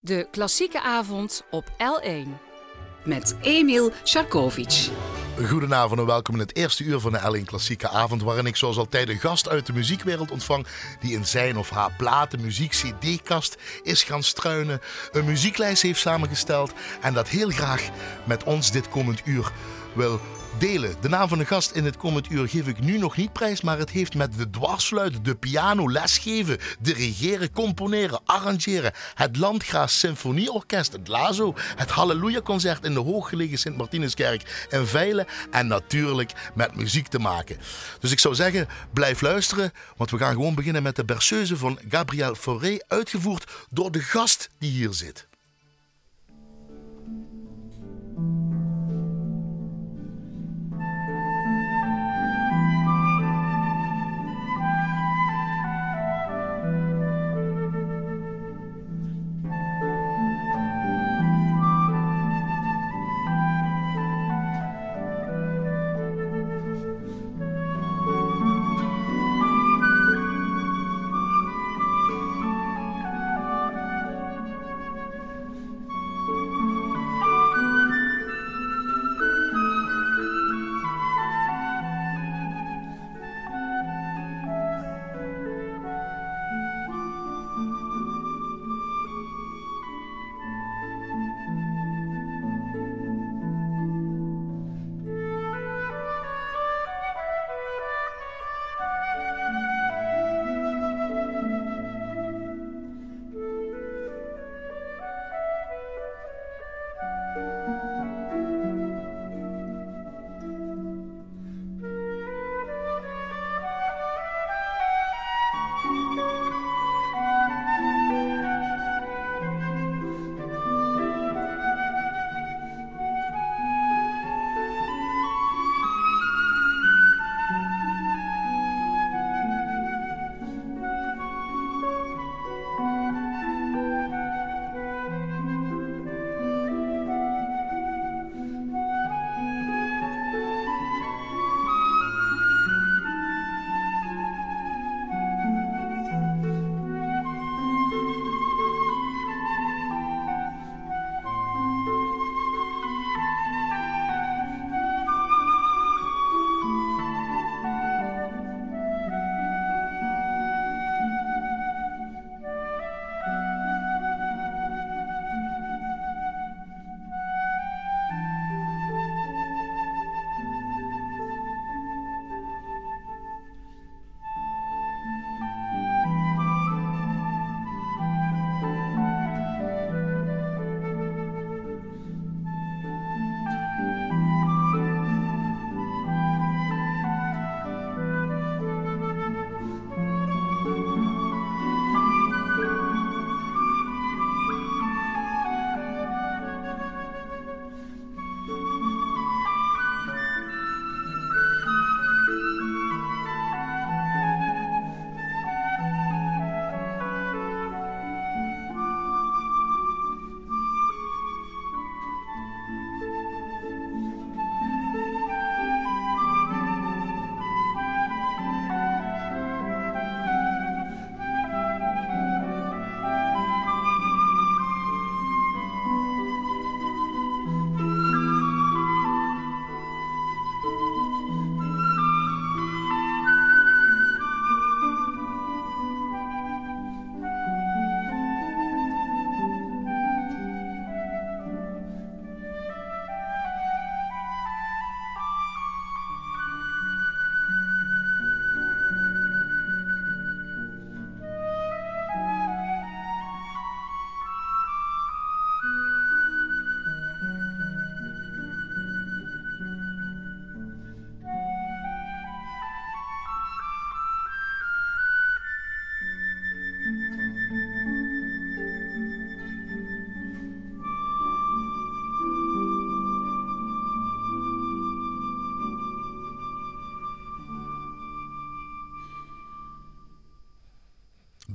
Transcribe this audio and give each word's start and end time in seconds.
De 0.00 0.28
klassieke 0.30 0.82
avond 0.82 1.44
op 1.50 1.64
L1. 1.70 2.28
Met 3.04 3.36
Emil 3.40 3.92
Sharkovic. 4.04 4.88
Goedenavond 5.46 6.00
en 6.00 6.06
welkom 6.06 6.34
in 6.34 6.40
het 6.40 6.56
eerste 6.56 6.84
uur 6.84 7.00
van 7.00 7.12
de 7.12 7.40
L1 7.40 7.44
Klassieke 7.44 7.88
Avond, 7.88 8.22
waarin 8.22 8.46
ik 8.46 8.56
zoals 8.56 8.76
altijd 8.76 9.08
een 9.08 9.18
gast 9.18 9.48
uit 9.48 9.66
de 9.66 9.72
muziekwereld 9.72 10.30
ontvang 10.30 10.66
die 11.00 11.12
in 11.12 11.26
zijn 11.26 11.56
of 11.56 11.70
haar 11.70 11.94
platen, 11.96 12.40
muziek, 12.40 12.70
cd-kast 12.70 13.56
is 13.82 14.02
gaan 14.02 14.22
struinen, 14.22 14.80
een 15.12 15.24
muzieklijst 15.24 15.82
heeft 15.82 16.00
samengesteld 16.00 16.72
en 17.00 17.14
dat 17.14 17.28
heel 17.28 17.50
graag 17.50 17.88
met 18.24 18.44
ons 18.44 18.70
dit 18.70 18.88
komend 18.88 19.20
uur 19.24 19.52
wil 19.94 20.20
delen. 20.58 20.94
De 21.00 21.08
naam 21.08 21.28
van 21.28 21.38
de 21.38 21.44
gast 21.44 21.70
in 21.70 21.84
het 21.84 21.96
komend 21.96 22.30
uur 22.30 22.48
geef 22.48 22.66
ik 22.66 22.80
nu 22.80 22.98
nog 22.98 23.16
niet 23.16 23.32
prijs, 23.32 23.60
maar 23.60 23.78
het 23.78 23.90
heeft 23.90 24.14
met 24.14 24.34
de 24.36 24.50
dwarsfluit, 24.50 25.24
de 25.24 25.34
piano, 25.34 25.90
lesgeven, 25.90 26.58
dirigeren, 26.80 27.50
componeren, 27.50 28.20
arrangeren, 28.24 28.92
het 29.14 29.36
Landgraas 29.36 29.98
Symfonieorkest, 29.98 30.92
het 30.92 31.08
Lazo, 31.08 31.54
het 31.56 31.90
Halleluja 31.90 32.40
Concert 32.40 32.84
in 32.84 32.94
de 32.94 33.00
hooggelegen 33.00 33.58
Sint-Martinuskerk 33.58 34.66
in 34.70 34.86
Veilen 34.86 35.26
en 35.50 35.66
natuurlijk 35.66 36.32
met 36.54 36.76
muziek 36.76 37.06
te 37.06 37.18
maken. 37.18 37.56
Dus 38.00 38.12
ik 38.12 38.18
zou 38.18 38.34
zeggen, 38.34 38.68
blijf 38.92 39.20
luisteren, 39.20 39.72
want 39.96 40.10
we 40.10 40.18
gaan 40.18 40.32
gewoon 40.32 40.54
beginnen 40.54 40.82
met 40.82 40.96
de 40.96 41.04
berceuse 41.04 41.56
van 41.56 41.78
Gabriel 41.88 42.34
Fauré, 42.34 42.76
uitgevoerd 42.86 43.50
door 43.70 43.90
de 43.90 44.00
gast 44.00 44.48
die 44.58 44.70
hier 44.70 44.92
zit. 44.92 45.28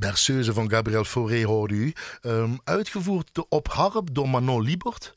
Berceuse 0.04 0.54
van 0.54 0.70
Gabriel 0.70 1.04
Fauré 1.04 1.44
hoorde 1.44 1.74
u. 1.74 1.94
Um, 2.22 2.60
uitgevoerd 2.64 3.46
op 3.50 3.68
harp 3.68 4.10
door 4.12 4.30
Manon 4.30 4.62
Liebert. 4.62 5.14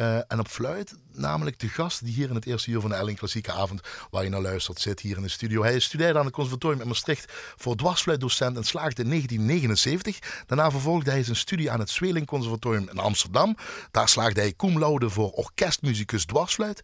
Uh, 0.00 0.16
en 0.16 0.38
op 0.38 0.48
fluit 0.48 0.96
namelijk 1.12 1.58
de 1.58 1.68
gast 1.68 2.04
die 2.04 2.14
hier 2.14 2.28
in 2.28 2.34
het 2.34 2.46
eerste 2.46 2.70
uur 2.70 2.80
van 2.80 2.90
de 2.90 2.96
Elling 2.96 3.18
Klassieke 3.18 3.52
Avond, 3.52 3.80
waar 4.10 4.24
je 4.24 4.30
naar 4.30 4.40
luistert, 4.40 4.80
zit 4.80 5.00
hier 5.00 5.16
in 5.16 5.22
de 5.22 5.28
studio. 5.28 5.62
Hij 5.62 5.78
studeerde 5.78 6.18
aan 6.18 6.24
het 6.24 6.34
conservatorium 6.34 6.80
in 6.80 6.88
Maastricht 6.88 7.32
voor 7.56 7.76
dwarsfluitdocent 7.76 8.56
en 8.56 8.64
slaagde 8.64 9.02
in 9.02 9.08
1979. 9.08 10.18
Daarna 10.46 10.70
vervolgde 10.70 11.10
hij 11.10 11.22
zijn 11.22 11.36
studie 11.36 11.70
aan 11.70 11.80
het 11.80 11.90
Zweling 11.90 12.26
Conservatorium 12.26 12.88
in 12.88 12.98
Amsterdam. 12.98 13.56
Daar 13.90 14.08
slaagde 14.08 14.40
hij 14.40 14.54
cum 14.56 14.78
laude 14.78 15.10
voor 15.10 15.30
orkestmuzikus 15.30 16.24
dwarsfluit. 16.24 16.80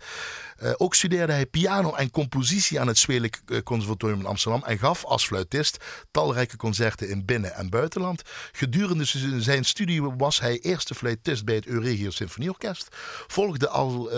Uh, 0.62 0.72
ook 0.76 0.94
studeerde 0.94 1.32
hij 1.32 1.46
piano 1.46 1.94
en 1.94 2.11
compositie 2.11 2.81
aan 2.81 2.87
het 2.87 2.99
Zweling 2.99 3.37
eh, 3.46 3.62
Conservatorium 3.62 4.19
in 4.19 4.26
Amsterdam 4.26 4.62
en 4.64 4.79
gaf 4.79 5.05
als 5.05 5.26
fluitist 5.26 5.84
talrijke 6.11 6.56
concerten 6.56 7.08
in 7.08 7.25
binnen- 7.25 7.55
en 7.55 7.70
buitenland. 7.70 8.22
Gedurende 8.52 9.05
zijn 9.40 9.64
studie 9.64 10.02
was 10.02 10.40
hij 10.40 10.58
eerste 10.58 10.94
fluitist 10.94 11.44
bij 11.44 11.55
het 11.55 11.67
Euregio 11.67 12.11
Symfonieorkest. 12.11 12.88
Volgde 13.26 13.69
al 13.69 14.12
uh, 14.12 14.15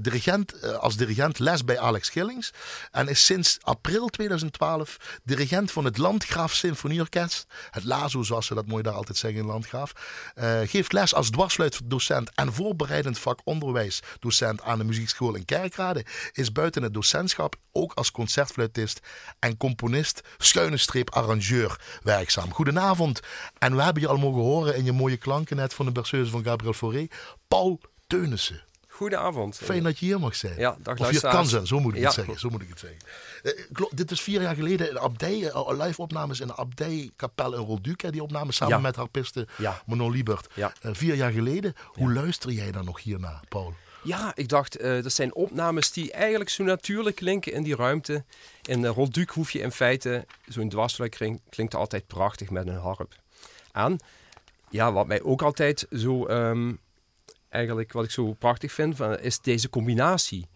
dirigent, 0.00 0.64
uh, 0.64 0.74
als 0.74 0.96
dirigent 0.96 1.38
les 1.38 1.64
bij 1.64 1.78
Alex 1.78 2.08
Gillings. 2.08 2.52
En 2.90 3.08
is 3.08 3.24
sinds 3.24 3.58
april 3.60 4.08
2012 4.08 4.96
dirigent 5.24 5.72
van 5.72 5.84
het 5.84 5.98
Landgraaf 5.98 6.54
Symfonieorkest. 6.54 7.46
Het 7.70 7.84
LAZO, 7.84 8.22
zoals 8.22 8.46
ze 8.46 8.54
dat 8.54 8.66
mooi 8.66 8.82
daar 8.82 8.94
altijd 8.94 9.16
zeggen 9.16 9.40
in 9.40 9.46
Landgraaf. 9.46 9.92
Uh, 10.38 10.60
geeft 10.64 10.92
les 10.92 11.14
als 11.14 11.30
dwarsfluitdocent 11.30 12.30
en 12.34 12.52
voorbereidend 12.52 13.18
vak 13.18 13.40
onderwijsdocent 13.44 14.62
aan 14.62 14.78
de 14.78 14.84
muziekschool 14.84 15.34
in 15.34 15.44
Kerkrade. 15.44 16.04
Is 16.32 16.52
buiten 16.52 16.82
het 16.82 16.94
docentschap 16.94 17.56
ook 17.72 17.92
als 17.92 18.10
concertfluitist 18.10 19.00
en 19.38 19.56
componist, 19.56 20.20
schuine 20.38 20.76
streep 20.76 21.10
arrangeur 21.10 21.80
werkzaam. 22.02 22.52
Goedenavond. 22.52 23.20
En 23.58 23.76
we 23.76 23.82
hebben 23.82 24.02
je 24.02 24.08
al 24.08 24.16
mogen 24.16 24.42
horen 24.42 24.76
in 24.76 24.84
je 24.84 24.92
mooie 24.92 25.16
klanken 25.16 25.56
net 25.56 25.74
van 25.74 25.86
de 25.86 25.92
berceuse 25.92 26.30
van 26.30 26.44
Gabriel 26.44 26.72
Fauré. 26.72 27.06
Paul 27.48 27.80
Teunissen. 28.06 28.67
Goedenavond. 28.98 29.56
Fijn 29.56 29.82
dat 29.82 29.98
je 29.98 30.06
hier 30.06 30.20
mag 30.20 30.34
zijn. 30.34 30.58
Ja, 30.58 30.76
dag 30.82 30.98
Of 30.98 31.10
je 31.10 31.20
kan 31.20 31.46
zijn, 31.46 31.66
zo 31.66 31.80
moet 31.80 31.94
ik 31.94 32.02
het 32.02 32.12
zeggen. 32.12 32.38
Zo 32.38 32.50
moet 32.50 32.62
ik 32.62 32.68
het 32.68 32.78
zeggen. 32.78 32.98
Uh, 33.42 33.84
dit 33.90 34.10
is 34.10 34.20
vier 34.20 34.42
jaar 34.42 34.54
geleden 34.54 34.90
in 34.90 34.98
Abdij, 34.98 35.38
uh, 35.38 35.70
live 35.78 36.02
opnames 36.02 36.40
in 36.40 36.46
de 36.46 36.56
Abdij 36.56 37.10
Kapel 37.16 37.54
in 37.54 37.60
Rolduc. 37.60 38.10
Die 38.10 38.22
opnames 38.22 38.56
samen 38.56 38.76
ja. 38.76 38.80
met 38.82 38.96
harpiste 38.96 39.46
ja. 39.56 39.82
Manon 39.86 40.10
Liebert. 40.10 40.46
Ja. 40.54 40.72
Uh, 40.82 40.90
vier 40.94 41.14
jaar 41.14 41.30
geleden. 41.30 41.74
Hoe 41.84 42.12
luister 42.12 42.50
jij 42.50 42.72
dan 42.72 42.84
nog 42.84 43.02
hierna, 43.02 43.40
Paul? 43.48 43.74
Ja, 44.02 44.32
ik 44.34 44.48
dacht, 44.48 44.80
uh, 44.80 45.02
dat 45.02 45.12
zijn 45.12 45.34
opnames 45.34 45.92
die 45.92 46.12
eigenlijk 46.12 46.50
zo 46.50 46.64
natuurlijk 46.64 47.16
klinken 47.16 47.52
in 47.52 47.62
die 47.62 47.76
ruimte. 47.76 48.24
In 48.62 48.82
uh, 48.82 48.90
Rolduc 48.90 49.30
hoef 49.30 49.50
je 49.50 49.58
in 49.58 49.72
feite, 49.72 50.26
zo'n 50.46 50.68
dwarsfluit 50.68 51.14
klinkt, 51.14 51.42
klinkt 51.48 51.74
altijd 51.74 52.06
prachtig 52.06 52.50
met 52.50 52.66
een 52.66 52.78
harp. 52.78 53.14
En 53.72 53.98
ja, 54.70 54.92
wat 54.92 55.06
mij 55.06 55.22
ook 55.22 55.42
altijd 55.42 55.86
zo, 55.90 56.28
um, 56.28 56.78
eigenlijk 57.48 57.92
wat 57.92 58.04
ik 58.04 58.10
zo 58.10 58.32
prachtig 58.32 58.72
vind, 58.72 58.96
van, 58.96 59.18
is 59.18 59.40
deze 59.40 59.68
combinatie. 59.68 60.48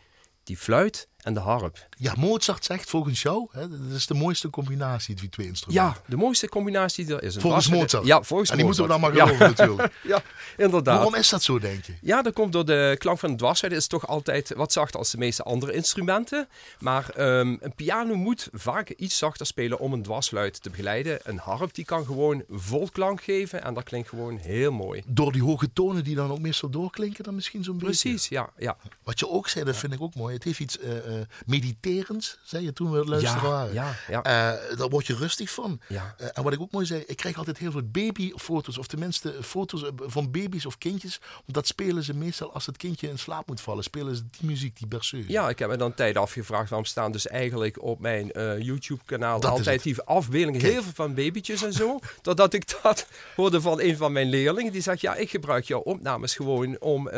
Die 0.43 0.57
fluit 0.57 1.09
en 1.23 1.35
de 1.35 1.41
harp. 1.41 1.87
Ja, 1.97 2.15
Mozart 2.17 2.65
zegt 2.65 2.91
volgens 2.91 3.23
jou, 3.23 3.49
hè, 3.53 3.69
dat 3.69 3.97
is 3.97 4.07
de 4.07 4.15
mooiste 4.15 4.51
combinatie, 4.51 5.15
die 5.15 5.29
twee 5.29 5.47
instrumenten. 5.47 5.95
Ja, 5.95 6.03
de 6.07 6.17
mooiste 6.17 6.49
combinatie 6.49 7.05
die 7.05 7.15
er 7.15 7.23
is. 7.23 7.37
Volgens 7.37 7.69
Mozart? 7.69 8.07
Ja, 8.07 8.23
volgens 8.23 8.51
en 8.51 8.57
die 8.57 8.67
Mozart. 8.67 8.89
moeten 8.89 9.11
we 9.11 9.11
dan 9.13 9.27
maar 9.27 9.37
geloven 9.37 9.47
ja. 9.47 9.49
natuurlijk. 9.49 9.93
ja, 10.15 10.23
inderdaad. 10.57 10.95
Waarom 10.95 11.15
is 11.15 11.29
dat 11.29 11.43
zo, 11.43 11.59
denk 11.59 11.85
je? 11.85 11.95
Ja, 12.01 12.23
dat 12.23 12.33
komt 12.33 12.53
door 12.53 12.65
de 12.65 12.97
klank 12.99 13.19
van 13.19 13.31
de 13.31 13.37
dwarsfluit. 13.37 13.75
is 13.75 13.87
toch 13.87 14.07
altijd 14.07 14.53
wat 14.57 14.73
zachter 14.73 14.99
als 14.99 15.11
de 15.11 15.19
meeste 15.19 15.43
andere 15.43 15.73
instrumenten. 15.73 16.49
Maar 16.79 17.07
um, 17.19 17.59
een 17.61 17.75
piano 17.75 18.15
moet 18.15 18.49
vaak 18.53 18.91
iets 18.91 19.19
zachter 19.19 19.47
spelen 19.47 19.79
om 19.79 19.93
een 19.93 20.03
dwarsfluit 20.03 20.63
te 20.63 20.71
begeleiden. 20.71 21.19
Een 21.23 21.39
harp 21.39 21.75
die 21.75 21.85
kan 21.85 22.05
gewoon 22.05 22.45
vol 22.51 22.89
klank 22.93 23.23
geven 23.23 23.63
en 23.63 23.75
dat 23.75 23.85
klinkt 23.85 24.09
gewoon 24.09 24.37
heel 24.37 24.73
mooi. 24.73 25.03
Door 25.07 25.33
die 25.33 25.43
hoge 25.43 25.73
tonen 25.73 26.05
die 26.05 26.15
dan 26.15 26.31
ook 26.31 26.41
meestal 26.41 26.71
doorklinken 26.71 27.25
dan 27.25 27.35
misschien 27.35 27.65
zo'n 27.65 27.79
beetje? 27.79 27.87
Precies, 27.87 28.29
ja, 28.29 28.51
ja. 28.59 28.77
Wat 29.03 29.19
je 29.19 29.29
ook 29.29 29.49
zei, 29.49 29.65
dat 29.65 29.77
vind 29.77 29.93
ik 29.93 30.01
ook 30.01 30.15
mooi. 30.15 30.35
Het 30.35 30.45
heeft 30.45 30.61
iets 30.61 30.79
uh, 30.79 31.12
uh, 31.13 31.21
mediterends, 31.47 32.39
zei 32.45 32.65
je 32.65 32.73
toen 32.73 32.91
we 32.91 32.99
het 32.99 33.09
luisteren 33.09 33.43
ja, 33.43 33.49
waren. 33.49 33.75
Ja, 33.75 33.95
ja. 34.09 34.19
Uh, 34.19 34.79
daar 34.79 34.89
word 34.89 35.07
je 35.07 35.15
rustig 35.15 35.51
van. 35.51 35.81
Ja. 35.89 36.15
en 36.33 36.43
wat 36.43 36.53
ik 36.53 36.61
ook 36.61 36.71
mooi 36.71 36.87
zei, 36.87 37.03
ik 37.07 37.17
krijg 37.17 37.37
altijd 37.37 37.59
heel 37.59 37.71
veel 37.71 37.83
babyfoto's, 37.83 38.79
of 38.79 38.87
tenminste 38.87 39.35
foto's 39.43 39.85
van 39.97 40.31
baby's 40.31 40.67
of 40.67 40.79
kindjes. 40.79 41.21
Want 41.21 41.55
dat 41.55 41.67
spelen 41.67 42.03
ze 42.03 42.15
meestal 42.15 42.53
als 42.53 42.67
het 42.67 42.77
kindje 42.77 43.09
in 43.09 43.19
slaap 43.19 43.47
moet 43.47 43.61
vallen. 43.61 43.85
Spelen 43.85 44.17
ze 44.17 44.23
die 44.31 44.49
muziek, 44.49 44.79
die 44.79 44.87
berceuse. 44.87 45.31
Ja, 45.31 45.49
ik 45.49 45.59
heb 45.59 45.69
me 45.69 45.77
dan 45.77 45.95
tijd 45.95 46.17
afgevraagd 46.17 46.69
waarom 46.69 46.87
staan 46.87 47.13
dus 47.13 47.27
eigenlijk 47.27 47.83
op 47.83 48.01
mijn 48.01 48.27
YouTube-kanaal 48.59 49.43
altijd 49.43 49.83
die 49.83 50.03
afbeeldingen, 50.03 50.61
Kijk. 50.61 50.73
heel 50.73 50.83
veel 50.83 50.93
van 50.95 51.15
babytjes 51.15 51.63
en 51.63 51.73
zo. 51.73 51.99
Totdat 52.23 52.53
ik 52.53 52.83
dat 52.83 53.07
hoorde 53.37 53.61
van 53.61 53.81
een 53.81 53.97
van 53.97 54.13
mijn 54.13 54.29
leerlingen. 54.29 54.73
Die 54.73 54.83
zegt, 54.83 55.01
ja, 55.01 55.15
ik 55.15 55.31
gebruik 55.31 55.65
jouw 55.65 55.81
opnames 55.81 56.35
gewoon 56.35 56.81
om 56.81 57.09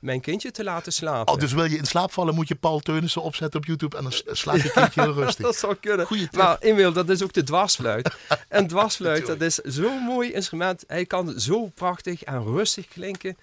mijn 0.00 0.20
kindje 0.20 0.50
te 0.50 0.64
laten 0.64 0.92
slapen. 0.92 1.34
Oh, 1.34 1.40
dus 1.40 1.52
wil 1.52 1.64
je 1.64 1.76
in 1.76 1.86
slaap 1.86 2.12
vallen, 2.12 2.34
moet 2.34 2.48
je 2.48 2.54
Paul 2.54 2.80
Teunissen 2.80 3.22
opzetten 3.22 3.60
op 3.60 3.66
YouTube 3.66 3.96
en 3.96 4.02
dan 4.02 4.12
slaat 4.42 4.62
je 4.62 4.70
kindje 4.70 5.02
heel 5.02 5.12
rustig. 5.12 5.44
dat 5.44 5.56
zou 5.56 5.74
kunnen. 5.74 6.06
Goeie 6.06 6.28
tip. 6.28 6.40
Maar 6.40 6.58
Emiel, 6.58 6.92
dat 6.92 7.08
is 7.08 7.22
ook 7.22 7.32
de 7.32 7.42
dwarsfluit. 7.42 8.16
en 8.48 8.66
dwarsfluit, 8.66 9.26
dat 9.26 9.40
is 9.40 9.54
zo'n 9.54 10.02
mooi 10.02 10.32
instrument. 10.32 10.84
Hij 10.86 11.06
kan 11.06 11.40
zo 11.40 11.66
prachtig 11.66 12.22
en 12.22 12.44
rustig 12.44 12.88
klinken. 12.88 13.36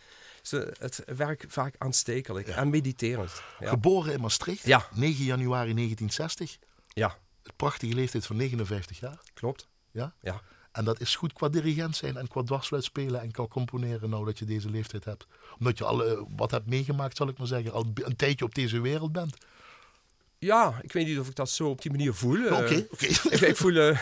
Het 0.80 1.04
werkt 1.16 1.46
vaak 1.48 1.76
aanstekelijk 1.78 2.48
ja. 2.48 2.56
en 2.56 2.70
mediterend. 2.70 3.42
Ja. 3.60 3.70
Geboren 3.70 4.14
in 4.14 4.22
Maastricht, 4.22 4.66
ja. 4.66 4.88
9 4.94 5.24
januari 5.24 5.74
1960. 5.74 6.58
Ja. 6.88 7.18
Het 7.44 7.56
prachtige 7.56 7.94
leeftijd 7.94 8.26
van 8.26 8.36
59 8.36 9.00
jaar. 9.00 9.20
Klopt. 9.34 9.68
Ja? 9.92 10.14
Ja. 10.22 10.42
En 10.78 10.86
dat 10.86 11.00
is 11.00 11.16
goed 11.16 11.34
qua 11.34 11.50
dirigent 11.50 11.96
zijn 11.96 12.18
en 12.18 12.28
qua 12.28 12.44
dwarsfluit 12.44 12.84
spelen 12.84 13.22
en 13.22 13.32
qua 13.32 13.48
componeren 13.48 14.10
nou 14.10 14.26
dat 14.26 14.40
je 14.40 14.46
deze 14.46 14.70
leeftijd 14.70 15.06
hebt. 15.06 15.28
Omdat 15.60 15.78
je 15.78 15.84
al 15.84 16.08
uh, 16.08 16.22
wat 16.36 16.52
hebt 16.52 16.68
meegemaakt, 16.68 17.18
zal 17.18 17.28
ik 17.28 17.38
maar 17.38 17.48
zeggen. 17.48 17.74
Al 17.74 17.86
een 17.94 18.16
tijdje 18.16 18.46
op 18.46 18.56
deze 18.56 18.80
wereld 18.80 19.12
bent. 19.12 19.38
Ja, 20.40 20.80
ik 20.82 20.94
weet 20.94 21.06
niet 21.06 21.20
of 21.20 21.28
ik 21.28 21.36
dat 21.36 21.50
zo 21.50 21.70
op 21.70 21.82
die 21.82 21.92
manier 21.92 22.14
voel. 22.14 22.46
Oké, 22.46 22.54
okay, 22.54 22.62
oké. 22.62 22.86
Okay. 22.92 23.10
ik, 23.36 23.42
ik, 23.42 23.58
voel 23.58 23.72
uh, 23.90 23.98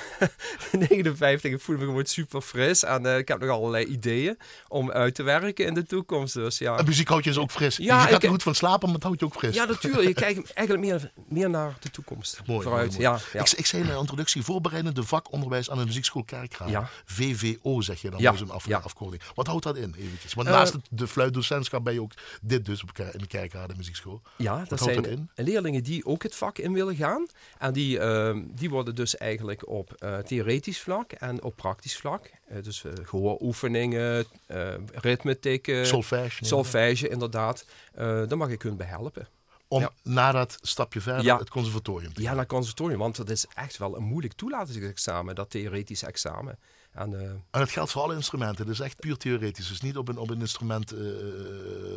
59, 0.71 1.51
ik 1.51 1.61
voel 1.61 1.77
me 1.77 1.85
gewoon 1.85 2.05
super 2.05 2.41
fris. 2.41 2.83
En 2.83 3.05
uh, 3.05 3.17
ik 3.17 3.27
heb 3.27 3.39
nog 3.39 3.49
allerlei 3.49 3.85
ideeën 3.85 4.37
om 4.67 4.91
uit 4.91 5.15
te 5.15 5.23
werken 5.23 5.65
in 5.65 5.73
de 5.73 5.85
toekomst. 5.85 6.33
Dus, 6.33 6.57
ja. 6.57 6.77
En 6.77 6.85
muziek 6.85 7.07
houdt 7.07 7.23
je 7.23 7.29
dus 7.29 7.39
ook 7.39 7.51
fris. 7.51 7.77
Ja, 7.77 8.01
je 8.01 8.13
gaat 8.13 8.23
er 8.23 8.29
goed 8.29 8.43
van 8.43 8.55
slapen, 8.55 8.85
maar 8.85 8.95
het 8.95 9.03
houdt 9.03 9.19
je 9.19 9.25
ook 9.25 9.35
fris. 9.35 9.55
Ja, 9.55 9.65
natuurlijk. 9.65 10.07
Je 10.07 10.13
kijkt 10.13 10.53
eigenlijk 10.53 10.87
meer, 10.87 11.11
meer 11.27 11.49
naar 11.49 11.77
de 11.79 11.89
toekomst. 11.89 12.41
Mooi, 12.45 12.63
vooruit. 12.63 12.91
mooi, 12.91 13.01
Ja, 13.01 13.19
ja. 13.33 13.39
Ik, 13.39 13.51
ik 13.51 13.65
zei 13.65 13.81
in 13.81 13.89
de 13.89 13.97
introductie, 13.97 14.43
voorbereidende 14.43 15.03
vakonderwijs 15.03 15.69
aan 15.69 15.77
de 15.77 15.85
muziekschool 15.85 16.23
Kerkrade. 16.23 16.71
Ja. 16.71 16.89
VVO 17.05 17.81
zeg 17.81 18.01
je 18.01 18.09
dan, 18.09 18.21
ja. 18.21 18.33
een 18.33 18.49
af, 18.49 18.67
ja. 18.67 18.77
afkorting. 18.77 19.21
Wat 19.35 19.47
houdt 19.47 19.63
dat 19.63 19.77
in, 19.77 19.95
eventjes? 19.97 20.33
Want 20.33 20.47
naast 20.47 20.75
de 20.89 21.07
fluitdocentschap 21.07 21.83
ben 21.83 21.93
je 21.93 22.01
ook 22.01 22.11
dit 22.41 22.65
dus 22.65 22.83
op, 22.83 22.97
in 22.97 23.19
de 23.19 23.27
Kerkrade 23.27 23.73
muziekschool. 23.77 24.21
Ja, 24.37 24.59
Wat 24.59 24.69
dat 24.69 24.79
houdt 24.79 24.93
zijn 24.93 25.17
dat 25.17 25.27
in? 25.35 25.45
leerlingen 25.45 25.83
die 25.83 26.05
ook 26.05 26.23
het 26.25 26.35
vak 26.35 26.57
in 26.57 26.73
willen 26.73 26.95
gaan. 26.95 27.25
En 27.59 27.73
die, 27.73 27.97
uh, 27.99 28.37
die 28.45 28.69
worden 28.69 28.95
dus 28.95 29.17
eigenlijk 29.17 29.67
op 29.67 29.95
uh, 29.99 30.17
theoretisch 30.17 30.81
vlak 30.81 31.11
en 31.11 31.43
op 31.43 31.55
praktisch 31.55 31.97
vlak. 31.97 32.31
Uh, 32.51 32.63
dus 32.63 32.83
gehooroefeningen, 33.03 34.25
ritmetiek, 34.93 35.71
solfège, 35.83 36.45
solfège 36.45 37.07
inderdaad. 37.09 37.65
daar 37.95 38.37
mag 38.37 38.49
ik 38.49 38.61
hun 38.61 38.77
bij 38.77 38.87
helpen. 38.87 39.27
Om 39.67 39.81
Ja. 39.81 39.91
na 40.03 40.31
dat 40.31 40.57
stapje 40.61 41.01
verder 41.01 41.23
Ja. 41.23 41.37
het 41.37 41.49
conservatorium 41.49 42.13
te 42.13 42.21
Ja, 42.21 42.33
naar 42.33 42.45
conservatorium, 42.45 42.99
want 42.99 43.15
dat 43.15 43.29
is 43.29 43.45
echt 43.53 43.77
wel 43.77 43.95
een 43.97 44.03
moeilijk 44.03 44.33
toelatingsexamen, 44.33 45.35
dat 45.35 45.49
theoretische 45.49 46.05
examen. 46.05 46.57
En, 46.95 47.11
uh, 47.11 47.21
En 47.21 47.43
dat 47.51 47.69
geldt 47.69 47.91
voor 47.91 48.01
alle 48.01 48.15
instrumenten. 48.15 48.65
Het 48.65 48.73
is 48.73 48.79
echt 48.79 48.99
puur 48.99 49.17
theoretisch. 49.17 49.67
Dus 49.67 49.81
niet 49.81 49.97
op 49.97 50.07
een, 50.07 50.17
op 50.17 50.29
een 50.29 50.39
instrument 50.39 50.93
uh, 50.93 50.99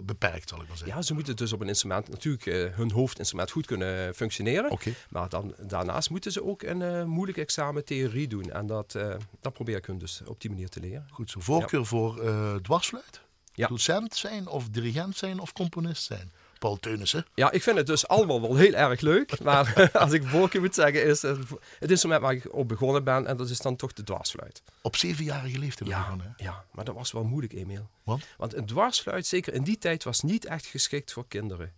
beperkt, 0.03 0.49
zal 0.49 0.61
ik 0.61 0.69
maar 0.69 0.77
zeggen. 0.77 0.97
ja, 0.97 1.03
ze 1.03 1.15
moeten 1.15 1.37
dus 1.37 1.53
op 1.53 1.61
een 1.61 1.69
instrument 1.69 2.09
natuurlijk 2.09 2.47
uh, 2.47 2.75
hun 2.75 2.91
hoofdinstrument 2.91 3.51
goed 3.51 3.67
kunnen 3.67 4.15
functioneren. 4.15 4.79
Maar 5.11 5.29
dan, 5.29 5.55
daarnaast 5.59 6.11
moeten 6.11 6.33
ze 6.33 6.45
ook 6.45 6.63
een 6.63 6.81
uh, 6.81 7.05
moeilijk 7.05 7.39
examen 7.39 7.85
theorie 7.85 8.29
doen. 8.29 8.51
En 8.51 8.67
dat, 8.67 8.99
dat 9.41 9.53
probeer 9.53 9.77
ik 9.77 9.87
hun 9.87 9.99
dus 9.99 10.21
op 10.27 10.41
die 10.41 10.51
manier 10.51 10.69
te 10.69 10.81
leren. 10.81 11.07
Goed 11.11 11.31
zo. 11.31 11.41
Voorkeur 11.41 11.87
voor 11.87 12.23
dwarsfluit? 12.63 13.21
Ja. 13.55 13.69
Docent 13.69 14.15
zijn 14.15 14.47
of 14.47 14.69
dirigent 14.69 15.17
zijn 15.17 15.39
of 15.39 15.53
componist 15.53 16.03
zijn? 16.03 16.33
Paul 16.59 16.77
Teunissen. 16.77 17.27
Ja, 17.35 17.51
ik 17.51 17.63
vind 17.63 17.77
het 17.77 17.87
dus 17.87 18.09
allemaal 18.09 18.41
wel 18.41 18.57
heel 18.57 18.73
erg 18.75 19.01
leuk. 19.01 19.41
Maar 19.41 19.91
als 19.93 20.13
ik 20.13 20.23
voorkeur 20.27 20.61
moet 20.61 20.75
zeggen, 20.75 21.05
is 21.05 21.23
het, 21.23 21.39
het 21.79 21.91
instrument 21.91 22.21
waar 22.23 22.33
ik 22.33 22.55
op 22.55 22.69
begonnen 22.69 23.05
ben. 23.05 23.27
En 23.27 23.37
dat 23.37 23.49
is 23.49 23.59
dan 23.59 23.77
toch 23.77 23.93
de 23.93 24.03
dwarsfluit. 24.05 24.63
Op 24.83 24.97
zevenjarige 24.97 25.59
leeftijd 25.59 25.89
Ja, 25.89 26.01
begonnen, 26.03 26.35
hè? 26.37 26.45
ja, 26.45 26.65
maar 26.73 26.85
dat 26.85 26.95
was 26.95 27.13
wel 27.13 27.25
moeilijk, 27.25 27.53
Emiel. 27.53 27.89
Want? 28.05 28.25
Want 28.37 28.55
een 28.55 28.67
dwarsfluit, 28.67 29.27
zeker 29.27 29.55
in 29.55 29.63
die 29.63 29.79
tijd, 29.79 30.05
was 30.05 30.21
niet 30.23 30.45
echt 30.45 30.67
geschikt 30.67 31.13
voor 31.13 31.25
kinderen. 31.29 31.73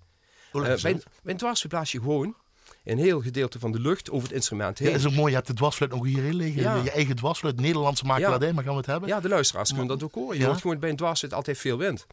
Hoe 0.51 0.63
Uh, 0.63 0.69
dat? 0.69 0.81
bij 0.83 0.93
een 1.25 1.37
dwarsfluit 1.37 1.69
blaas 1.75 1.93
je 1.93 1.99
gewoon 1.99 2.35
een 2.85 2.99
heel 2.99 3.21
gedeelte 3.21 3.59
van 3.59 3.73
de 3.73 3.81
lucht 3.81 4.11
over 4.11 4.27
het 4.29 4.37
instrument 4.37 4.79
Ja, 4.79 4.85
heen. 4.85 4.95
is 4.95 5.07
ook 5.07 5.13
mooi. 5.13 5.29
Je 5.29 5.35
hebt 5.35 5.47
de 5.47 5.55
dwarsfluit 5.55 5.93
nog 5.93 6.05
hierin 6.05 6.35
liggen. 6.35 6.63
Ja. 6.63 6.75
Je 6.83 6.91
eigen 6.91 7.17
dwarsfluit, 7.17 7.61
Nederlandse 7.61 8.05
makelaardij, 8.05 8.53
maar 8.53 8.65
gaan 8.65 8.73
we 8.73 8.79
het 8.79 8.87
hebben? 8.89 9.09
Ja, 9.09 9.21
de 9.21 9.29
luisteraars 9.29 9.69
kunnen 9.69 9.87
dat 9.89 10.03
ook 10.03 10.15
horen. 10.15 10.35
Je 10.37 10.41
Ja. 10.43 10.49
hoort 10.49 10.61
gewoon 10.61 10.79
bij 10.79 10.91
een 10.91 10.97
dwarsfluit 10.97 11.35
altijd 11.35 11.59
veel 11.59 11.79
wind. 11.79 12.07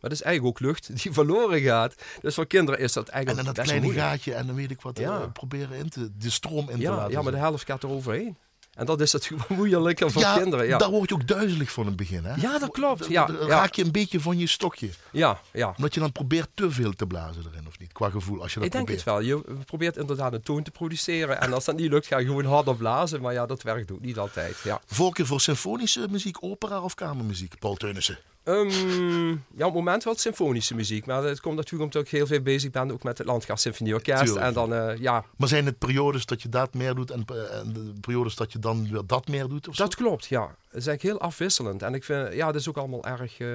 Maar 0.00 0.10
dat 0.10 0.18
is 0.18 0.22
eigenlijk 0.22 0.56
ook 0.56 0.66
lucht 0.66 0.90
die 1.02 1.12
verloren 1.12 1.60
gaat. 1.60 1.94
Dus 2.20 2.34
voor 2.34 2.46
kinderen 2.46 2.80
is 2.80 2.92
dat 2.92 3.08
En 3.08 3.12
eigenlijk 3.14 3.44
dan 3.44 3.54
dat 3.54 3.64
kleine 3.64 3.84
moeilijk. 3.86 4.08
gaatje 4.08 4.34
en 4.34 4.46
dan 4.46 4.56
weet 4.56 4.70
ik 4.70 4.80
wat, 4.80 4.98
Ja. 4.98 5.20
eh, 5.20 5.26
proberen 5.32 5.76
in 5.78 5.88
te, 5.88 6.10
de 6.18 6.30
stroom 6.30 6.68
in 6.70 6.78
te 6.80 6.90
laten. 6.90 7.10
ja, 7.12 7.22
maar 7.22 7.32
de 7.32 7.38
helft 7.38 7.64
gaat 7.64 7.82
er 7.82 7.88
overheen. 7.90 8.36
En 8.70 8.86
dat 8.86 9.00
is 9.00 9.12
natuurlijk 9.12 9.48
wel 9.48 9.58
moeilijker 9.58 10.10
voor 10.10 10.22
ja, 10.22 10.36
kinderen. 10.36 10.66
Ja. 10.66 10.78
daar 10.78 10.90
word 10.90 11.08
je 11.08 11.14
ook 11.14 11.26
duizelig 11.26 11.72
van 11.72 11.82
in 11.82 11.88
het 11.88 11.96
begin. 11.98 12.24
Hè? 12.24 12.34
ja, 12.34 12.58
dat 12.58 12.70
klopt. 12.70 13.06
Ja, 13.06 13.26
dan 13.26 13.36
raak 13.36 13.74
je 13.74 13.84
een 13.84 13.92
beetje 13.92 14.20
van 14.20 14.38
je 14.38 14.46
stokje. 14.46 14.90
ja, 15.12 15.40
ja. 15.52 15.74
Omdat 15.76 15.94
je 15.94 16.00
dan 16.00 16.12
probeert 16.12 16.48
te 16.54 16.70
veel 16.70 16.92
te 16.92 17.06
blazen 17.06 17.44
erin, 17.52 17.66
of 17.66 17.78
niet? 17.78 17.92
Qua 17.92 18.10
gevoel, 18.10 18.42
als 18.42 18.52
je 18.54 18.58
dat 18.58 18.66
Ik 18.66 18.72
denk 18.72 18.84
probeert. 18.84 19.04
het 19.06 19.14
wel. 19.14 19.54
Je 19.56 19.64
probeert 19.64 19.96
inderdaad 19.96 20.32
een 20.32 20.42
toon 20.42 20.62
te 20.62 20.70
produceren. 20.70 21.40
En 21.40 21.52
als 21.52 21.64
dat 21.64 21.76
niet 21.76 21.90
lukt, 21.90 22.06
ga 22.06 22.18
je 22.18 22.26
gewoon 22.26 22.44
harder 22.44 22.76
blazen. 22.76 23.20
Maar 23.20 23.32
ja, 23.32 23.46
dat 23.46 23.62
werkt 23.62 23.92
ook 23.92 24.00
niet 24.00 24.18
altijd. 24.18 24.56
Ja. 24.64 24.80
Voorkeur 24.86 25.26
voor 25.26 25.40
symfonische 25.40 26.06
muziek, 26.10 26.36
opera 26.44 26.80
of 26.80 26.94
kamermuziek? 26.94 27.58
Paul 27.58 27.74
Teunissen. 27.74 28.18
Ehm, 28.50 29.28
ja, 29.30 29.66
op 29.66 29.74
het 29.74 29.74
moment 29.74 30.04
wel 30.04 30.16
symfonische 30.16 30.74
muziek. 30.74 31.06
Maar 31.06 31.22
het 31.22 31.40
komt 31.40 31.56
natuurlijk 31.56 31.84
omdat 31.92 32.02
ik 32.02 32.10
heel 32.18 32.26
veel 32.26 32.40
bezig 32.40 32.70
ben 32.70 32.92
ook 32.92 33.02
met 33.02 33.18
het 33.18 33.26
Landgraaf 33.26 33.58
Symfonieorkest. 33.58 34.36
En 34.36 34.52
dan, 34.52 34.74
eh, 34.74 34.96
ja, 34.96 35.24
Maar 35.36 35.48
zijn 35.48 35.66
het 35.66 35.78
periodes 35.78 36.26
dat 36.26 36.42
je 36.42 36.48
dat 36.48 36.74
meer 36.74 36.94
doet 36.94 37.10
en, 37.10 37.24
eh, 37.26 37.58
en 37.58 37.72
de 37.72 37.92
periodes 38.00 38.34
dat 38.36 38.52
je 38.52 38.58
dan 38.58 38.90
weer 38.90 39.02
dat 39.06 39.28
meer 39.28 39.48
doet? 39.48 39.68
Of 39.68 39.74
zo? 39.74 39.82
dat 39.82 39.94
klopt, 39.94 40.26
ja. 40.26 40.40
Het 40.42 40.80
is 40.80 40.86
eigenlijk 40.86 41.02
heel 41.02 41.28
afwisselend. 41.28 41.82
En 41.82 41.94
ik 41.94 42.04
vind, 42.04 42.32
ja, 42.34 42.46
het 42.46 42.56
is 42.56 42.68
ook 42.68 42.76
allemaal 42.76 43.04
erg 43.04 43.38
eh, 43.38 43.48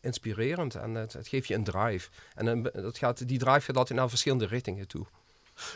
inspirerend. 0.00 0.74
En 0.74 0.94
het, 0.94 1.12
het 1.12 1.28
geeft 1.28 1.48
je 1.48 1.54
een 1.54 1.64
drive. 1.64 2.08
En 2.34 2.46
een, 2.46 2.70
dat 2.72 2.98
gaat, 2.98 3.28
die 3.28 3.38
drive 3.38 3.60
gaat 3.60 3.76
altijd 3.76 3.98
naar 3.98 4.08
verschillende 4.08 4.46
richtingen 4.46 4.86
toe. 4.88 5.06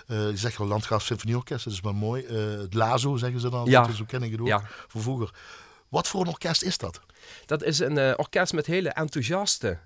Eh, 0.06 0.30
je 0.30 0.36
zegt 0.36 0.58
al 0.58 0.66
Landgraaf 0.66 1.02
Symfonieorkest, 1.02 1.64
dat 1.64 1.72
is 1.72 1.80
wel 1.80 1.92
mooi. 1.92 2.26
Het 2.26 2.74
Lazo 2.74 3.16
zeggen 3.16 3.40
ze 3.40 3.50
dan, 3.50 3.64
Ja. 3.64 3.80
dat 3.80 3.90
is 3.90 3.96
zo 3.96 4.04
ken 4.06 4.22
ik 4.22 4.30
het 4.30 4.40
ook 4.40 4.46
Ja. 4.46 4.62
van 4.88 5.00
vroeger. 5.02 5.30
Wat 5.88 6.08
voor 6.08 6.20
een 6.20 6.28
orkest 6.28 6.62
is 6.62 6.78
dat? 6.78 7.00
Dat 7.46 7.62
is 7.62 7.78
een 7.78 7.98
eh, 7.98 8.12
orkest 8.16 8.52
met 8.52 8.66
hele 8.66 8.88
enthousiaste 8.88 9.78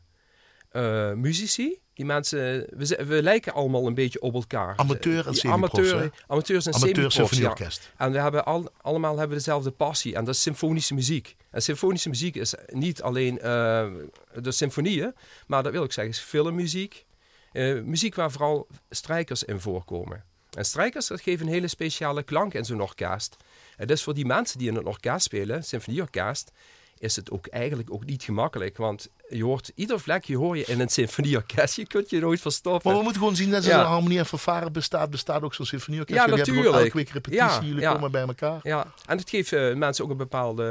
eh, 0.71 1.13
muzici. 1.13 1.79
Die 1.95 2.07
mensen, 2.07 2.67
we, 3.07 3.23
lijken 3.23 3.53
allemaal 3.53 3.87
een 3.87 3.95
beetje 3.95 4.21
op 4.21 4.35
elkaar. 4.35 4.77
Amateur 4.77 5.27
en 5.27 5.35
semi-profs, 5.35 5.79
amateur? 5.79 6.11
Amateurs 6.27 6.67
en 6.67 6.75
Amateur 6.75 6.93
semi-profs, 6.95 7.17
ja. 7.17 7.27
Symfonieorkest. 7.27 7.93
En 7.97 8.13
we 8.13 8.21
hebben 8.21 8.45
al, 8.45 8.73
allemaal 8.81 9.19
hebben 9.19 9.37
dezelfde 9.37 9.71
passie. 9.71 10.15
En 10.15 10.25
dat 10.25 10.35
is 10.35 10.43
symfonische 10.43 10.95
muziek. 10.95 11.37
En 11.51 11.63
symfonische 11.63 12.09
muziek 12.09 12.35
is 12.35 12.55
niet 12.67 13.03
alleen 13.03 13.39
eh, 13.39 13.87
de 14.35 14.53
symfonieën. 14.53 15.15
Maar 15.47 15.63
dat 15.63 15.73
wil 15.73 15.85
ik 15.85 15.93
zeggen, 15.93 16.13
is 16.15 16.21
filmmuziek. 16.21 17.07
Eh, 17.53 17.81
muziek 17.81 18.15
waar 18.15 18.31
vooral 18.31 18.67
strijkers 18.91 19.43
in 19.43 19.61
voorkomen. 19.61 20.25
En 20.51 20.65
strijkers 20.65 21.07
dat 21.07 21.21
geven 21.21 21.47
een 21.47 21.53
hele 21.53 21.69
speciale 21.69 22.23
klank 22.23 22.55
in 22.55 22.65
zo'n 22.65 22.83
orkest. 22.83 23.37
Het 23.77 23.91
is 23.91 24.03
voor 24.03 24.15
die 24.15 24.27
mensen 24.27 24.59
die 24.59 24.69
in 24.69 24.77
een 24.77 24.87
orkest 24.87 25.25
spelen, 25.25 25.65
symfonieorkest, 25.65 26.53
is 27.01 27.17
het 27.17 27.31
ook 27.31 27.47
eigenlijk 27.47 27.93
ook 27.93 28.05
niet 28.05 28.23
gemakkelijk. 28.23 28.77
Want 28.77 29.09
je 29.29 29.45
hoort 29.45 29.73
ieder 29.75 30.01
vlekje 30.01 30.37
hoor 30.37 30.57
je 30.57 30.65
in 30.65 30.81
een 30.81 30.89
symfonieorkest. 30.89 31.77
Je 31.77 31.87
kunt 31.87 32.11
je 32.11 32.21
nooit 32.21 32.41
verstoppen. 32.41 32.81
Maar 32.85 32.97
we 32.99 33.03
moeten 33.03 33.21
gewoon 33.21 33.37
zien 33.37 33.51
dat 33.51 33.65
er 33.65 33.71
Ja. 33.71 33.81
een 33.81 33.87
harmonie 33.87 34.19
en 34.19 34.27
fanfare 34.27 34.71
bestaat. 34.71 35.11
Bestaat 35.11 35.43
ook 35.43 35.55
zo'n 35.55 35.67
symfonieorkest. 35.67 36.19
Ja, 36.19 36.25
Jullie 36.25 36.39
natuurlijk. 36.39 36.67
elke 36.77 36.97
week 36.97 37.09
repetitie. 37.09 37.45
Ja, 37.45 37.61
Jullie 37.63 37.81
ja. 37.81 37.93
komen 37.93 38.11
bij 38.11 38.23
elkaar. 38.23 38.61
Ja, 38.63 38.87
en 39.07 39.19
het 39.19 39.31
geeft 39.31 39.53
eh, 39.53 39.75
mensen 39.75 40.05
ook 40.05 40.11
een 40.11 40.17
bepaalde, 40.17 40.65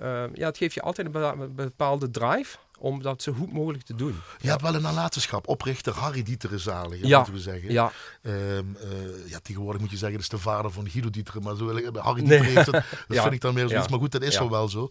eh, 0.00 0.24
ja, 0.34 0.46
het 0.46 0.56
geeft 0.56 0.74
je 0.74 0.82
altijd 0.82 1.06
een 1.06 1.12
bepa- 1.12 1.36
bepaalde 1.48 2.10
drive 2.10 2.56
om 2.84 3.02
dat 3.02 3.22
zo 3.22 3.32
goed 3.32 3.52
mogelijk 3.52 3.84
te 3.84 3.94
doen. 3.94 4.20
Je 4.40 4.48
hebt 4.48 4.62
wel 4.62 4.74
een 4.74 4.82
nalatenschap. 4.82 5.48
Oprichter 5.48 5.92
Harry 5.92 6.22
Dieter 6.22 6.52
is 6.52 6.62
zalig, 6.62 7.06
Ja. 7.06 7.16
moeten 7.16 7.34
we 7.34 7.40
zeggen. 7.40 7.72
Ja, 7.72 7.92
Ehm, 8.22 8.36
eh, 8.36 9.28
ja, 9.30 9.38
tegenwoordig 9.42 9.80
moet 9.80 9.90
je 9.90 9.96
zeggen, 9.96 10.16
dat 10.20 10.32
is 10.32 10.38
de 10.38 10.38
vader 10.50 10.70
van 10.70 10.88
Guido 10.90 11.10
Dieter. 11.10 11.42
Maar 11.42 11.56
zo, 11.56 11.66
wil 11.66 11.76
ik- 11.76 11.96
Harry 11.96 12.22
Nee. 12.22 12.38
Dieter 12.40 12.54
heeft 12.56 12.66
het. 12.66 12.74
Dat 13.08 13.16
Ja. 13.16 13.22
vind 13.22 13.34
ik 13.34 13.40
dan 13.40 13.54
meer 13.54 13.68
zoiets. 13.68 13.84
Ja. 13.84 13.90
Maar 13.90 14.00
goed, 14.00 14.12
dat 14.12 14.22
is 14.22 14.34
zo 14.34 14.50
wel 14.50 14.68
zo. 14.68 14.88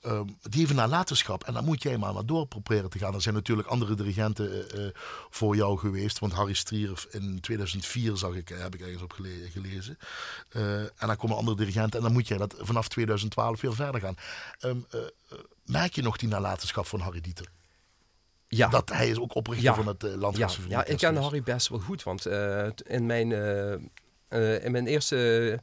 Ehm, 0.00 0.24
die 0.42 0.58
heeft 0.58 0.70
een 0.70 0.76
nalatenschap. 0.76 1.44
En 1.44 1.52
dan 1.54 1.64
moet 1.64 1.82
jij 1.82 1.98
maar, 1.98 2.12
maar 2.14 2.26
door 2.26 2.46
proberen 2.46 2.90
te 2.90 2.98
gaan. 2.98 3.14
Er 3.14 3.22
zijn 3.22 3.34
natuurlijk 3.34 3.68
andere 3.68 3.94
dirigenten 3.94 4.70
eh, 4.70 4.86
voor 5.30 5.56
jou 5.56 5.78
geweest. 5.78 6.18
Want 6.18 6.32
Harry 6.32 6.52
Strier 6.54 7.04
in 7.10 7.40
2004 7.40 8.16
zag 8.16 8.34
ik, 8.34 8.48
heb 8.48 8.74
ik 8.74 8.80
ergens 8.80 9.02
op 9.02 9.12
gele- 9.12 9.48
gelezen. 9.52 9.98
En 10.96 11.06
dan 11.06 11.16
komen 11.16 11.36
andere 11.36 11.56
dirigenten. 11.56 11.98
En 11.98 12.04
dan 12.04 12.12
moet 12.12 12.28
jij 12.28 12.38
dat 12.38 12.54
vanaf 12.58 12.88
2012 12.88 13.60
weer 13.60 13.74
verder 13.74 14.00
gaan. 14.00 14.14
Ehm, 14.60 14.76
eh, 14.90 15.00
eh, 15.00 15.38
merk 15.68 15.94
je 15.94 16.02
nog 16.02 16.16
die 16.16 16.28
nalatenschap 16.28 16.86
van 16.86 17.00
Harry 17.00 17.20
Dieter? 17.20 17.46
ja. 18.48 18.68
Dat 18.68 18.88
hij 18.88 19.08
is 19.08 19.18
ook 19.18 19.34
oprichter 19.34 19.64
Ja. 19.66 19.74
van 19.74 19.86
het 19.86 20.04
uh, 20.04 20.30
ja, 20.32 20.48
ja, 20.68 20.84
ik 20.84 20.96
ken 20.96 21.16
Harry 21.16 21.42
best 21.42 21.68
wel 21.68 21.78
goed, 21.78 22.02
want 22.02 22.26
eh, 22.26 22.66
in, 22.86 23.06
mijn, 23.06 23.32
eh, 24.28 24.64
in 24.64 24.72
mijn 24.72 24.86
eerste 24.86 25.60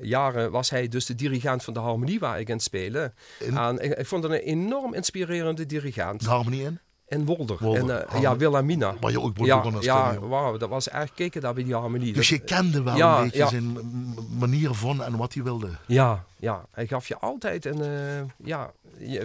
jaren 0.00 0.50
was 0.50 0.70
hij 0.70 0.88
dus 0.88 1.06
de 1.06 1.14
dirigent 1.14 1.64
van 1.64 1.74
de 1.74 1.80
harmonie 1.80 2.18
waar 2.18 2.40
ik 2.40 2.48
in 2.48 2.60
speelde. 2.60 3.12
In? 3.38 3.56
En 3.56 3.78
ik, 3.78 3.98
ik 3.98 4.06
vond 4.06 4.22
hem 4.22 4.32
een 4.32 4.38
enorm 4.38 4.94
inspirerende 4.94 5.66
dirigent. 5.66 6.20
De 6.22 6.28
harmonie 6.28 6.62
in? 6.62 6.78
In 7.10 7.24
Wolder, 7.24 7.56
eh, 7.56 7.60
harmonie. 7.60 8.20
ja, 8.20 8.36
Wilhelmina. 8.36 8.94
Waar 9.00 9.10
je 9.10 9.20
ook 9.20 9.36
Ja, 9.38 9.56
begonnen 9.56 9.82
ja 9.82 10.18
wauw, 10.18 10.56
dat 10.56 10.68
was 10.68 10.88
echt 10.88 11.14
keken 11.14 11.40
daar 11.40 11.54
bij 11.54 11.64
die 11.64 11.74
harmonie. 11.74 12.12
Dus 12.12 12.28
je 12.28 12.38
kende 12.38 12.82
wel 12.82 12.96
Ja, 12.96 13.16
een 13.18 13.22
beetje 13.24 13.38
ja. 13.38 13.48
zijn 13.48 13.78
manier 14.38 14.74
van 14.74 15.02
en 15.02 15.16
wat 15.16 15.34
hij 15.34 15.42
wilde. 15.42 15.68
Ja, 15.86 16.24
ja, 16.36 16.64
hij 16.70 16.86
gaf 16.86 17.08
je 17.08 17.18
altijd 17.18 17.64
een. 17.64 17.80
eh, 17.82 18.46
ja, 18.46 18.70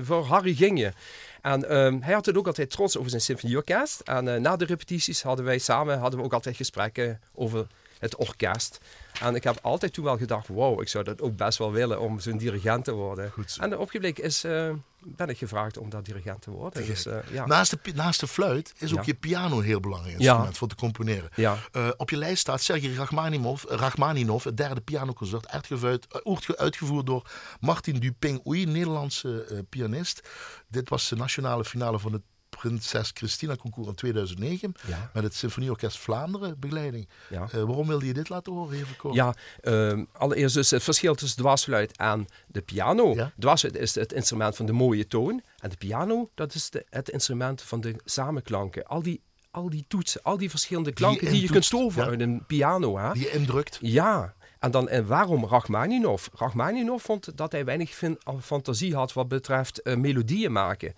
voor 0.01 0.23
Harry 0.25 0.53
ging 0.53 0.79
je. 0.79 0.93
En 1.41 1.69
ehm, 1.69 1.97
hij 2.01 2.13
had 2.13 2.25
het 2.25 2.37
ook 2.37 2.47
altijd 2.47 2.69
trots 2.71 2.97
over 2.97 3.09
zijn 3.09 3.21
symfonieorkest. 3.21 3.99
En 3.99 4.33
eh, 4.33 4.39
na 4.41 4.55
de 4.55 4.65
repetities 4.65 5.23
hadden 5.23 5.45
wij 5.45 5.57
samen 5.57 5.99
hadden 5.99 6.19
we 6.19 6.25
ook 6.25 6.33
altijd 6.33 6.55
gesprekken 6.55 7.19
over 7.33 7.67
het 7.99 8.15
orkest. 8.15 8.79
En 9.21 9.35
ik 9.35 9.43
heb 9.43 9.59
altijd 9.61 9.93
toen 9.93 10.03
wel 10.03 10.17
gedacht: 10.17 10.47
wow, 10.47 10.81
ik 10.81 10.87
zou 10.87 11.03
dat 11.03 11.21
ook 11.21 11.35
best 11.35 11.57
wel 11.57 11.71
willen 11.71 11.99
om 11.99 12.19
zo'n 12.19 12.37
dirigent 12.37 12.83
te 12.83 12.91
worden. 12.91 13.33
En 13.59 13.77
opgebleken 13.77 14.23
is, 14.23 14.43
eh, 14.43 14.69
ben 15.03 15.29
ik 15.29 15.37
gevraagd 15.37 15.77
om 15.77 15.89
dat 15.89 16.05
dirigent 16.05 16.41
te 16.41 16.51
worden. 16.51 16.85
Dus, 16.85 17.05
eh, 17.05 17.17
ja. 17.31 17.45
Naast, 17.45 17.71
de, 17.83 17.93
naast 17.93 18.19
de 18.19 18.27
fluit 18.27 18.73
is 18.77 18.91
ook 18.91 18.97
Ja. 18.97 19.03
je 19.05 19.13
piano 19.13 19.57
een 19.57 19.63
heel 19.63 19.79
belangrijk 19.79 20.11
Ja. 20.19 20.27
instrument 20.27 20.57
voor 20.57 20.67
te 20.67 20.75
componeren. 20.75 21.29
ja. 21.35 21.57
Eh, 21.71 21.89
op 21.97 22.09
je 22.09 22.17
lijst 22.17 22.39
staat 22.39 22.61
Sergei 22.61 22.95
Rachmaninov, 22.95 23.63
Rachmaninov 23.63 24.43
het 24.43 24.57
derde 24.57 24.81
pianoconcert, 24.81 25.47
uitgevoerd, 25.49 26.23
uitgevoerd 26.57 27.05
door 27.05 27.29
Martin 27.59 27.99
Duping-Oei, 27.99 28.65
Nederlandse 28.65 29.63
pianist. 29.69 30.29
Dit 30.67 30.89
was 30.89 31.09
de 31.09 31.15
nationale 31.15 31.65
finale 31.65 31.99
van 31.99 32.13
het 32.13 32.21
Prinses 32.59 33.11
Christina 33.13 33.55
Concours 33.55 33.87
in 33.87 33.95
2009 33.95 34.73
Ja. 34.87 35.09
met 35.13 35.23
het 35.23 35.33
Symfonieorkest 35.35 35.97
Vlaanderen 35.97 36.59
begeleiding. 36.59 37.07
Ja. 37.29 37.47
Eh, 37.51 37.63
waarom 37.63 37.87
wilde 37.87 38.05
je 38.05 38.13
dit 38.13 38.29
laten 38.29 38.53
horen? 38.53 38.77
Even 38.77 38.95
kort. 38.95 39.15
Ja, 39.15 39.35
ehm, 39.61 40.03
allereerst 40.11 40.55
dus 40.55 40.71
het 40.71 40.83
verschil 40.83 41.15
tussen 41.15 41.37
dwarsfluit 41.37 41.97
en 41.97 42.27
de 42.47 42.61
piano. 42.61 43.13
Ja. 43.13 43.31
Dwarsfluit 43.39 43.77
is 43.77 43.95
het 43.95 44.13
instrument 44.13 44.55
van 44.55 44.65
de 44.65 44.71
mooie 44.71 45.07
toon. 45.07 45.41
En 45.59 45.69
de 45.69 45.77
piano, 45.77 46.29
dat 46.35 46.53
is 46.55 46.69
de, 46.69 46.85
het 46.89 47.09
instrument 47.09 47.61
van 47.61 47.81
de 47.81 47.95
samenklanken. 48.05 48.85
Al 48.85 49.01
die, 49.01 49.21
al 49.51 49.69
die 49.69 49.85
toetsen, 49.87 50.21
al 50.23 50.37
die 50.37 50.49
verschillende 50.49 50.91
klanken 50.93 51.31
die, 51.31 51.41
je 51.41 51.47
kunt 51.49 51.69
toveren 51.69 52.07
uit 52.09 52.21
een 52.21 52.43
piano. 52.47 52.97
Hè? 52.97 53.11
Die 53.13 53.21
je 53.21 53.31
indrukt. 53.31 53.77
Ja, 53.81 54.33
en, 54.59 54.71
dan, 54.71 54.89
en 54.89 55.07
waarom 55.07 55.45
Rachmaninov? 55.45 56.27
Rachmaninov 56.33 57.03
vond 57.03 57.37
dat 57.37 57.51
hij 57.51 57.65
weinig 57.65 58.01
fantasie 58.41 58.95
had 58.95 59.13
wat 59.13 59.27
betreft 59.27 59.81
eh, 59.81 59.95
melodieën 59.95 60.51
maken. 60.51 60.93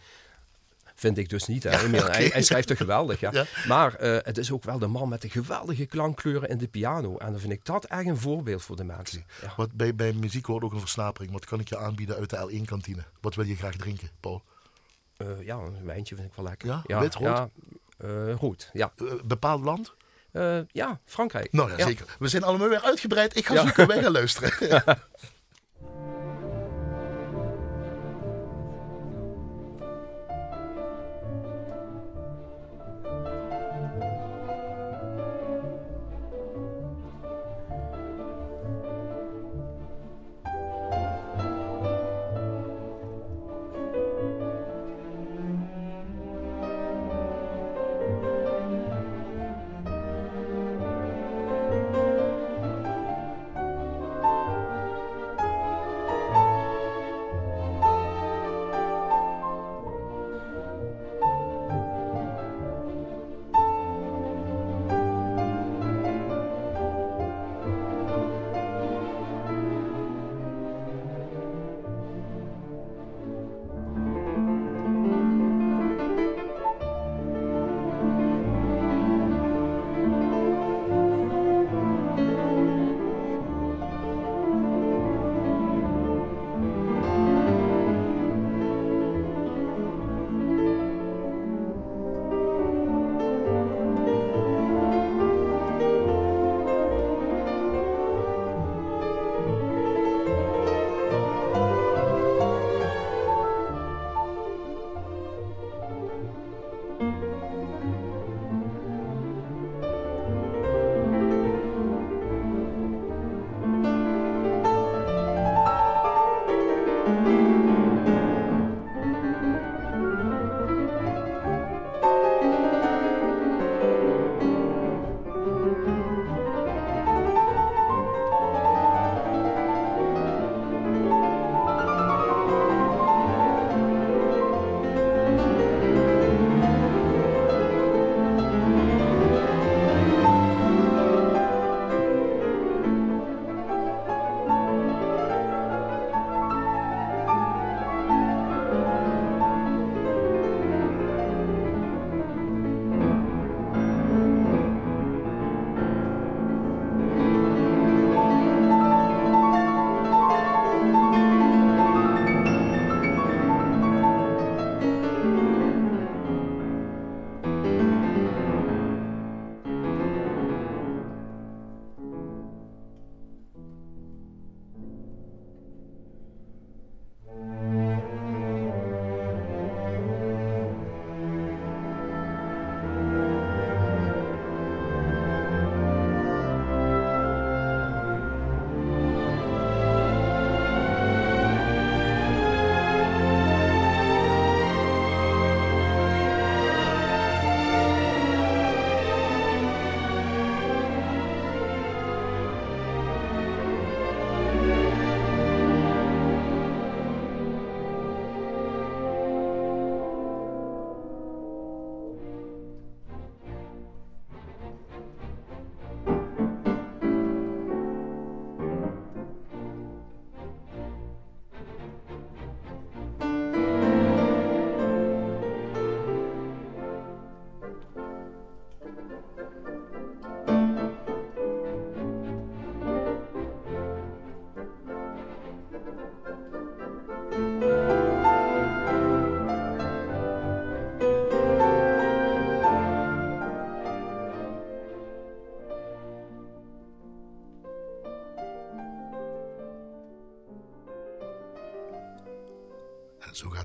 Vind 0.99 1.17
ik 1.17 1.29
dus 1.29 1.45
niet. 1.45 1.63
Hè. 1.63 1.69
Hij, 1.69 2.27
hij 2.33 2.41
schrijft 2.41 2.69
er 2.69 2.75
geweldig. 2.77 3.19
Ja. 3.19 3.29
Ja. 3.33 3.45
Maar 3.67 3.93
eh, 3.95 4.17
het 4.21 4.37
is 4.37 4.51
ook 4.51 4.63
wel 4.63 4.79
de 4.79 4.87
man 4.87 5.09
met 5.09 5.21
de 5.21 5.29
geweldige 5.29 5.85
klankkleuren 5.85 6.49
in 6.49 6.57
de 6.57 6.67
piano. 6.67 7.17
En 7.17 7.31
dan 7.31 7.39
vind 7.39 7.53
ik 7.53 7.65
dat 7.65 7.85
echt 7.85 8.05
een 8.05 8.17
voorbeeld 8.17 8.61
voor 8.63 8.75
de 8.75 8.83
mensen. 8.83 9.25
Ja. 9.41 9.53
Wat 9.55 9.71
bij, 9.73 9.95
bij 9.95 10.13
muziek 10.13 10.45
hoort 10.45 10.63
ook 10.63 10.73
een 10.73 10.79
versnapering. 10.79 11.31
Wat 11.31 11.45
kan 11.45 11.59
ik 11.59 11.69
je 11.69 11.77
aanbieden 11.77 12.15
uit 12.15 12.29
de 12.29 12.49
L1-kantine? 12.51 13.03
Wat 13.21 13.35
wil 13.35 13.45
je 13.45 13.55
graag 13.55 13.75
drinken, 13.75 14.09
Paul? 14.19 14.43
Eh, 15.17 15.27
ja, 15.45 15.55
een 15.55 15.85
wijntje 15.85 16.15
vind 16.15 16.27
ik 16.27 16.33
wel 16.35 16.45
lekker. 16.45 16.81
Ja? 16.87 16.99
Wit, 16.99 17.15
rood? 17.15 17.23
Ja, 17.37 17.49
eh, 17.97 18.33
rood, 18.33 18.69
ja. 18.73 18.91
Bepaald 19.25 19.63
land? 19.63 19.95
Ja, 20.71 20.99
Frankrijk. 21.05 21.51
Nou 21.51 21.69
ja, 21.71 21.77
Ja. 21.77 21.85
zeker. 21.85 22.05
We 22.19 22.27
zijn 22.27 22.43
allemaal 22.43 22.69
weer 22.69 22.81
uitgebreid. 22.81 23.35
Ik 23.35 23.45
ga 23.45 23.53
Ja. 23.53 23.61
zoeken, 23.61 23.87
wij 23.87 24.01
gaan 24.01 24.11
luisteren. 24.21 24.83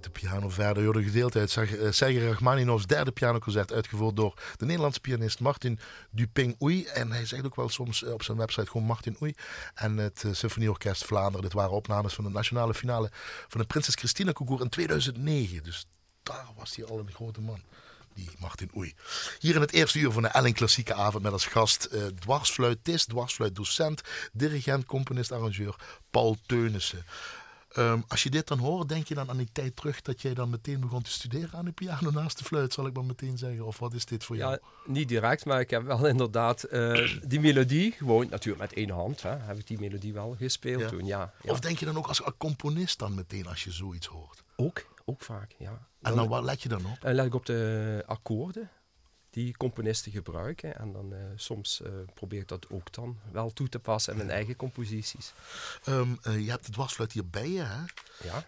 De 0.03 0.11
piano 0.11 0.49
verder. 0.49 0.83
Door 0.83 0.93
de 0.93 1.03
gedeelte 1.03 1.39
uit 1.39 1.57
uh, 1.57 1.91
Sergei 1.91 2.29
Rachmaninovs 2.29 2.87
derde 2.87 3.13
pianoconcert 3.13 3.73
uitgevoerd 3.73 4.17
door 4.17 4.35
de 4.57 4.65
Nederlandse 4.65 5.01
pianist 5.01 5.41
Martin 5.41 5.79
Duping 6.11 6.57
Oei. 6.63 6.85
En 6.85 7.13
hij 7.13 7.27
zegt 7.27 7.45
ook 7.45 7.57
wel 7.57 7.69
soms 7.69 8.03
op 8.03 8.23
zijn 8.23 8.37
website 8.37 8.71
gewoon 8.71 8.87
Martin 8.87 9.17
Oei. 9.23 9.35
En 9.75 9.97
het 9.97 10.23
uh, 10.27 10.33
Symfonieorkest 10.33 11.05
Vlaanderen. 11.05 11.43
Dit 11.43 11.53
waren 11.53 11.73
opnames 11.73 12.15
van 12.15 12.25
de 12.25 12.31
nationale 12.31 12.75
finale 12.75 13.11
van 13.49 13.61
de 13.61 13.67
Prinses 13.67 13.95
Christina 13.95 14.33
Concours 14.33 14.63
in 14.63 14.69
2009. 14.69 15.63
Dus 15.63 15.87
daar 16.23 16.47
was 16.57 16.77
hij 16.77 16.85
al 16.85 16.99
een 16.99 17.13
grote 17.13 17.41
man 17.41 17.63
die 18.15 18.31
Martin 18.39 18.71
Oei. 18.77 18.95
Hier 19.39 19.55
in 19.55 19.61
het 19.61 19.73
eerste 19.73 19.99
uur 19.99 20.13
van 20.13 20.23
de 20.23 20.29
Elling 20.29 20.55
Klassieke 20.55 20.95
Avond 20.95 21.23
met 21.23 21.33
als 21.33 21.47
gast 21.47 21.89
uh, 21.93 22.07
dwarsfluitist, 22.07 23.09
dwarsfluitdocent, 23.09 24.03
dirigent, 24.33 24.85
componist, 24.85 25.33
arrangeur 25.33 25.77
Paul 26.11 26.37
Teunissen. 26.47 27.05
Um, 27.79 28.05
als 28.09 28.23
je 28.23 28.31
dit 28.31 28.49
dan 28.49 28.59
hoort, 28.59 28.89
denk 28.89 29.07
je 29.07 29.15
dan 29.15 29.31
aan 29.31 29.37
die 29.37 29.49
tijd 29.53 29.77
terug 29.77 30.03
dat 30.03 30.23
jij 30.23 30.35
dan 30.35 30.51
meteen 30.51 30.81
begon 30.81 31.03
te 31.03 31.11
studeren 31.11 31.59
aan 31.59 31.65
de 31.65 31.73
piano 31.73 32.11
naast 32.11 32.39
de 32.39 32.45
fluit, 32.45 32.73
zal 32.73 32.87
ik 32.87 32.95
maar 32.95 33.05
meteen 33.05 33.39
zeggen? 33.39 33.67
Of 33.67 33.79
wat 33.79 33.93
is 33.93 34.05
dit 34.05 34.25
voor 34.25 34.37
jou? 34.37 34.53
Ja, 34.53 34.59
niet 34.93 35.09
direct, 35.09 35.45
maar 35.45 35.61
ik 35.61 35.71
heb 35.71 35.83
wel 35.83 36.07
inderdaad 36.07 36.67
uh, 36.73 37.11
die 37.27 37.41
melodie, 37.41 37.93
gewoon 37.93 38.29
natuurlijk 38.31 38.63
met 38.63 38.73
één 38.73 38.91
hand, 38.91 39.23
hè, 39.23 39.37
heb 39.37 39.59
ik 39.59 39.67
die 39.67 39.81
melodie 39.81 40.13
wel 40.13 40.35
gespeeld 40.39 40.81
ja. 40.81 40.89
toen, 40.89 41.07
ja, 41.07 41.33
ja, 41.43 41.51
Of 41.51 41.61
denk 41.61 41.79
je 41.79 41.85
dan 41.85 41.97
ook 41.97 42.07
als 42.07 42.23
componist 42.39 42.99
dan 42.99 43.15
meteen 43.15 43.47
als 43.47 43.65
je 43.65 43.71
zoiets 43.71 44.07
hoort? 44.07 44.43
Ook, 44.57 44.87
ook 45.05 45.23
vaak, 45.23 45.55
ja. 45.59 45.87
En 46.03 46.15
dan, 46.15 46.29
waar 46.29 46.43
let 46.43 46.63
je 46.63 46.69
dan 46.69 46.87
op? 46.87 47.05
Uh, 47.05 47.13
let 47.13 47.27
ik 47.27 47.35
op 47.35 47.47
de 47.47 48.03
akkoorden 48.07 48.71
die 49.33 49.57
componisten 49.57 50.13
gebruiken. 50.13 50.79
En 50.79 50.93
dan 50.93 51.13
uh, 51.13 51.19
soms 51.37 51.81
uh, 51.81 51.89
probeer 52.15 52.41
ik 52.41 52.49
dat 52.49 52.67
ook 52.71 52.93
dan 52.93 53.19
wel 53.33 53.53
toe 53.53 53.69
te 53.69 53.79
passen 53.79 54.13
in 54.13 54.19
mijn 54.19 54.31
eigen 54.31 54.57
composities. 54.57 55.33
Um, 55.89 56.19
uh, 56.27 56.45
je 56.45 56.51
hebt 56.51 56.67
de 56.67 56.73
dwarsfluit 56.73 57.13
hier 57.13 57.27
bij 57.27 57.49
je, 57.49 57.63
hè? 57.63 57.81
Ja. 58.23 58.45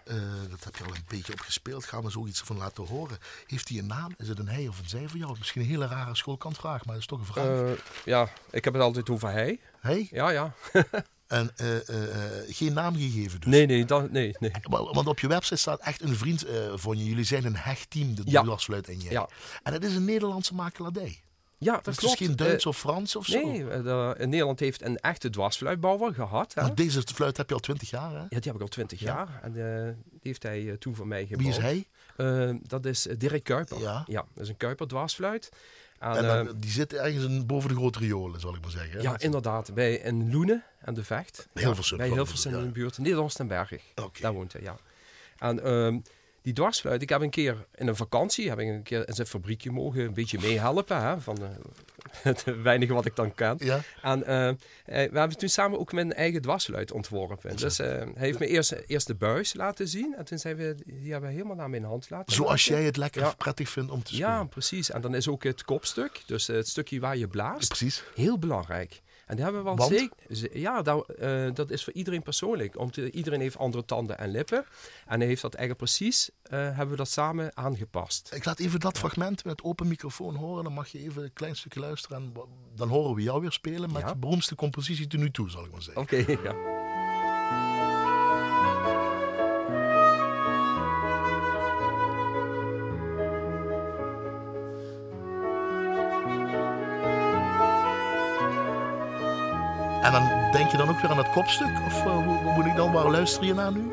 dat 0.51 0.64
heb 0.64 0.77
je 0.77 0.85
al 0.85 0.94
een 0.94 1.05
beetje 1.09 1.33
opgespeeld. 1.33 1.85
Gaan 1.85 2.03
we 2.03 2.11
zoiets 2.11 2.40
van 2.40 2.57
laten 2.57 2.85
horen. 2.85 3.18
Heeft 3.47 3.68
hij 3.68 3.79
een 3.79 3.87
naam? 3.87 4.14
Is 4.18 4.29
het 4.29 4.38
een 4.38 4.49
hij 4.49 4.68
of 4.68 4.79
een 4.79 4.88
zij 4.88 5.09
voor 5.09 5.18
jou? 5.18 5.38
Misschien 5.38 5.61
een 5.62 5.68
hele 5.68 5.87
rare 5.87 6.14
schoolkantvraag, 6.14 6.85
maar 6.85 6.94
dat 6.94 7.03
is 7.03 7.07
toch 7.07 7.18
een 7.18 7.25
vraag. 7.25 7.79
ja, 8.05 8.29
ik 8.51 8.64
heb 8.64 8.73
het 8.73 8.83
altijd 8.83 9.11
over 9.11 9.31
hij. 9.31 9.61
Hij? 9.81 10.09
Ja, 10.11 10.31
ja. 10.31 10.55
En 11.35 11.51
uh, 11.61 11.75
uh, 11.75 12.07
geen 12.49 12.73
naam 12.73 12.97
gegeven 12.97 13.40
dus? 13.40 13.51
Nee, 13.51 13.66
nee, 13.66 13.85
dat, 13.85 14.11
nee, 14.11 14.37
nee. 14.38 14.53
Want 14.68 15.07
op 15.07 15.18
je 15.18 15.29
website 15.29 15.57
staat 15.57 15.81
echt 15.81 16.03
een 16.03 16.16
vriend 16.16 16.47
uh, 16.47 16.73
van 16.75 16.99
je. 16.99 17.05
Jullie 17.05 17.25
zijn 17.25 17.44
een 17.44 17.57
hecht 17.57 17.90
team, 17.90 18.14
de 18.14 18.23
ja. 18.25 18.42
en 18.42 18.99
jij. 18.99 19.12
Ja. 19.12 19.29
En 19.62 19.73
het 19.73 19.85
is 19.85 19.94
een 19.94 20.05
Nederlandse 20.05 20.55
makelaardij. 20.55 21.20
Ja, 21.59 21.73
dat 21.73 21.85
dus 21.85 21.97
klopt. 21.97 22.18
Het 22.18 22.20
is 22.20 22.27
geen 22.27 22.37
Duits 22.37 22.66
of 22.66 22.79
Frans 22.79 23.16
of 23.16 23.27
zo? 23.27 23.47
Nee, 23.47 23.64
Nederland 24.27 24.61
heeft 24.61 24.83
een 24.83 24.99
echte 24.99 25.31
dwarsfluitbouwer 25.31 26.14
gehad. 26.14 26.55
Hè? 26.55 26.62
Maar 26.62 26.75
deze 26.75 27.03
fluit 27.14 27.37
heb 27.37 27.49
je 27.49 27.55
al 27.55 27.61
twintig 27.61 27.90
jaar, 27.90 28.11
hè? 28.11 28.20
Ja, 28.20 28.27
die 28.29 28.40
heb 28.42 28.55
ik 28.55 28.61
al 28.61 28.68
twintig 28.68 29.01
Ja. 29.01 29.07
jaar. 29.07 29.40
En 29.42 29.53
die 29.53 30.23
heeft 30.23 30.42
hij 30.42 30.77
toen 30.79 30.94
voor 30.94 31.07
mij 31.07 31.27
gebouwd. 31.27 31.40
Wie 31.40 31.51
is 31.51 31.87
hij? 32.16 32.59
dat 32.62 32.87
is 32.87 33.07
Dirk 33.18 33.44
Kuiper. 33.44 33.81
Ja. 33.81 34.05
ja, 34.07 34.25
dat 34.35 34.42
is 34.42 34.49
een 34.49 34.57
Kuiper 34.57 34.87
dwarsfluit. 34.87 35.51
En, 36.12 36.22
dan, 36.26 36.54
die 36.56 36.70
zit 36.70 36.92
ergens 36.94 37.24
in, 37.24 37.46
boven 37.46 37.68
de 37.68 37.74
grote 37.74 37.98
riolen, 37.98 38.40
zal 38.40 38.54
ik 38.54 38.60
maar 38.60 38.70
zeggen. 38.70 38.96
hè? 38.96 39.02
Ja, 39.02 39.18
inderdaad. 39.18 39.74
Bij 39.74 39.94
in 39.94 40.32
Loenen 40.32 40.64
en 40.78 40.94
de 40.94 41.04
Vecht. 41.04 41.48
Hilversum, 41.52 41.96
Bij 41.96 42.08
geloof 42.08 42.28
ik, 42.28 42.34
Hilversum 42.34 42.52
ja. 42.52 42.58
in 42.58 42.64
de 42.64 42.72
buurt. 42.72 42.98
Nederlands 42.98 43.34
ten 43.34 43.46
Berg. 43.46 43.72
Oké. 43.94 44.20
Daar 44.20 44.32
woont 44.32 44.52
hij, 44.52 44.62
ja. 44.62 44.76
En 45.38 45.64
ehm, 45.64 45.98
die 46.42 46.52
dwarsfluit, 46.52 47.02
ik 47.02 47.08
heb 47.08 47.20
een 47.20 47.30
keer 47.30 47.66
in 47.74 47.86
een 47.88 47.96
vakantie, 47.96 48.48
heb 48.48 48.58
ik 48.58 48.68
een 48.68 48.82
keer 48.82 49.08
in 49.08 49.14
zijn 49.14 49.26
fabriekje 49.26 49.70
mogen 49.70 50.00
een 50.00 50.14
beetje 50.14 50.38
meehelpen. 50.40 51.22
Van 51.22 51.42
eh, 51.42 51.48
het 52.22 52.44
weinige 52.62 52.92
wat 52.92 53.06
ik 53.06 53.16
dan 53.16 53.34
ken. 53.34 53.56
Ja? 53.58 53.80
En 54.02 54.24
eh, 54.26 54.48
eh, 54.48 54.56
we 54.84 55.18
hebben 55.18 55.36
toen 55.36 55.48
samen 55.48 55.78
ook 55.78 55.92
mijn 55.92 56.12
eigen 56.12 56.42
dwarsfluit 56.42 56.92
ontworpen. 56.92 57.56
Dus 57.56 57.78
eh, 57.78 57.86
hij 57.88 58.08
heeft 58.14 58.38
me 58.38 58.46
eerst, 58.46 58.72
eerst 58.86 59.06
de 59.06 59.14
buis 59.14 59.54
laten 59.54 59.88
zien. 59.88 60.14
En 60.18 60.24
toen 60.24 60.38
zijn 60.38 60.56
we, 60.56 60.74
die 60.84 61.10
hebben 61.12 61.28
we 61.30 61.34
helemaal 61.36 61.56
naar 61.56 61.70
mijn 61.70 61.84
hand 61.84 62.10
laten 62.10 62.32
Zoals 62.34 62.64
jij 62.64 62.82
het 62.82 62.96
lekker 62.96 63.22
Ja. 63.22 63.34
prettig 63.34 63.68
vindt 63.68 63.90
om 63.90 64.02
te 64.02 64.14
spelen. 64.14 64.30
Ja, 64.30 64.44
precies. 64.44 64.90
En 64.90 65.00
dan 65.00 65.14
is 65.14 65.28
ook 65.28 65.42
het 65.42 65.64
kopstuk, 65.64 66.22
dus 66.26 66.46
het 66.46 66.68
stukje 66.68 67.00
waar 67.00 67.16
je 67.16 67.28
blaast, 67.28 67.68
Precies. 67.68 68.04
heel 68.14 68.38
belangrijk. 68.38 69.02
En 69.26 69.34
die 69.37 69.44
hebben 69.44 69.62
we 69.62 69.68
wel 69.68 69.76
Want? 69.76 69.92
zeker. 69.92 70.16
ze- 70.37 70.50
Ja, 70.52 70.82
dat, 70.82 71.08
eh, 71.10 71.46
dat 71.54 71.70
is 71.70 71.84
voor 71.84 71.92
iedereen 71.92 72.22
persoonlijk. 72.22 72.78
Om 72.78 72.90
te, 72.90 73.10
iedereen 73.10 73.40
heeft 73.40 73.56
andere 73.58 73.84
tanden 73.84 74.18
en 74.18 74.30
lippen. 74.30 74.64
En 75.06 75.18
hij 75.18 75.28
heeft 75.28 75.42
dat 75.42 75.54
eigenlijk 75.54 75.84
precies, 75.84 76.30
eh, 76.42 76.58
hebben 76.58 76.88
we 76.88 76.96
dat 76.96 77.08
samen 77.08 77.56
aangepast. 77.56 78.30
Ik 78.34 78.44
laat 78.44 78.58
even 78.58 78.80
dat 78.80 78.98
fragment 78.98 79.44
met 79.44 79.62
open 79.62 79.88
microfoon 79.88 80.34
horen. 80.34 80.64
Dan 80.64 80.72
mag 80.72 80.88
je 80.88 80.98
even 80.98 81.22
een 81.22 81.32
klein 81.32 81.56
stukje 81.56 81.80
luisteren. 81.80 82.16
En 82.16 82.32
dan 82.74 82.88
horen 82.88 83.14
we 83.14 83.22
jou 83.22 83.40
weer 83.40 83.52
spelen 83.52 83.92
met 83.92 84.02
Ja. 84.02 84.08
je 84.08 84.16
beroemdste 84.16 84.54
compositie 84.54 85.06
tot 85.06 85.20
nu 85.20 85.30
toe, 85.30 85.50
zal 85.50 85.64
ik 85.64 85.70
maar 85.72 85.82
zeggen. 85.82 86.02
Oké, 86.02 86.16
ja. 86.44 86.54
En 100.04 100.12
dan 100.12 100.22
denk 100.52 100.70
je 100.70 100.76
dan 100.76 100.88
ook 100.88 101.00
weer 101.00 101.10
aan 101.10 101.16
dat 101.16 101.30
kopstuk? 101.30 101.70
Of 101.86 102.04
eh, 102.04 102.12
hoe, 102.12 102.36
hoe 102.42 102.52
moet 102.52 102.66
ik 102.66 102.76
dan? 102.76 102.92
Waar 102.92 103.10
luister 103.10 103.44
je 103.44 103.54
naar 103.54 103.72
nu? 103.72 103.90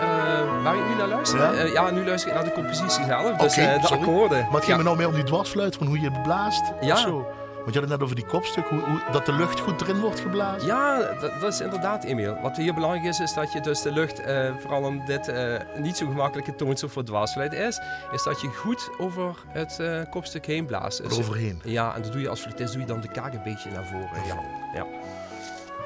Eh, 0.00 0.62
waar 0.62 0.76
je 0.76 0.82
nu 0.88 0.94
naar 0.94 1.08
luistert? 1.08 1.42
Ja? 1.42 1.52
Ja, 1.52 1.64
ja 1.64 1.90
nu 1.90 2.04
luister 2.04 2.30
ik 2.30 2.36
naar 2.36 2.44
de 2.44 2.52
compositie 2.52 3.04
zelf. 3.04 3.36
Dus 3.36 3.56
eh, 3.56 3.80
de 3.80 3.86
sorry. 3.86 4.02
akkoorden. 4.02 4.38
Maar 4.38 4.54
het 4.54 4.64
ging 4.64 4.66
ja. 4.66 4.76
me 4.76 4.82
nou 4.82 4.96
meer 4.96 5.08
om 5.08 5.14
die 5.14 5.24
dwarsfluit, 5.24 5.76
van 5.76 5.86
hoe 5.86 6.00
je 6.00 6.10
blaast 6.22 6.72
Ja. 6.80 6.92
of 6.92 6.98
zo. 6.98 7.26
Want 7.60 7.74
je 7.74 7.80
had 7.80 7.90
het 7.90 7.98
net 7.98 8.02
over 8.02 8.16
die 8.16 8.26
kopstuk, 8.26 8.66
hoe, 8.68 8.80
hoe, 8.80 9.00
dat 9.12 9.26
de 9.26 9.32
lucht 9.32 9.60
goed 9.60 9.80
erin 9.80 10.00
wordt 10.00 10.20
geblazen. 10.20 10.66
Ja, 10.68 10.96
dat, 11.20 11.40
dat 11.40 11.52
is 11.52 11.60
inderdaad, 11.60 12.04
Emiel. 12.04 12.36
Wat 12.42 12.56
hier 12.56 12.74
belangrijk 12.74 13.04
is, 13.04 13.20
is 13.20 13.34
dat 13.34 13.52
je 13.52 13.60
dus 13.60 13.82
de 13.82 13.92
lucht, 13.92 14.20
eh, 14.20 14.50
vooral 14.60 14.82
om 14.82 15.04
dit 15.06 15.28
eh, 15.28 15.54
niet 15.76 15.96
zo 15.96 16.06
gemakkelijke 16.06 16.54
toonsoort 16.54 16.92
voor 16.92 17.04
dwarsfluit 17.04 17.52
is, 17.52 17.80
is 18.12 18.22
dat 18.22 18.40
je 18.40 18.48
goed 18.48 18.90
over 18.98 19.34
het 19.48 19.78
eh, 19.80 20.00
kopstuk 20.10 20.46
heen 20.46 20.66
blaast. 20.66 21.02
Dus- 21.02 21.12
Eroverheen. 21.12 21.60
Ja, 21.64 21.94
en 21.94 22.02
dat 22.02 22.12
doe 22.12 22.20
je 22.20 22.28
als 22.28 22.40
fluitist, 22.40 22.72
doe 22.72 22.80
je 22.80 22.86
dan 22.86 23.00
de 23.00 23.08
kaak 23.08 23.32
een 23.32 23.42
beetje 23.42 23.70
naar 23.70 23.84
voren. 23.84 24.26
Ja, 24.26 24.40
ja. 24.74 24.86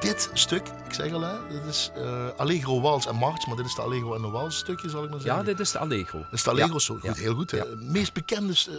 Dit 0.05 0.29
stuk, 0.33 0.67
ik 0.87 0.93
zeg 0.93 1.11
al 1.13 1.21
hè, 1.21 1.47
dit 1.49 1.63
is 1.65 1.91
eh, 1.95 2.27
Allegro, 2.37 2.81
Wals 2.81 3.05
en 3.07 3.15
March, 3.15 3.47
maar 3.47 3.55
dit 3.55 3.65
is 3.65 3.75
de 3.75 3.81
Allegro 3.81 4.15
en 4.15 4.21
de 4.21 4.27
Wals 4.27 4.57
stukje, 4.57 4.89
zal 4.89 5.03
ik 5.03 5.09
maar 5.09 5.19
zeggen. 5.19 5.39
ja 5.39 5.45
dit 5.45 5.59
is 5.59 5.71
de 5.71 5.77
Allegro. 5.79 6.19
Dat 6.19 6.33
is 6.33 6.43
de 6.43 6.49
Allegro 6.49 6.73
Ja, 6.73 6.79
zo 6.79 6.93
goed, 6.95 7.03
ja. 7.03 7.13
heel 7.13 7.35
goed. 7.35 7.51
hè. 7.51 7.57
Ja. 7.57 7.63
meest 7.75 8.13
bekende 8.13 8.53
eh, 8.69 8.75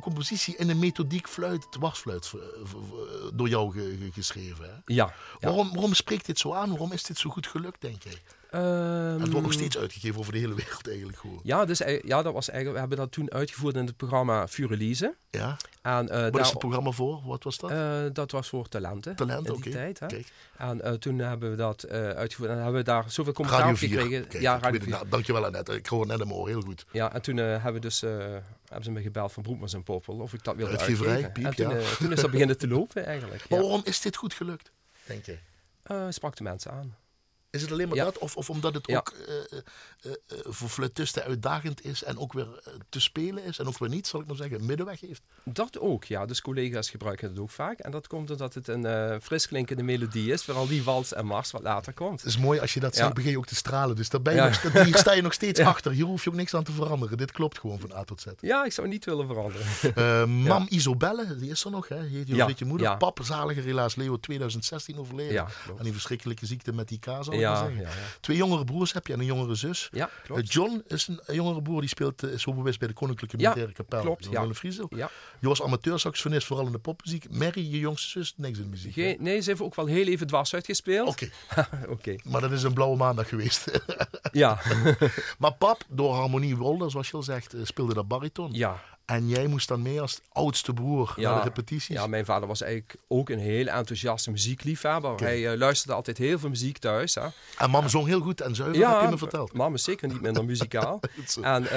compositie 0.00 0.56
in 0.56 0.66
de 0.66 0.74
methodiek 0.74 1.28
fluit, 1.28 1.66
dwarsfluit, 1.72 2.32
door 3.34 3.48
jou 3.48 3.72
ge- 3.72 3.96
ge- 4.00 4.10
geschreven. 4.12 4.64
Hè? 4.64 4.94
Ja. 4.94 5.12
Waarom, 5.40 5.70
waarom 5.72 5.94
spreekt 5.94 6.26
dit 6.26 6.38
zo 6.38 6.52
aan? 6.54 6.70
Waarom 6.70 6.92
is 6.92 7.02
dit 7.02 7.18
zo 7.18 7.30
goed 7.30 7.46
gelukt, 7.46 7.80
denk 7.80 8.02
jij? 8.02 8.22
Ehm, 8.50 8.62
En 8.64 9.20
het 9.20 9.30
wordt 9.30 9.42
nog 9.46 9.52
steeds 9.52 9.78
uitgegeven 9.78 10.18
over 10.20 10.32
de 10.32 10.38
hele 10.38 10.54
wereld 10.54 10.88
eigenlijk 10.88 11.18
gewoon. 11.18 11.40
Ja, 11.42 11.64
dus, 11.64 11.78
ja, 12.02 12.22
dat 12.22 12.32
was 12.32 12.48
eigenlijk, 12.48 12.72
we 12.72 12.78
hebben 12.78 12.98
dat 12.98 13.12
toen 13.12 13.32
uitgevoerd 13.32 13.74
in 13.76 13.86
het 13.86 13.96
programma 13.96 14.48
Furelise. 14.48 15.14
Ja? 15.30 15.56
En, 15.82 16.08
eh, 16.08 16.22
Wat 16.22 16.32
daar- 16.32 16.40
is 16.42 16.48
het 16.50 16.58
programma 16.58 16.90
voor? 16.90 17.22
Wat 17.26 17.44
was 17.44 17.58
dat? 17.58 17.70
eh, 17.70 18.00
dat 18.12 18.30
was 18.30 18.48
voor 18.48 18.68
talenten. 18.68 19.16
Talent, 19.16 19.46
in 19.46 19.52
oké. 19.52 19.70
Kijk, 19.70 19.98
En 20.56 20.80
eh, 20.82 20.92
toen 20.92 21.18
hebben 21.18 21.50
we 21.50 21.56
dat 21.56 21.82
eh, 21.82 22.08
uitgevoerd 22.08 22.50
en 22.50 22.56
hebben 22.56 22.74
we 22.74 22.82
daar 22.82 23.04
zoveel 23.10 23.32
commentaar 23.32 23.60
Radio 23.66 23.74
op 23.74 23.80
4. 23.90 24.00
gekregen. 24.00 24.28
Kijk, 24.28 24.42
ja, 24.42 24.56
ik 24.56 24.62
Radio 24.62 24.70
weet 24.70 24.80
het 24.80 24.88
4. 24.88 24.98
nou, 24.98 25.08
dankjewel 25.08 25.44
Annette. 25.44 25.74
Ik 25.74 25.86
hoor 25.86 26.06
net 26.06 26.18
hem 26.18 26.28
hoor, 26.30 26.48
heel 26.48 26.60
goed. 26.60 26.84
Ja, 26.92 27.12
en 27.12 27.22
toen 27.22 27.38
eh, 27.38 27.44
hebben, 27.44 27.72
we 27.72 27.80
dus, 27.80 28.02
eh, 28.02 28.10
hebben 28.64 28.84
ze 28.84 28.90
me 28.90 29.02
gebeld 29.02 29.32
van 29.32 29.42
Broekmans 29.42 29.72
en 29.74 29.82
Poppel 29.82 30.14
of 30.14 30.32
ik 30.34 30.44
dat 30.44 30.56
wilde 30.56 30.70
Uitgeverij, 30.72 31.12
uitgeven. 31.12 31.32
piep, 31.32 31.44
en 31.44 31.54
toen, 31.54 31.78
ja. 31.78 31.94
toen 31.98 32.12
is 32.12 32.20
dat 32.20 32.30
beginnen 32.30 32.58
te 32.58 32.68
lopen 32.68 33.04
eigenlijk. 33.06 33.42
Maar 33.48 33.58
Ja. 33.58 33.64
waarom 33.64 33.82
is 33.84 34.00
dit 34.00 34.16
goed 34.16 34.34
gelukt, 34.34 34.70
denk? 35.06 35.24
Eh, 35.82 36.06
sprak 36.08 36.36
de 36.36 36.42
mensen 36.42 36.70
aan. 36.72 36.96
Is 37.50 37.62
het 37.62 37.72
alleen 37.72 37.88
maar 37.88 37.96
Ja. 37.96 38.04
dat? 38.04 38.18
Of, 38.18 38.36
of 38.36 38.50
omdat 38.50 38.74
het 38.74 38.88
ook 38.88 39.14
eh, 40.00 40.12
voor 40.42 40.68
fluitisten 40.68 41.22
uitdagend 41.24 41.84
is 41.84 42.02
en 42.04 42.18
ook 42.18 42.32
weer 42.32 42.60
eh, 42.64 42.72
te 42.88 43.00
spelen 43.00 43.44
is 43.44 43.58
en 43.58 43.66
ook 43.66 43.78
weer 43.78 43.88
niet, 43.88 44.06
zal 44.06 44.20
ik 44.20 44.26
maar 44.26 44.36
zeggen, 44.36 44.66
middenweg 44.66 45.00
heeft? 45.00 45.22
Dat 45.44 45.78
ook, 45.78 46.04
ja. 46.04 46.26
Dus 46.26 46.40
collega's 46.40 46.90
gebruiken 46.90 47.28
het 47.28 47.38
ook 47.38 47.50
vaak. 47.50 47.78
En 47.78 47.90
dat 47.90 48.06
komt 48.06 48.30
omdat 48.30 48.54
het 48.54 48.68
een 48.68 48.84
eh 48.86 49.16
fris 49.22 49.46
klinkende 49.48 49.82
melodie 49.82 50.32
is. 50.32 50.44
Vooral 50.44 50.66
die 50.66 50.82
wals 50.82 51.12
en 51.12 51.26
mars 51.26 51.50
wat 51.50 51.62
later 51.62 51.92
komt. 51.92 52.20
Het 52.20 52.28
is 52.28 52.38
mooi 52.38 52.60
als 52.60 52.74
je 52.74 52.80
dat 52.80 52.94
Ja. 52.96 53.02
zegt, 53.02 53.14
begin 53.14 53.30
je 53.30 53.38
ook 53.38 53.46
te 53.46 53.54
stralen. 53.54 53.96
Dus 53.96 54.08
daar 54.08 54.22
ben 54.22 54.34
je 54.34 54.38
Ja. 54.40 54.44
nog, 54.46 54.54
st- 54.54 54.82
hier 54.84 54.96
sta 54.96 55.12
je 55.12 55.22
nog 55.22 55.32
steeds 55.32 55.58
Ja. 55.60 55.66
achter. 55.68 55.92
Hier 55.92 56.04
hoef 56.04 56.24
je 56.24 56.30
ook 56.30 56.36
niks 56.36 56.54
aan 56.54 56.64
te 56.64 56.72
veranderen. 56.72 57.16
Dit 57.18 57.32
klopt 57.32 57.58
gewoon 57.58 57.78
van 57.80 57.92
A 57.92 58.04
tot 58.04 58.20
Z. 58.20 58.26
Ja, 58.40 58.64
ik 58.64 58.72
zou 58.72 58.88
niet 58.88 59.04
willen 59.04 59.26
veranderen. 59.26 60.30
Mam 60.42 60.66
Isobelle, 60.68 61.36
die 61.36 61.50
is 61.50 61.64
er 61.64 61.70
nog, 61.70 61.88
hè? 61.88 62.10
Die 62.24 62.44
heet 62.44 62.58
je 62.58 62.64
moeder. 62.64 62.96
Pap, 62.96 63.18
zaliger 63.22 63.62
helaas, 63.64 63.94
Leo 63.94 64.16
2016 64.20 64.96
overleden. 64.98 65.40
Aan 65.78 65.82
die 65.82 65.92
verschrikkelijke 65.92 66.46
ziekte 66.46 66.72
met 66.72 66.88
die 66.88 66.98
K, 66.98 67.04
zal 67.04 67.32
ik 67.32 67.40
maar 67.40 67.56
zeggen. 67.56 67.76
ja, 67.76 67.80
ja. 67.88 67.88
Twee 68.20 68.36
jongere 68.36 68.64
broers 68.64 68.92
heb 68.92 69.06
je 69.06 69.12
en 69.12 69.18
een 69.20 69.24
jongere 69.24 69.54
zus. 69.54 69.89
Ja, 69.90 70.06
Eh, 70.06 70.24
klopt. 70.24 70.52
John 70.52 70.82
is 70.86 71.08
een, 71.08 71.34
jongere 71.34 71.62
broer, 71.62 71.80
die 71.80 71.88
speelt, 71.88 72.22
eh, 72.22 72.32
is 72.64 72.78
bij 72.78 72.88
de 72.88 72.94
Koninklijke 72.94 73.36
Militaire 73.36 73.72
Kapel. 73.72 74.00
klopt, 74.00 74.28
ja. 74.30 74.54
Friesel. 74.54 74.86
Ja. 74.96 75.10
Je 75.40 75.48
was 75.48 75.62
amateursaxofonist, 75.62 76.46
vooral 76.46 76.66
in 76.66 76.72
de 76.72 76.78
popmuziek. 76.78 77.30
Mary, 77.30 77.70
je 77.70 77.78
jongste 77.78 78.08
zus, 78.08 78.34
niks 78.36 78.58
in 78.58 78.64
de 78.64 78.70
muziek. 78.70 78.92
Geen, 78.92 79.16
nee, 79.20 79.40
ze 79.40 79.48
heeft 79.50 79.62
ook 79.62 79.74
wel 79.74 79.86
heel 79.86 80.06
even 80.06 80.26
dwars 80.26 80.54
uitgespeeld. 80.54 81.08
Oké, 81.08 81.30
Oké. 81.88 82.16
maar 82.24 82.40
dat 82.40 82.52
is 82.52 82.62
een 82.62 82.72
blauwe 82.74 82.96
maandag 82.96 83.28
geweest. 83.28 83.80
Ja. 84.32 84.58
maar 85.38 85.52
pap, 85.54 85.84
door 85.88 86.14
Harmonie 86.14 86.56
Wolder, 86.56 86.90
zoals 86.90 87.08
je 87.10 87.16
al 87.16 87.22
zegt, 87.22 87.54
eh, 87.54 87.60
speelde 87.64 87.94
dat 87.94 88.08
bariton. 88.08 88.52
ja. 88.52 88.80
En 89.10 89.28
jij 89.28 89.46
moest 89.46 89.68
dan 89.68 89.82
mee 89.82 90.00
als 90.00 90.20
oudste 90.28 90.72
broer 90.72 91.14
naar 91.16 91.34
de 91.34 91.42
repetities? 91.42 91.96
Ja, 91.96 92.06
mijn 92.06 92.24
vader 92.24 92.48
was 92.48 92.60
eigenlijk 92.60 92.96
ook 93.08 93.28
een 93.28 93.38
heel 93.38 93.66
enthousiaste 93.66 94.30
muziekliefhebber. 94.30 95.14
Hij 95.20 95.52
uh, 95.52 95.58
luisterde 95.58 95.94
altijd 95.94 96.18
heel 96.18 96.38
veel 96.38 96.48
muziek 96.48 96.78
thuis. 96.78 97.14
Hè. 97.14 97.26
En 97.58 97.70
mam 97.70 97.88
zong 97.88 98.06
heel 98.06 98.20
goed 98.20 98.40
en 98.40 98.54
zuiver, 98.54 98.78
ja, 98.78 98.92
heb 98.92 99.02
je 99.04 99.10
me 99.10 99.18
verteld. 99.18 99.52
mam 99.52 99.74
is 99.74 99.82
zeker 99.82 100.08
niet 100.08 100.20
minder 100.20 100.44
muzikaal. 100.44 101.00
en 101.42 101.62
uh, 101.62 101.68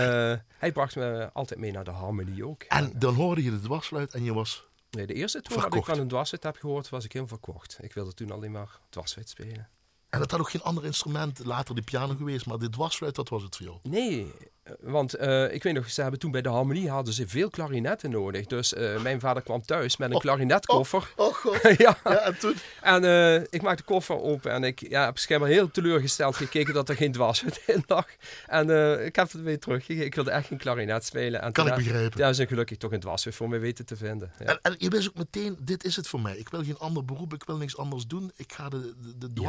hij 0.58 0.72
bracht 0.74 0.96
me 0.96 1.30
altijd 1.34 1.60
mee 1.60 1.72
naar 1.72 1.84
de 1.84 1.92
harmonie 1.92 2.48
ook. 2.48 2.64
En 2.64 2.92
dan 2.96 3.16
hoorde 3.16 3.44
je 3.44 3.50
de 3.50 3.60
dwarsfluit 3.60 4.14
en 4.14 4.24
je 4.24 4.34
was 4.34 4.66
Nee, 4.90 5.08
de 5.08 5.14
eerste 5.14 5.42
toer 5.42 5.62
dat 5.62 5.76
ik 5.76 5.86
van 5.86 6.00
een 6.00 6.08
dwarsfluit 6.08 6.44
heb 6.44 6.58
gehoord, 6.58 6.90
was 6.90 7.06
ik 7.06 7.14
helemaal 7.14 7.38
verkocht. 7.38 7.78
Ik 7.82 7.94
wilde 7.94 8.14
toen 8.14 8.32
alleen 8.32 8.52
maar 8.52 8.80
dwarsfluit 8.90 9.30
spelen. 9.30 9.70
En 10.10 10.20
dat 10.20 10.32
had 10.32 10.40
ook 10.40 10.50
geen 10.50 10.62
ander 10.62 10.86
instrument, 10.86 11.46
later 11.46 11.76
de 11.76 11.82
piano 11.82 12.16
geweest, 12.16 12.46
maar 12.46 12.58
dit 12.58 12.72
dwarsfluit, 12.72 13.16
dat 13.16 13.30
was 13.30 13.44
het 13.44 13.56
voor 13.56 13.66
jou? 13.66 13.78
Nee, 13.84 14.34
want 14.80 15.20
uh, 15.20 15.54
ik 15.54 15.64
weet 15.64 15.74
nog, 15.74 15.90
ze 15.90 16.02
hebben 16.02 16.20
toen 16.20 16.32
bij 16.32 16.42
de 16.42 16.50
harmonie 16.50 16.90
hadden 16.90 17.14
ze 17.14 17.28
veel 17.28 17.50
klarinetten 17.50 18.10
nodig. 18.10 18.46
Dus 18.46 18.74
uh, 18.74 19.02
mijn 19.02 19.20
vader 19.20 19.44
kwam 19.44 19.62
thuis 19.62 19.98
met 19.98 20.10
een 20.10 20.16
oh, 20.16 20.22
klarinetkoffer. 20.22 21.14
Oh, 21.16 21.28
oh 21.28 21.34
god. 21.34 21.62
ja. 21.78 21.98
ja. 22.04 22.18
en 22.18 22.38
toen? 22.38 22.56
En 22.82 23.04
uh, 23.04 23.36
ik 23.36 23.62
maakte 23.62 23.84
de 23.86 23.92
koffer 23.92 24.22
open 24.22 24.52
en 24.52 24.64
ik 24.64 24.90
ja, 24.90 25.06
heb 25.06 25.18
schijnbaar 25.18 25.50
heel 25.50 25.72
teleurgesteld 25.72 26.36
gekeken 26.36 26.74
dat 26.74 26.90
er 26.90 26.96
geen 26.96 27.12
dwarsfluit 27.12 27.62
in 27.76 27.84
lag. 27.88 28.08
En 28.48 28.70
ik 29.06 29.16
heb 29.16 29.32
het 29.32 29.42
weer 29.42 29.60
teruggegeven. 29.60 30.06
Ik 30.06 30.16
wilde 30.16 30.32
echt 30.32 30.48
geen 30.48 30.58
klarinet 30.58 31.06
spelen. 31.06 31.42
En 31.42 31.52
kan 31.52 31.68
ik 31.68 31.76
begrijpen. 31.76 32.20
Daar 32.20 32.40
een 32.40 32.48
gelukkig 32.48 32.78
toch 32.78 32.92
een 32.92 33.00
dwarsfluit 33.00 33.38
voor 33.38 33.50
mij 33.50 33.60
weten 33.60 33.86
te 33.86 33.96
vinden. 33.96 34.32
Ja. 34.40 34.46
En, 34.46 34.60
en, 34.62 34.76
je 34.78 34.90
wist 34.90 35.08
ook 35.08 35.18
meteen, 35.18 35.58
dit 35.60 35.84
is 35.84 35.96
het 35.96 36.08
voor 36.08 36.22
mij. 36.22 36.38
Ik 36.38 36.50
wil 36.50 36.64
geen 36.64 36.78
ander 36.78 37.06
beroep, 37.06 37.34
ik 37.34 37.44
wil 37.44 37.58
niks 37.58 37.78
anders 37.78 38.08
doen. 38.08 38.32
Ik 38.36 38.54
ga 38.54 38.70
de, 38.70 38.94
de, 39.18 39.34
de, 39.34 39.42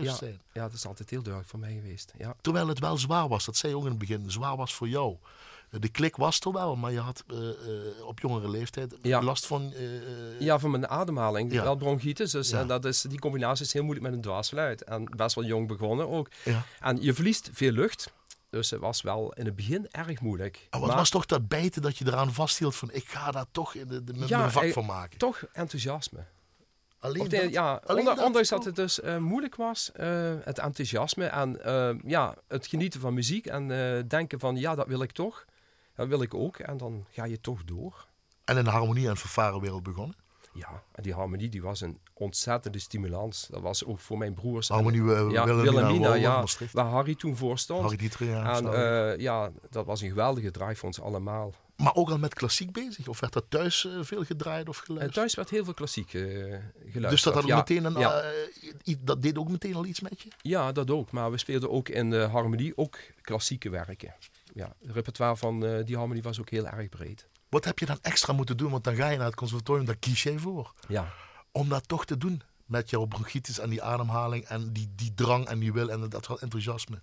ja. 0.00 0.14
zijn. 0.14 0.40
Ja, 0.52 0.62
dat 0.62 0.72
is 0.72 0.86
altijd 0.86 1.10
heel 1.10 1.22
duidelijk 1.22 1.50
voor 1.50 1.60
mij 1.60 1.72
geweest. 1.72 2.12
Ja. 2.18 2.36
Terwijl 2.40 2.68
het 2.68 2.78
wel 2.78 2.96
zwaar 2.96 3.28
was, 3.28 3.44
dat 3.44 3.56
zei 3.56 3.72
je 3.72 3.78
ook 3.78 3.84
in 3.84 3.90
het 3.90 3.98
begin, 3.98 4.30
zwaar 4.32 4.56
was 4.56 4.74
voor 4.74 4.88
jou. 4.88 5.16
De 5.80 5.88
klik 5.88 6.16
was 6.16 6.40
er 6.40 6.52
wel, 6.52 6.76
maar 6.76 6.92
je 6.92 6.98
had 6.98 7.24
uh, 7.26 7.38
uh, 7.38 8.06
op 8.06 8.20
jongere 8.20 8.50
leeftijd 8.50 8.94
last 9.02 9.46
van... 9.46 9.72
Uh, 9.72 10.40
ja, 10.40 10.58
van 10.58 10.70
mijn 10.70 10.88
ademhaling. 10.88 11.52
Ja. 11.52 11.62
Wel 11.62 11.76
bronchitis. 11.76 12.30
Dus, 12.30 12.52
en 12.52 12.66
dat 12.66 12.84
is, 12.84 13.00
die 13.00 13.18
combinatie 13.18 13.64
is 13.64 13.72
heel 13.72 13.82
moeilijk 13.82 14.06
met 14.06 14.14
een 14.16 14.22
dwaasluit. 14.22 14.84
En 14.84 15.04
best 15.16 15.34
wel 15.34 15.44
jong 15.44 15.68
begonnen 15.68 16.08
ook. 16.08 16.28
Ja. 16.44 16.64
En 16.80 17.02
je 17.02 17.14
verliest 17.14 17.50
veel 17.52 17.72
lucht. 17.72 18.12
Dus 18.50 18.70
het 18.70 18.80
was 18.80 19.02
wel 19.02 19.32
in 19.32 19.44
het 19.44 19.56
begin 19.56 19.88
erg 19.90 20.20
moeilijk. 20.20 20.68
Oh, 20.70 20.80
wat 20.80 20.94
was 20.94 21.10
toch 21.10 21.26
dat 21.26 21.48
bijten 21.48 21.82
dat 21.82 21.98
je 21.98 22.06
eraan 22.06 22.32
vasthield 22.32 22.76
van 22.76 22.92
ik 22.92 23.08
ga 23.08 23.30
daar 23.30 23.46
toch 23.50 23.74
in 23.74 23.88
de, 23.88 24.04
de, 24.04 24.12
mijn 24.12 24.50
vak 24.50 24.72
van 24.72 24.86
maken? 24.86 25.18
Toch 25.18 25.42
enthousiasme. 25.52 26.24
Alleen 27.02 27.28
dat? 27.28 27.52
Ja, 27.52 27.80
Alleen 27.84 27.98
onder, 27.98 28.16
dat? 28.16 28.24
ondanks 28.24 28.48
dat 28.48 28.64
het 28.64 28.76
dus 28.76 28.98
uh, 28.98 29.16
moeilijk 29.16 29.56
was, 29.56 29.90
uh, 30.00 30.34
het 30.44 30.58
enthousiasme 30.58 31.24
en 31.24 31.58
uh, 31.66 31.90
ja, 32.04 32.34
het 32.48 32.66
genieten 32.66 33.00
van 33.00 33.14
muziek 33.14 33.46
en 33.46 33.68
denken 34.08 34.38
van 34.38 34.56
ja, 34.56 34.74
dat 34.74 34.86
wil 34.86 35.02
ik 35.02 35.12
toch. 35.12 35.44
Dat 35.94 36.08
wil 36.08 36.22
ik 36.22 36.34
ook. 36.34 36.58
En 36.58 36.76
dan 36.76 37.06
ga 37.10 37.24
je 37.24 37.40
toch 37.40 37.64
door. 37.64 38.06
En 38.44 38.56
in 38.56 38.64
de 38.64 38.70
harmonie- 38.70 39.08
en 39.08 39.16
fanfarewereld 39.16 39.82
begonnen? 39.82 40.16
Ja, 40.52 40.82
en 40.92 41.02
die 41.02 41.14
harmonie 41.14 41.48
die 41.48 41.62
was 41.62 41.80
een 41.80 41.98
ontzettende 42.14 42.78
stimulans. 42.78 43.46
Dat 43.50 43.60
was 43.60 43.84
ook 43.84 43.98
voor 43.98 44.18
mijn 44.18 44.34
broers. 44.34 44.68
Harmonie 44.68 45.14
en, 45.14 45.30
ja, 45.30 45.44
Wilhelmina, 45.44 46.14
ja, 46.14 46.44
waar 46.72 46.84
Harry 46.84 47.14
toen 47.14 47.36
voor 47.36 47.58
stond. 47.58 47.82
Harry 47.82 47.96
Dieter, 47.96 48.26
ja. 48.26 48.56
En 48.56 49.20
ja, 49.20 49.50
dat 49.70 49.86
was 49.86 50.00
een 50.00 50.08
geweldige 50.08 50.50
drive 50.50 50.74
voor 50.74 50.88
ons 50.88 51.00
allemaal. 51.00 51.52
Maar 51.82 51.94
ook 51.94 52.10
al 52.10 52.18
met 52.18 52.34
klassiek 52.34 52.72
bezig? 52.72 53.08
Of 53.08 53.20
werd 53.20 53.32
dat 53.32 53.44
thuis 53.48 53.84
uh, 53.84 53.98
veel 54.00 54.24
gedraaid 54.24 54.68
of 54.68 54.76
geluisterd? 54.76 55.10
Uh, 55.10 55.16
thuis 55.16 55.34
werd 55.34 55.50
heel 55.50 55.64
veel 55.64 55.74
klassiek 55.74 56.12
uh, 56.12 56.22
geluisterd. 56.22 57.10
Dus 57.10 57.22
dat, 57.22 57.34
had 57.34 57.44
ja. 57.44 57.56
meteen 57.56 57.84
een, 57.84 57.98
ja. 57.98 58.22
dat 58.98 59.22
deed 59.22 59.38
ook 59.38 59.48
meteen 59.48 59.74
al 59.74 59.84
iets 59.84 60.00
met 60.00 60.20
je? 60.20 60.28
Ja, 60.42 60.72
dat 60.72 60.90
ook. 60.90 61.10
Maar 61.10 61.30
we 61.30 61.38
speelden 61.38 61.70
ook 61.70 61.88
in 61.88 62.10
de 62.10 62.20
harmonie 62.20 62.76
ook 62.76 62.98
klassieke 63.20 63.70
werken. 63.70 64.14
Ja, 64.54 64.74
het 64.80 64.90
repertoire 64.90 65.36
van 65.36 65.82
die 65.84 65.96
harmonie 65.96 66.22
was 66.22 66.40
ook 66.40 66.50
heel 66.50 66.66
erg 66.66 66.88
breed. 66.88 67.26
Wat 67.48 67.64
heb 67.64 67.78
je 67.78 67.86
dan 67.86 67.98
extra 68.02 68.32
moeten 68.32 68.56
doen? 68.56 68.70
Want 68.70 68.84
dan 68.84 68.94
ga 68.94 69.08
je 69.08 69.16
naar 69.16 69.26
het 69.26 69.34
conservatorium, 69.34 69.86
daar 69.86 69.96
kies 69.96 70.22
jij 70.22 70.38
voor. 70.38 70.74
Ja. 70.88 71.12
Om 71.52 71.68
dat 71.68 71.88
toch 71.88 72.04
te 72.04 72.18
doen. 72.18 72.42
Met 72.66 72.90
jouw 72.90 73.04
bronchitis 73.04 73.58
en 73.58 73.70
die 73.70 73.82
ademhaling 73.82 74.44
en 74.44 74.72
die, 74.72 74.92
die 74.96 75.14
drang 75.14 75.46
en 75.46 75.58
die 75.58 75.72
wil 75.72 75.90
en 75.90 76.08
dat 76.08 76.40
enthousiasme. 76.40 77.02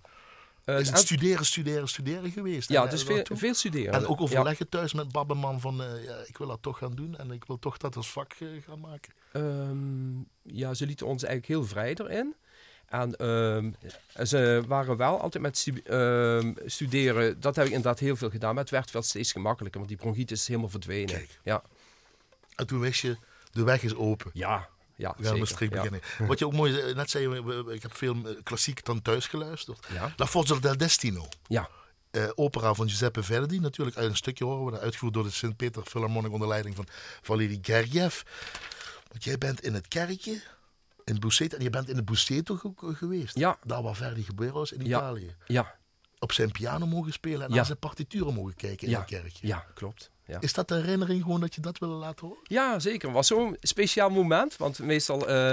Uh, 0.70 0.80
is 0.80 0.88
het 0.88 0.98
studeren, 0.98 1.46
studeren, 1.46 1.88
studeren 1.88 2.30
geweest? 2.30 2.68
Ja, 2.68 2.86
dus 2.86 3.02
veel, 3.02 3.26
veel, 3.32 3.54
studeren. 3.54 3.92
En 3.92 4.06
ook 4.06 4.20
overleggen 4.20 4.66
ja. 4.70 4.78
thuis 4.78 4.92
met 4.92 5.12
Babbeman 5.12 5.60
van 5.60 5.80
uh, 5.80 6.04
ja, 6.04 6.16
ik 6.26 6.38
wil 6.38 6.46
dat 6.46 6.62
toch 6.62 6.78
gaan 6.78 6.94
doen 6.94 7.16
en 7.16 7.30
ik 7.30 7.44
wil 7.44 7.58
toch 7.58 7.76
dat 7.76 7.96
als 7.96 8.10
vak 8.10 8.32
uh, 8.38 8.62
gaan 8.62 8.80
maken. 8.80 9.12
Um, 9.32 10.28
ja, 10.42 10.74
ze 10.74 10.86
lieten 10.86 11.06
ons 11.06 11.22
eigenlijk 11.22 11.52
heel 11.52 11.68
vrij 11.68 11.94
erin. 11.94 12.34
En 12.86 13.26
um, 13.26 13.74
ze 14.22 14.62
waren 14.66 14.96
wel 14.96 15.20
altijd 15.20 15.42
met 15.42 15.58
stu 15.58 15.82
uh, 15.86 16.54
studeren. 16.66 17.40
Dat 17.40 17.56
heb 17.56 17.64
ik 17.64 17.72
inderdaad 17.72 17.98
heel 17.98 18.16
veel 18.16 18.30
gedaan. 18.30 18.54
Maar 18.54 18.62
het 18.62 18.72
werd 18.72 18.90
wel 18.90 19.02
steeds 19.02 19.32
gemakkelijker. 19.32 19.80
Want 19.80 19.92
die 19.92 20.00
bronchitis 20.00 20.40
is 20.40 20.46
helemaal 20.46 20.68
verdwenen. 20.68 21.14
Kijk. 21.14 21.38
Ja. 21.44 21.62
En 22.54 22.66
toen 22.66 22.80
wist 22.80 23.00
je, 23.00 23.16
de 23.52 23.62
weg 23.62 23.82
is 23.82 23.94
open. 23.94 24.30
Ja, 24.34 24.68
ja, 25.00 25.14
we 25.16 25.24
gaan 25.24 25.38
Maastricht 25.38 25.72
beginnen. 25.72 26.00
Wat 26.28 26.38
je 26.38 26.46
ook 26.46 26.52
mooi 26.52 26.94
net 26.94 27.10
zei, 27.10 27.38
ik 27.72 27.82
heb 27.82 27.96
veel 27.96 28.16
klassiek 28.42 28.84
dan 28.84 29.02
thuis 29.02 29.26
geluisterd. 29.26 29.86
Ja. 29.92 30.12
La 30.16 30.26
Forza 30.26 30.54
del 30.54 30.76
Destino. 30.76 31.28
Ja. 31.46 31.68
Uh, 32.10 32.28
opera 32.34 32.74
van 32.74 32.88
Giuseppe 32.88 33.22
Verdi, 33.22 33.60
natuurlijk 33.60 33.96
uit 33.96 34.10
een 34.10 34.16
stukje 34.16 34.44
horen 34.44 34.72
we, 34.72 34.80
uitgevoerd 34.80 35.14
door 35.14 35.24
de 35.24 35.30
Sint-Peter 35.30 35.82
Philharmonic 35.82 36.32
onder 36.32 36.48
leiding 36.48 36.76
van 36.76 36.86
Valery 37.22 37.58
Gergiev. 37.62 38.22
Want 39.08 39.24
jij 39.24 39.38
bent 39.38 39.60
in 39.60 39.74
het 39.74 39.88
kerkje 39.88 40.42
in 41.04 41.18
Busseto. 41.18 41.56
En 41.56 41.62
je 41.62 41.70
bent 41.70 41.88
in 41.88 41.96
de 41.96 42.02
Busseto 42.02 42.60
geweest. 42.76 43.38
Ja. 43.38 43.58
Daar 43.64 43.82
waar 43.82 43.94
Verdi 43.94 44.22
geboren 44.22 44.52
was 44.52 44.72
in 44.72 44.86
Italië. 44.86 45.34
Ja. 45.46 45.78
Op 46.18 46.32
zijn 46.32 46.50
piano 46.50 46.86
mogen 46.86 47.12
spelen 47.12 47.46
en 47.46 47.54
naar 47.54 47.66
zijn 47.66 47.78
partituren 47.78 48.34
mogen 48.34 48.54
kijken 48.54 48.88
in 48.88 48.94
het 48.94 49.04
kerkje. 49.04 49.46
Ja, 49.46 49.66
klopt. 49.74 50.10
Ja. 50.30 50.40
Is 50.40 50.52
dat 50.52 50.68
de 50.68 50.74
herinnering 50.74 51.22
gewoon 51.22 51.40
dat 51.40 51.54
je 51.54 51.60
dat 51.60 51.78
wilde 51.78 51.94
laten 51.94 52.26
horen? 52.26 52.42
Ja, 52.42 52.78
zeker. 52.78 53.06
Het 53.06 53.16
was 53.16 53.26
zo'n 53.26 53.56
speciaal 53.60 54.10
moment. 54.10 54.56
Want 54.56 54.78
meestal 54.78 55.30
uh, 55.30 55.52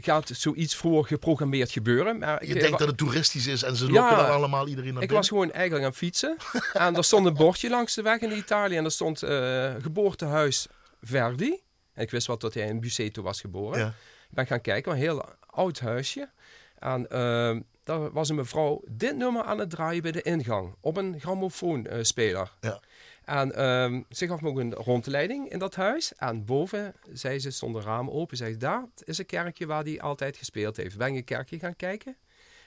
gaat 0.00 0.30
zoiets 0.32 0.76
vroeger 0.76 1.06
geprogrammeerd 1.06 1.70
gebeuren. 1.70 2.18
Maar 2.18 2.46
je 2.46 2.54
denkt 2.54 2.78
dat 2.78 2.88
het 2.88 2.96
toeristisch 2.96 3.46
is 3.46 3.62
en 3.62 3.76
ze 3.76 3.90
lokken 3.90 4.16
ja, 4.16 4.26
er 4.26 4.32
allemaal 4.32 4.68
iedereen 4.68 4.92
naar 4.92 5.02
Ik 5.02 5.08
binnen. 5.08 5.16
was 5.16 5.28
gewoon 5.28 5.52
eigenlijk 5.52 5.84
aan 5.84 5.90
het 5.90 5.98
fietsen. 5.98 6.36
en 6.72 6.96
er 6.96 7.04
stond 7.04 7.26
een 7.26 7.34
bordje 7.34 7.68
langs 7.68 7.94
de 7.94 8.02
weg 8.02 8.20
in 8.20 8.36
Italië. 8.36 8.76
En 8.76 8.84
er 8.84 8.90
stond 8.90 9.22
uh, 9.22 9.74
geboortehuis 9.82 10.66
Verdi. 11.02 11.62
En 11.92 12.02
ik 12.02 12.10
wist 12.10 12.26
wat 12.26 12.40
dat 12.40 12.54
hij 12.54 12.66
in 12.66 12.80
Busseto 12.80 13.22
was 13.22 13.40
geboren. 13.40 13.78
Ja. 13.78 13.86
Ik 14.28 14.30
ben 14.30 14.46
gaan 14.46 14.60
kijken, 14.60 14.92
een 14.92 14.98
heel 14.98 15.24
oud 15.46 15.80
huisje. 15.80 16.30
En 16.78 17.00
uh, 17.00 17.56
daar 17.84 18.12
was 18.12 18.28
een 18.28 18.36
mevrouw 18.36 18.82
dit 18.88 19.16
nummer 19.16 19.42
aan 19.42 19.58
het 19.58 19.70
draaien 19.70 20.02
bij 20.02 20.12
de 20.12 20.22
ingang. 20.22 20.74
Op 20.80 20.96
een 20.96 21.20
grammofoonspeler. 21.20 22.52
ja. 22.60 22.80
En 23.24 23.48
uh, 23.48 24.00
ze 24.10 24.26
gaf 24.26 24.40
me 24.40 24.48
ook 24.48 24.58
een 24.58 24.74
rondleiding 24.74 25.50
in 25.50 25.58
dat 25.58 25.74
huis. 25.74 26.14
En 26.14 26.44
boven, 26.44 26.94
zei 27.12 27.38
ze, 27.38 27.50
stond 27.50 27.76
een 27.76 27.82
raam 27.82 28.10
open. 28.10 28.36
Zei 28.36 28.56
daar 28.56 28.84
is 29.04 29.18
een 29.18 29.26
kerkje 29.26 29.66
waar 29.66 29.82
hij 29.82 30.00
altijd 30.00 30.36
gespeeld 30.36 30.76
heeft. 30.76 30.96
Ben 30.96 31.12
je 31.12 31.18
een 31.18 31.24
kerkje 31.24 31.58
gaan 31.58 31.76
kijken? 31.76 32.16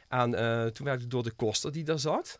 En 0.07 0.31
uh, 0.31 0.65
toen 0.65 0.85
werd 0.85 1.01
ik 1.01 1.09
door 1.09 1.23
de 1.23 1.31
koster 1.31 1.71
die 1.71 1.83
daar 1.83 1.99
zat. 1.99 2.39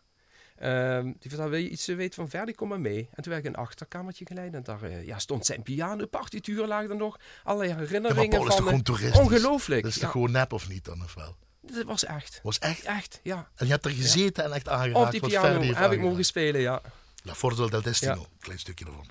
Uh, 0.62 1.02
die 1.02 1.14
vertelde, 1.30 1.50
wil 1.50 1.60
je 1.60 1.68
iets 1.68 1.86
weten 1.86 2.14
van 2.14 2.28
Verdi, 2.28 2.54
kom 2.54 2.68
maar 2.68 2.80
mee. 2.80 3.08
En 3.14 3.22
toen 3.22 3.32
werd 3.32 3.44
ik 3.44 3.50
een 3.50 3.56
achterkamertje 3.56 4.26
geleid. 4.26 4.54
En 4.54 4.62
daar 4.62 4.82
uh, 4.82 5.06
ja, 5.06 5.18
stond 5.18 5.46
zijn 5.46 5.62
piano, 5.62 6.06
partituren 6.06 6.68
lagen 6.68 6.90
er 6.90 6.96
nog. 6.96 7.18
Allerlei 7.44 7.74
herinneringen 7.74 8.22
ja, 8.22 8.38
maar 8.38 8.62
Paul, 8.62 8.82
van... 8.82 8.96
Is 9.00 9.18
ongelooflijk. 9.18 9.82
Dat 9.82 9.90
is 9.90 9.96
ja. 9.96 10.02
toch 10.02 10.10
gewoon 10.10 10.30
nep 10.30 10.52
of 10.52 10.68
niet 10.68 10.84
dan, 10.84 11.02
of 11.02 11.14
wel? 11.14 11.36
Dat 11.60 11.84
was 11.84 12.04
echt. 12.04 12.40
Was 12.42 12.58
echt? 12.58 12.84
Echt, 12.84 13.20
ja. 13.22 13.48
En 13.54 13.66
je 13.66 13.72
hebt 13.72 13.84
er 13.84 13.90
gezeten 13.90 14.42
ja. 14.42 14.48
en 14.48 14.54
echt 14.54 14.68
aangeraakt 14.68 15.04
Op 15.04 15.10
die 15.10 15.20
piano 15.20 15.62
heb 15.62 15.92
ik 15.92 16.00
mogen 16.00 16.24
spelen, 16.24 16.60
ja. 16.60 16.80
La 17.24 17.34
Forza 17.34 17.66
del 17.66 17.82
Destino, 17.82 18.26
klein 18.40 18.58
stukje 18.58 18.84
ervan. 18.86 19.08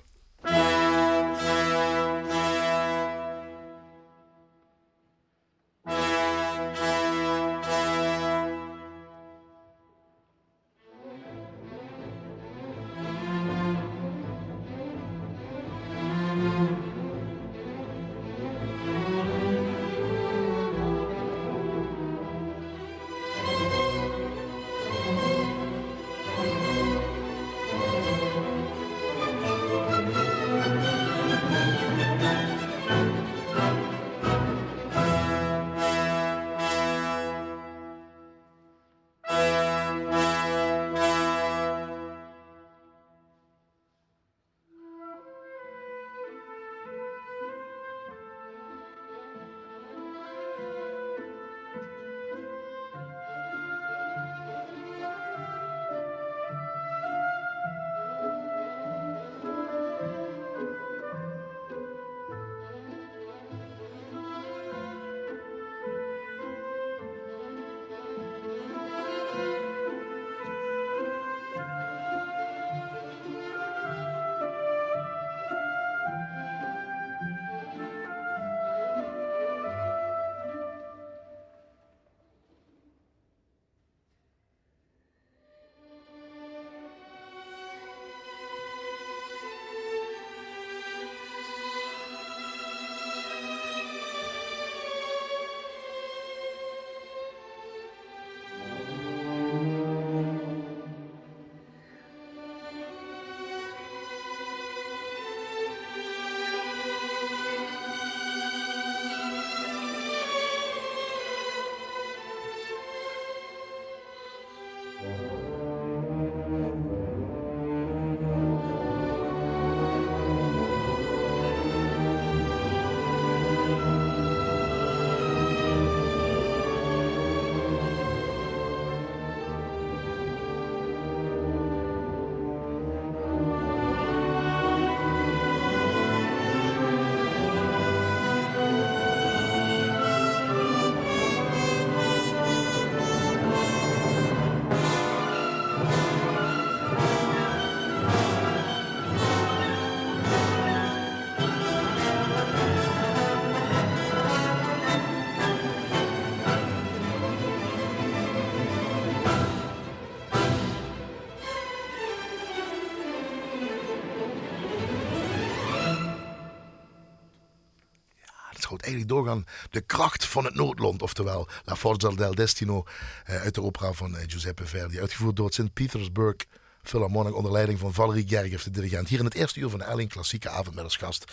Eigenlijk 168.70 169.12
doorgaan 169.12 169.44
de 169.70 169.80
kracht 169.80 170.24
van 170.24 170.44
het 170.44 170.54
noodlot. 170.54 171.02
Oftewel 171.02 171.48
La 171.64 171.76
Forza 171.76 172.08
del 172.10 172.34
Destino 172.34 172.84
eh, 173.24 173.40
uit 173.40 173.54
de 173.54 173.62
opera 173.62 173.92
van 173.92 174.16
eh, 174.16 174.22
Giuseppe 174.26 174.66
Verdi. 174.66 175.00
Uitgevoerd 175.00 175.36
door 175.36 175.46
het 175.46 175.54
St. 175.54 175.72
Petersburg 175.72 176.36
Philharmonic 176.82 177.34
onder 177.34 177.52
leiding 177.52 177.78
van 177.78 177.94
Valerie 177.94 178.28
Gergiev, 178.28 178.62
de 178.62 178.70
dirigent. 178.70 179.08
Hier 179.08 179.18
in 179.18 179.24
het 179.24 179.34
eerste 179.34 179.60
uur 179.60 179.68
van 179.68 179.78
de 179.78 179.84
Elling, 179.84 180.10
klassieke 180.10 180.48
avond 180.48 180.74
met 180.74 180.84
als 180.84 180.96
gast. 180.96 181.32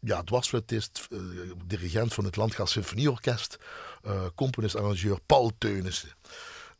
Ja, 0.00 0.22
dwarsfluitist, 0.22 1.06
uh, 1.10 1.20
dirigent 1.64 2.14
van 2.14 2.24
het 2.24 2.36
Landgas 2.36 2.70
Symfonieorkest, 2.70 3.58
uh, 4.06 4.22
componist, 4.34 4.76
arrangeur 4.76 5.18
Paul 5.26 5.52
Teunissen. 5.58 6.08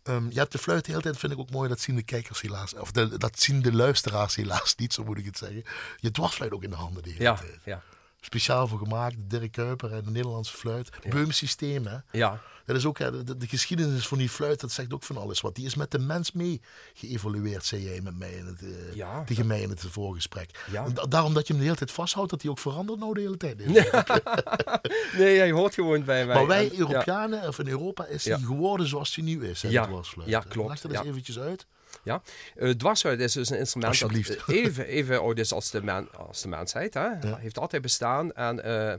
Um, 0.02 0.26
je 0.30 0.38
hebt 0.38 0.52
de 0.52 0.58
fluit 0.58 0.84
de 0.84 0.90
hele 0.90 1.02
tijd, 1.02 1.18
vind 1.18 1.32
ik 1.32 1.38
ook 1.38 1.50
mooi. 1.50 1.68
Dat 1.68 1.80
zien 1.80 1.96
de 1.96 2.02
kijkers 2.02 2.40
helaas. 2.40 2.74
Of 2.74 2.90
de, 2.90 3.18
dat 3.18 3.40
zien 3.40 3.62
de 3.62 3.72
luisteraars 3.72 4.34
helaas 4.34 4.74
niet, 4.74 4.92
zo 4.92 5.04
moet 5.04 5.18
ik 5.18 5.24
het 5.24 5.38
zeggen. 5.38 5.62
Je 5.96 6.10
dwarsfluit 6.10 6.52
ook 6.52 6.62
in 6.62 6.70
de 6.70 6.76
handen 6.76 7.02
die 7.02 7.12
hele 7.12 7.24
ja, 7.24 7.34
tijd. 7.34 7.58
Ja. 7.64 7.82
Speciaal 8.20 8.66
voor 8.66 8.78
gemaakt, 8.78 9.16
Dirk 9.18 9.52
Kuiper 9.52 9.92
en 9.92 10.04
de 10.04 10.10
Nederlandse 10.10 10.56
fluit. 10.56 10.88
Ja. 11.02 11.10
Beum-systeem, 11.10 11.86
hè? 11.86 11.96
Ja. 12.10 12.40
Dat 12.70 12.76
is 12.76 12.86
ook, 12.86 12.98
de, 12.98 13.24
de, 13.24 13.36
de, 13.36 13.46
geschiedenis 13.46 14.08
van 14.08 14.18
die 14.18 14.28
fluit, 14.28 14.60
dat 14.60 14.72
zegt 14.72 14.92
ook 14.92 15.02
van 15.02 15.16
alles. 15.16 15.40
Want 15.40 15.54
die 15.54 15.66
is 15.66 15.74
met 15.74 15.90
de 15.90 15.98
mens 15.98 16.32
mee 16.32 16.60
geëvolueerd, 16.94 17.64
zei 17.64 17.82
jij 17.82 18.00
met 18.00 18.18
mij 18.18 18.32
in 18.32 18.46
het, 18.46 18.62
uh, 18.62 18.94
ja, 18.94 19.24
tegen 19.24 19.46
mij 19.46 19.60
in 19.60 19.68
het 19.68 19.84
voorgesprek. 19.88 20.64
Ja. 20.70 20.84
En 20.84 20.94
da 20.94 21.06
daarom 21.06 21.34
dat 21.34 21.46
je 21.46 21.52
hem 21.52 21.62
de 21.62 21.68
hele 21.68 21.78
tijd 21.78 21.92
vasthoudt, 21.92 22.30
dat 22.30 22.42
hij 22.42 22.50
ook 22.50 22.58
verandert 22.58 22.98
nou 22.98 23.14
de 23.14 23.20
hele 23.20 23.36
tijd. 23.36 23.58
nee, 25.20 25.38
hij 25.38 25.50
hoort 25.50 25.74
gewoon 25.74 26.04
bij 26.04 26.26
mij. 26.26 26.34
Maar 26.34 26.46
wij 26.46 26.70
Europeanen, 26.78 27.48
of 27.48 27.58
in 27.58 27.68
Europa, 27.68 28.06
is 28.06 28.24
hij 28.24 28.38
geworden 28.38 28.86
zoals 28.86 29.14
hij 29.14 29.24
nu 29.24 29.46
is, 29.48 29.62
hè, 29.62 29.68
ja. 29.68 29.88
Ja, 30.24 30.40
klopt. 30.40 30.68
Leg 30.68 30.80
dat 30.80 30.92
eens 30.92 31.06
eventjes 31.06 31.38
uit. 31.38 31.66
Ja, 32.02 32.22
uh, 32.56 32.70
dwarsfluit 32.70 33.20
is 33.20 33.32
dus 33.32 33.50
een 33.50 33.58
instrument 33.58 33.98
dat 33.98 34.12
even, 34.48 34.86
even 34.86 35.20
oud 35.20 35.38
is 35.38 35.52
als 35.52 35.70
de, 35.70 36.06
als 36.16 36.42
de 36.42 36.48
mensheid. 36.48 36.94
Hè? 36.94 37.06
Ja. 37.06 37.36
Heeft 37.36 37.58
altijd 37.58 37.82
bestaan. 37.82 38.32
En 38.32 38.56
uh, 38.56 38.94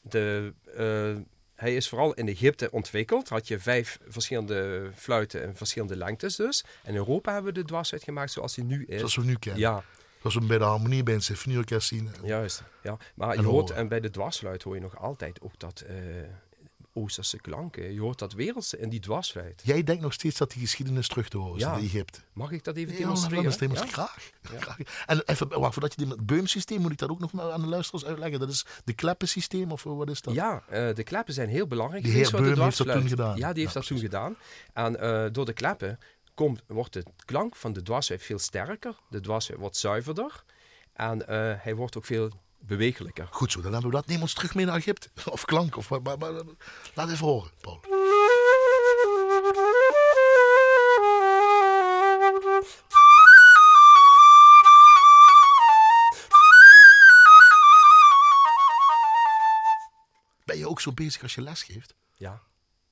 de, 0.00 0.52
uh, 0.78 1.22
hij 1.54 1.76
is 1.76 1.88
vooral 1.88 2.14
in 2.14 2.28
Egypte 2.28 2.70
ontwikkeld. 2.70 3.28
Had 3.28 3.48
je 3.48 3.58
vijf 3.58 3.98
verschillende 4.08 4.90
fluiten 4.94 5.42
en 5.42 5.56
verschillende 5.56 5.96
lengtes 5.96 6.36
dus. 6.36 6.64
In 6.84 6.94
Europa 6.94 7.32
hebben 7.32 7.54
we 7.54 7.60
de 7.60 7.66
dwarsfluit 7.66 8.04
gemaakt 8.04 8.30
zoals 8.30 8.56
hij 8.56 8.64
nu 8.64 8.84
is. 8.84 8.98
Zoals 8.98 9.16
we 9.16 9.24
nu 9.24 9.34
kennen. 9.34 9.60
Ja. 9.60 9.84
Zoals 10.20 10.36
we 10.36 10.46
bij 10.46 10.58
de 10.58 10.64
harmonie 10.64 11.02
bij 11.02 11.14
een 11.14 11.22
symfonieorkest 11.22 11.88
zien. 11.88 12.10
Juist, 12.22 12.62
ja. 12.82 12.96
Maar 13.14 13.36
je 13.36 13.42
hoort, 13.42 13.70
en 13.70 13.88
bij 13.88 14.00
de 14.00 14.10
dwarsfluit 14.10 14.62
hoor 14.62 14.74
je 14.74 14.80
nog 14.80 14.98
altijd 14.98 15.40
ook 15.40 15.58
dat... 15.58 15.84
Oosterse 16.92 17.38
klanken. 17.38 17.92
Je 17.92 18.00
hoort 18.00 18.18
dat 18.18 18.32
wereldse 18.32 18.78
in 18.78 18.88
die 18.88 19.00
dwarsfluit. 19.00 19.62
Jij 19.64 19.82
denkt 19.82 20.02
nog 20.02 20.12
steeds 20.12 20.38
dat 20.38 20.50
die 20.50 20.60
geschiedenis 20.60 21.08
terug 21.08 21.28
te 21.28 21.38
horen 21.38 21.56
is 21.56 21.62
ja. 21.62 21.76
in 21.76 21.84
Egypte. 21.84 22.20
Mag 22.32 22.50
ik 22.50 22.64
dat 22.64 22.76
even 22.76 22.92
ja, 22.92 22.98
demonstreren? 22.98 23.44
Dat 23.44 23.60
is 23.60 23.80
ja? 23.80 23.86
graag. 23.86 24.30
Ja. 24.52 24.60
graag. 24.60 25.04
En 25.06 25.22
even, 25.26 25.48
wacht, 25.48 25.72
voordat 25.72 25.90
je 25.90 25.98
die 25.98 26.06
met 26.06 26.16
het 26.16 26.26
beumsysteem, 26.26 26.80
moet 26.80 26.92
ik 26.92 26.98
dat 26.98 27.10
ook 27.10 27.18
nog 27.18 27.40
aan 27.40 27.60
de 27.60 27.66
luisteraars 27.66 28.04
uitleggen. 28.04 28.40
Dat 28.40 28.48
is 28.48 28.66
de 28.84 28.92
kleppensysteem 28.92 29.72
of 29.72 29.82
wat 29.82 30.10
is 30.10 30.22
dat? 30.22 30.34
Ja, 30.34 30.64
uh, 30.72 30.94
de 30.94 31.02
kleppen 31.02 31.34
zijn 31.34 31.48
heel 31.48 31.66
belangrijk. 31.66 32.04
De 32.04 32.10
heer 32.10 32.30
Beum 32.30 32.60
heeft 32.60 32.78
dat 32.78 32.92
toen 32.92 33.08
gedaan. 33.08 33.36
Ja, 33.36 33.52
die 33.52 33.62
heeft 33.62 33.74
dat 33.74 33.86
toen 33.86 33.98
gedaan. 33.98 34.36
En 34.72 34.96
uh, 35.00 35.26
door 35.32 35.44
de 35.44 35.52
kleppen 35.52 35.98
komt, 36.34 36.62
wordt 36.66 36.92
de 36.92 37.04
klank 37.24 37.56
van 37.56 37.72
de 37.72 37.82
dwarsfluit 37.82 38.22
veel 38.22 38.38
sterker. 38.38 38.98
De 39.08 39.20
dwarsfluit 39.20 39.60
wordt 39.60 39.76
zuiverder. 39.76 40.44
En 40.92 41.18
uh, 41.18 41.26
hij 41.56 41.74
wordt 41.74 41.96
ook 41.96 42.04
veel 42.04 42.30
bewegelijker. 42.66 43.28
Goed 43.30 43.52
zo, 43.52 43.60
dan 43.60 43.72
hebben 43.72 43.90
we 43.90 43.96
dat. 43.96 44.06
Neem 44.06 44.20
ons 44.20 44.34
terug 44.34 44.54
mee 44.54 44.64
naar 44.64 44.76
Egypte. 44.76 45.08
Of 45.30 45.44
klank, 45.44 45.76
of 45.76 45.90
maar, 45.90 46.02
maar, 46.02 46.18
maar 46.18 46.42
laat 46.94 47.10
even 47.10 47.26
horen, 47.26 47.50
Paul. 47.60 47.80
Ben 60.44 60.58
je 60.58 60.68
ook 60.68 60.80
zo 60.80 60.92
bezig 60.92 61.22
als 61.22 61.34
je 61.34 61.42
les 61.42 61.62
geeft? 61.62 61.94
Ja. 62.14 62.42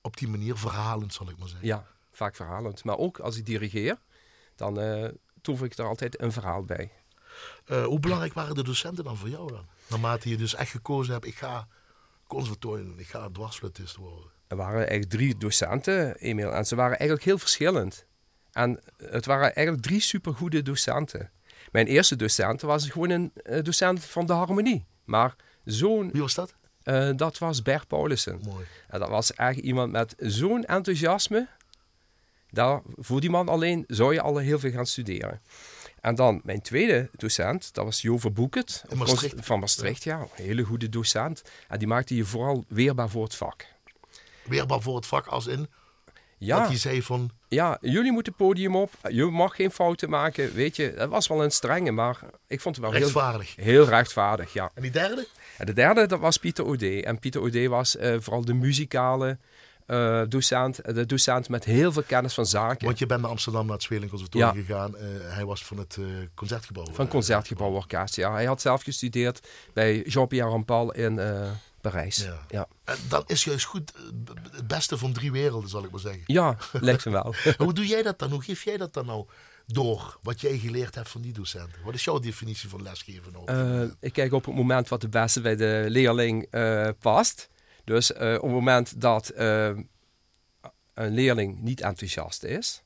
Op 0.00 0.16
die 0.16 0.28
manier 0.28 0.56
verhalend, 0.56 1.14
zal 1.14 1.28
ik 1.28 1.38
maar 1.38 1.48
zeggen. 1.48 1.66
Ja, 1.66 1.87
vaak 2.11 2.37
verhalend. 2.37 2.85
Maar 2.85 2.98
ook 2.98 3.18
als 3.18 3.37
ik 3.37 3.46
dirigeer, 3.46 3.98
dan 4.56 4.80
uh, 4.80 5.09
toef 5.40 5.62
ik 5.62 5.78
er 5.78 5.85
altijd 5.85 6.20
een 6.20 6.33
verhaal 6.33 6.64
bij. 6.64 6.92
Uh, 7.66 7.85
hoe 7.85 8.00
belangrijk 8.00 8.33
waren 8.33 8.55
de 8.55 8.62
docenten 8.62 9.05
dan 9.05 9.16
voor 9.16 9.29
jou 9.29 9.53
dan? 9.53 9.66
Naarmate 9.88 10.29
je 10.29 10.37
dus 10.37 10.55
echt 10.55 10.70
gekozen 10.70 11.12
hebt, 11.12 11.26
ik 11.26 11.37
ga 11.37 11.68
conservatorium 12.26 12.87
doen, 12.88 12.98
ik 12.98 13.09
ga 13.09 13.29
dwarsfluitist 13.33 13.96
worden. 13.96 14.31
Er 14.46 14.57
waren 14.57 14.79
eigenlijk 14.79 15.11
drie 15.11 15.37
docenten, 15.37 16.16
Emiel, 16.16 16.53
en 16.53 16.64
ze 16.64 16.74
waren 16.74 16.98
eigenlijk 16.98 17.24
heel 17.24 17.38
verschillend. 17.38 18.07
En 18.53 18.81
het 18.96 19.26
waren 19.26 19.55
eigenlijk 19.55 19.87
drie 19.87 20.00
supergoede 20.00 20.62
docenten. 20.62 21.31
Mijn 21.72 21.87
eerste 21.87 22.16
docent 22.16 22.61
was 22.61 22.88
gewoon 22.88 23.11
een 23.11 23.33
uh, 23.44 23.62
docent 23.62 24.05
van 24.05 24.26
de 24.26 24.33
harmonie. 24.33 24.87
Maar 25.05 25.37
zo'n... 25.64 26.11
Wie 26.12 26.20
was 26.20 26.35
dat? 26.35 26.55
Uh, 26.85 27.11
dat 27.16 27.38
was 27.38 27.62
Bert 27.62 27.87
Paulussen. 27.87 28.40
Mooi. 28.44 28.66
En 28.88 29.00
dat 29.00 29.09
was 29.09 29.35
eigenlijk 29.35 29.68
iemand 29.68 29.92
met 29.92 30.14
zo'n 30.18 30.64
enthousiasme. 30.64 31.48
Daar, 32.50 32.81
voor 32.96 33.20
die 33.20 33.31
man 33.31 33.48
alleen 33.48 33.85
zou 33.87 34.12
je 34.12 34.20
al 34.20 34.37
heel 34.37 34.59
veel 34.59 34.70
gaan 34.70 34.87
studeren. 34.87 35.40
En 36.00 36.14
dan 36.14 36.40
mijn 36.44 36.60
tweede 36.60 37.08
docent, 37.16 37.74
dat 37.74 37.84
was 37.84 38.02
Jover 38.02 38.32
Boeket 38.32 38.84
Maastricht. 38.94 39.34
van 39.40 39.60
Maastricht. 39.60 40.04
Ja, 40.04 40.18
een 40.18 40.44
hele 40.44 40.62
goede 40.62 40.88
docent. 40.88 41.42
En 41.68 41.78
die 41.78 41.88
maakte 41.88 42.16
je 42.16 42.24
vooral 42.24 42.64
weerbaar 42.68 43.08
voor 43.08 43.24
het 43.24 43.34
vak. 43.34 43.66
Weerbaar 44.42 44.80
voor 44.80 44.96
het 44.96 45.06
vak 45.06 45.26
als 45.26 45.46
in? 45.46 45.68
Ja. 46.38 46.58
Dat 46.58 46.68
hij 46.68 46.78
zei 46.78 47.02
van... 47.02 47.30
Ja, 47.48 47.78
jullie 47.80 48.12
moeten 48.12 48.32
het 48.32 48.46
podium 48.46 48.76
op. 48.76 48.92
Je 49.08 49.24
mag 49.24 49.54
geen 49.54 49.70
fouten 49.70 50.10
maken. 50.10 50.54
Weet 50.54 50.76
je, 50.76 50.94
dat 50.94 51.08
was 51.08 51.26
wel 51.26 51.44
een 51.44 51.50
strenge, 51.50 51.90
maar 51.90 52.20
ik 52.46 52.60
vond 52.60 52.76
het 52.76 52.84
wel 52.84 52.94
rechtvaardig. 52.94 53.56
Heel, 53.56 53.64
heel 53.64 53.84
rechtvaardig, 53.84 54.52
ja. 54.52 54.70
En 54.74 54.82
die 54.82 54.90
derde? 54.90 55.26
En 55.56 55.66
de 55.66 55.72
derde, 55.72 56.06
dat 56.06 56.20
was 56.20 56.36
Pieter 56.36 56.64
O'D. 56.64 56.82
En 56.82 57.18
Pieter 57.18 57.40
O'D 57.40 57.66
was 57.66 57.96
uh, 57.96 58.16
vooral 58.18 58.44
de 58.44 58.54
muzikale... 58.54 59.38
Uh, 59.90 60.22
docent, 60.29 60.94
de 60.94 61.07
docent 61.07 61.48
met 61.48 61.64
heel 61.64 61.92
veel 61.92 62.03
kennis 62.03 62.35
van 62.35 62.46
zaken. 62.46 62.87
Want 62.87 62.98
je 62.98 63.07
bent 63.07 63.20
naar 63.20 63.31
Amsterdam 63.31 63.64
naar 63.64 63.74
het 63.74 63.83
Zweling 63.83 64.11
Conservatorium 64.11 64.57
ja. 64.57 64.62
gegaan. 64.62 64.94
Uh, 64.94 65.00
hij 65.35 65.44
was 65.44 65.64
van 65.64 65.79
het 65.79 65.96
uh, 66.00 66.07
Concertgebouw. 66.35 66.87
Van 66.92 67.09
Concertgebouworkest, 67.09 68.16
ja. 68.16 68.33
Hij 68.33 68.44
had 68.44 68.61
zelf 68.61 68.83
gestudeerd 68.83 69.48
bij 69.72 70.03
Jean-Pierre 70.03 70.50
Rampal 70.50 70.92
in 70.92 71.20
Parijs. 71.81 72.16
Ja. 72.16 72.38
ja. 72.48 72.68
En 72.85 72.96
dat 73.09 73.31
is 73.31 73.44
juist 73.44 73.64
goed 73.64 73.92
het 74.50 74.66
beste 74.66 74.98
van 74.98 75.12
drie 75.12 75.33
werelden, 75.33 75.70
zal 75.70 75.85
ik 75.85 75.90
maar 75.90 76.00
zeggen. 76.00 76.22
Ja, 76.26 76.57
lijkt 76.81 77.05
me 77.05 77.11
wel. 77.11 77.35
Hoe 77.59 77.72
doe 77.72 77.87
jij 77.87 78.03
dat 78.03 78.18
dan? 78.18 78.31
Hoe 78.31 78.42
geef 78.42 78.64
jij 78.64 78.76
dat 78.76 78.94
dan 78.94 79.07
nou 79.07 79.26
door? 79.66 80.18
Wat 80.22 80.40
jij 80.40 80.59
geleerd 80.59 80.94
hebt 80.94 81.09
van 81.09 81.20
die 81.20 81.33
docenten? 81.33 81.83
Wat 81.85 81.94
is 81.94 82.05
jouw 82.05 82.18
definitie 82.18 82.68
van 82.68 82.83
lesgeven? 82.83 83.33
Nou? 83.33 83.92
ik 84.00 84.12
kijk 84.12 84.33
op 84.33 84.44
het 84.44 84.55
moment 84.55 84.88
wat 84.88 85.03
het 85.03 85.11
beste 85.11 85.40
bij 85.40 85.57
de 85.57 85.85
leerling 85.88 86.48
past. 87.00 87.48
Dus 87.90 88.11
uh, 88.11 88.35
op 88.35 88.42
het 88.42 88.50
moment 88.50 89.00
dat 89.00 89.33
uh, 89.38 89.66
een 90.94 91.14
leerling 91.14 91.61
niet 91.61 91.81
enthousiast 91.81 92.44
is, 92.44 92.83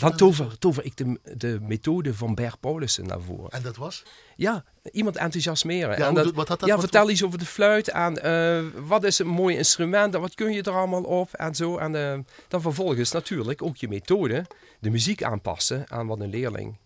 dan 0.00 0.16
tover, 0.16 0.58
tover 0.58 0.84
ik 0.84 0.96
de, 0.96 1.20
de 1.36 1.58
methode 1.60 2.14
van 2.14 2.34
Bert 2.34 2.60
Paulussen 2.60 3.06
naar 3.06 3.20
voren. 3.20 3.50
En 3.50 3.62
dat 3.62 3.76
was? 3.76 4.02
Ja, 4.36 4.64
iemand 4.92 5.16
enthousiasmeren. 5.16 5.98
Ja, 5.98 6.08
en 6.08 6.14
dat, 6.14 6.32
wat 6.32 6.48
had 6.48 6.60
dat, 6.60 6.68
ja 6.68 6.74
wat 6.74 6.84
vertel 6.84 7.10
iets 7.10 7.24
over 7.24 7.38
de 7.38 7.46
fluit 7.46 7.88
en 7.88 8.26
uh, 8.26 8.86
wat 8.86 9.04
is 9.04 9.18
een 9.18 9.26
mooi 9.26 9.56
instrument 9.56 10.14
en 10.14 10.20
wat 10.20 10.34
kun 10.34 10.52
je 10.52 10.62
er 10.62 10.76
allemaal 10.76 11.02
op 11.02 11.32
en 11.32 11.54
zo. 11.54 11.78
En 11.78 11.94
uh, 11.94 12.18
dan 12.48 12.60
vervolgens 12.60 13.12
natuurlijk 13.12 13.62
ook 13.62 13.76
je 13.76 13.88
methode, 13.88 14.46
de 14.80 14.90
muziek 14.90 15.22
aanpassen 15.22 15.90
aan 15.90 16.06
wat 16.06 16.20
een 16.20 16.30
leerling 16.30 16.76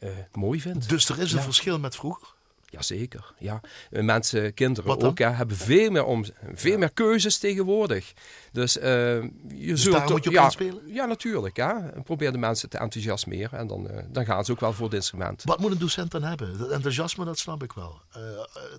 uh, 0.00 0.10
mooi 0.32 0.60
vindt. 0.60 0.88
Dus 0.88 1.08
er 1.08 1.20
is 1.20 1.32
een 1.32 1.38
ja. 1.38 1.44
verschil 1.44 1.78
met 1.78 1.96
vroeger? 1.96 2.34
Jazeker, 2.70 3.34
ja. 3.38 3.60
Mensen, 3.90 4.54
kinderen 4.54 5.02
ook, 5.02 5.18
ja, 5.18 5.32
hebben 5.32 5.56
veel 5.56 5.90
meer, 5.90 6.04
om, 6.04 6.24
veel 6.54 6.72
ja. 6.72 6.78
meer 6.78 6.92
keuzes 6.92 7.38
tegenwoordig. 7.38 8.12
Dus 8.52 8.76
uh, 8.76 8.84
je 8.84 9.28
dus 9.48 9.82
zult... 9.82 9.96
daar 9.96 10.10
moet 10.10 10.24
je 10.24 10.30
op 10.30 10.34
ja, 10.34 10.44
inspelen? 10.44 10.82
Ja, 10.86 11.04
natuurlijk. 11.04 11.56
Ja. 11.56 11.92
Probeer 12.04 12.32
de 12.32 12.38
mensen 12.38 12.68
te 12.68 12.78
enthousiasmeren 12.78 13.58
en 13.58 13.66
dan, 13.66 13.90
uh, 13.90 13.98
dan 14.08 14.24
gaan 14.24 14.44
ze 14.44 14.52
ook 14.52 14.60
wel 14.60 14.72
voor 14.72 14.84
het 14.84 14.94
instrument. 14.94 15.42
Wat 15.44 15.60
moet 15.60 15.70
een 15.70 15.78
docent 15.78 16.10
dan 16.10 16.22
hebben? 16.22 16.58
Dat 16.58 16.70
enthousiasme, 16.70 17.24
dat 17.24 17.38
snap 17.38 17.62
ik 17.62 17.72
wel. 17.72 18.00
Uh, 18.16 18.22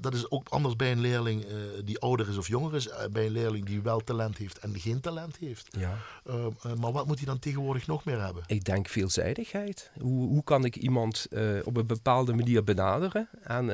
dat 0.01 0.13
is 0.13 0.31
ook 0.31 0.49
anders 0.49 0.75
bij 0.75 0.91
een 0.91 0.99
leerling 0.99 1.45
die 1.85 1.99
ouder 1.99 2.29
is 2.29 2.37
of 2.37 2.47
jonger 2.47 2.75
is. 2.75 2.89
bij 3.11 3.25
een 3.25 3.31
leerling 3.31 3.65
die 3.65 3.81
wel 3.81 3.99
talent 3.99 4.37
heeft 4.37 4.59
en 4.59 4.79
geen 4.79 4.99
talent 4.99 5.37
heeft. 5.37 5.67
Ja. 5.79 5.97
maar 6.79 6.91
wat 6.91 7.07
moet 7.07 7.17
hij 7.17 7.25
dan 7.25 7.39
tegenwoordig 7.39 7.87
nog 7.87 8.05
meer 8.05 8.21
hebben? 8.21 8.43
Ik 8.47 8.63
denk 8.63 8.87
veelzijdigheid. 8.87 9.91
Hoe, 9.99 10.27
hoe 10.27 10.43
kan 10.43 10.65
ik 10.65 10.75
iemand 10.75 11.27
op 11.63 11.77
een 11.77 11.87
bepaalde 11.87 12.33
manier 12.33 12.63
benaderen? 12.63 13.29
En 13.43 13.69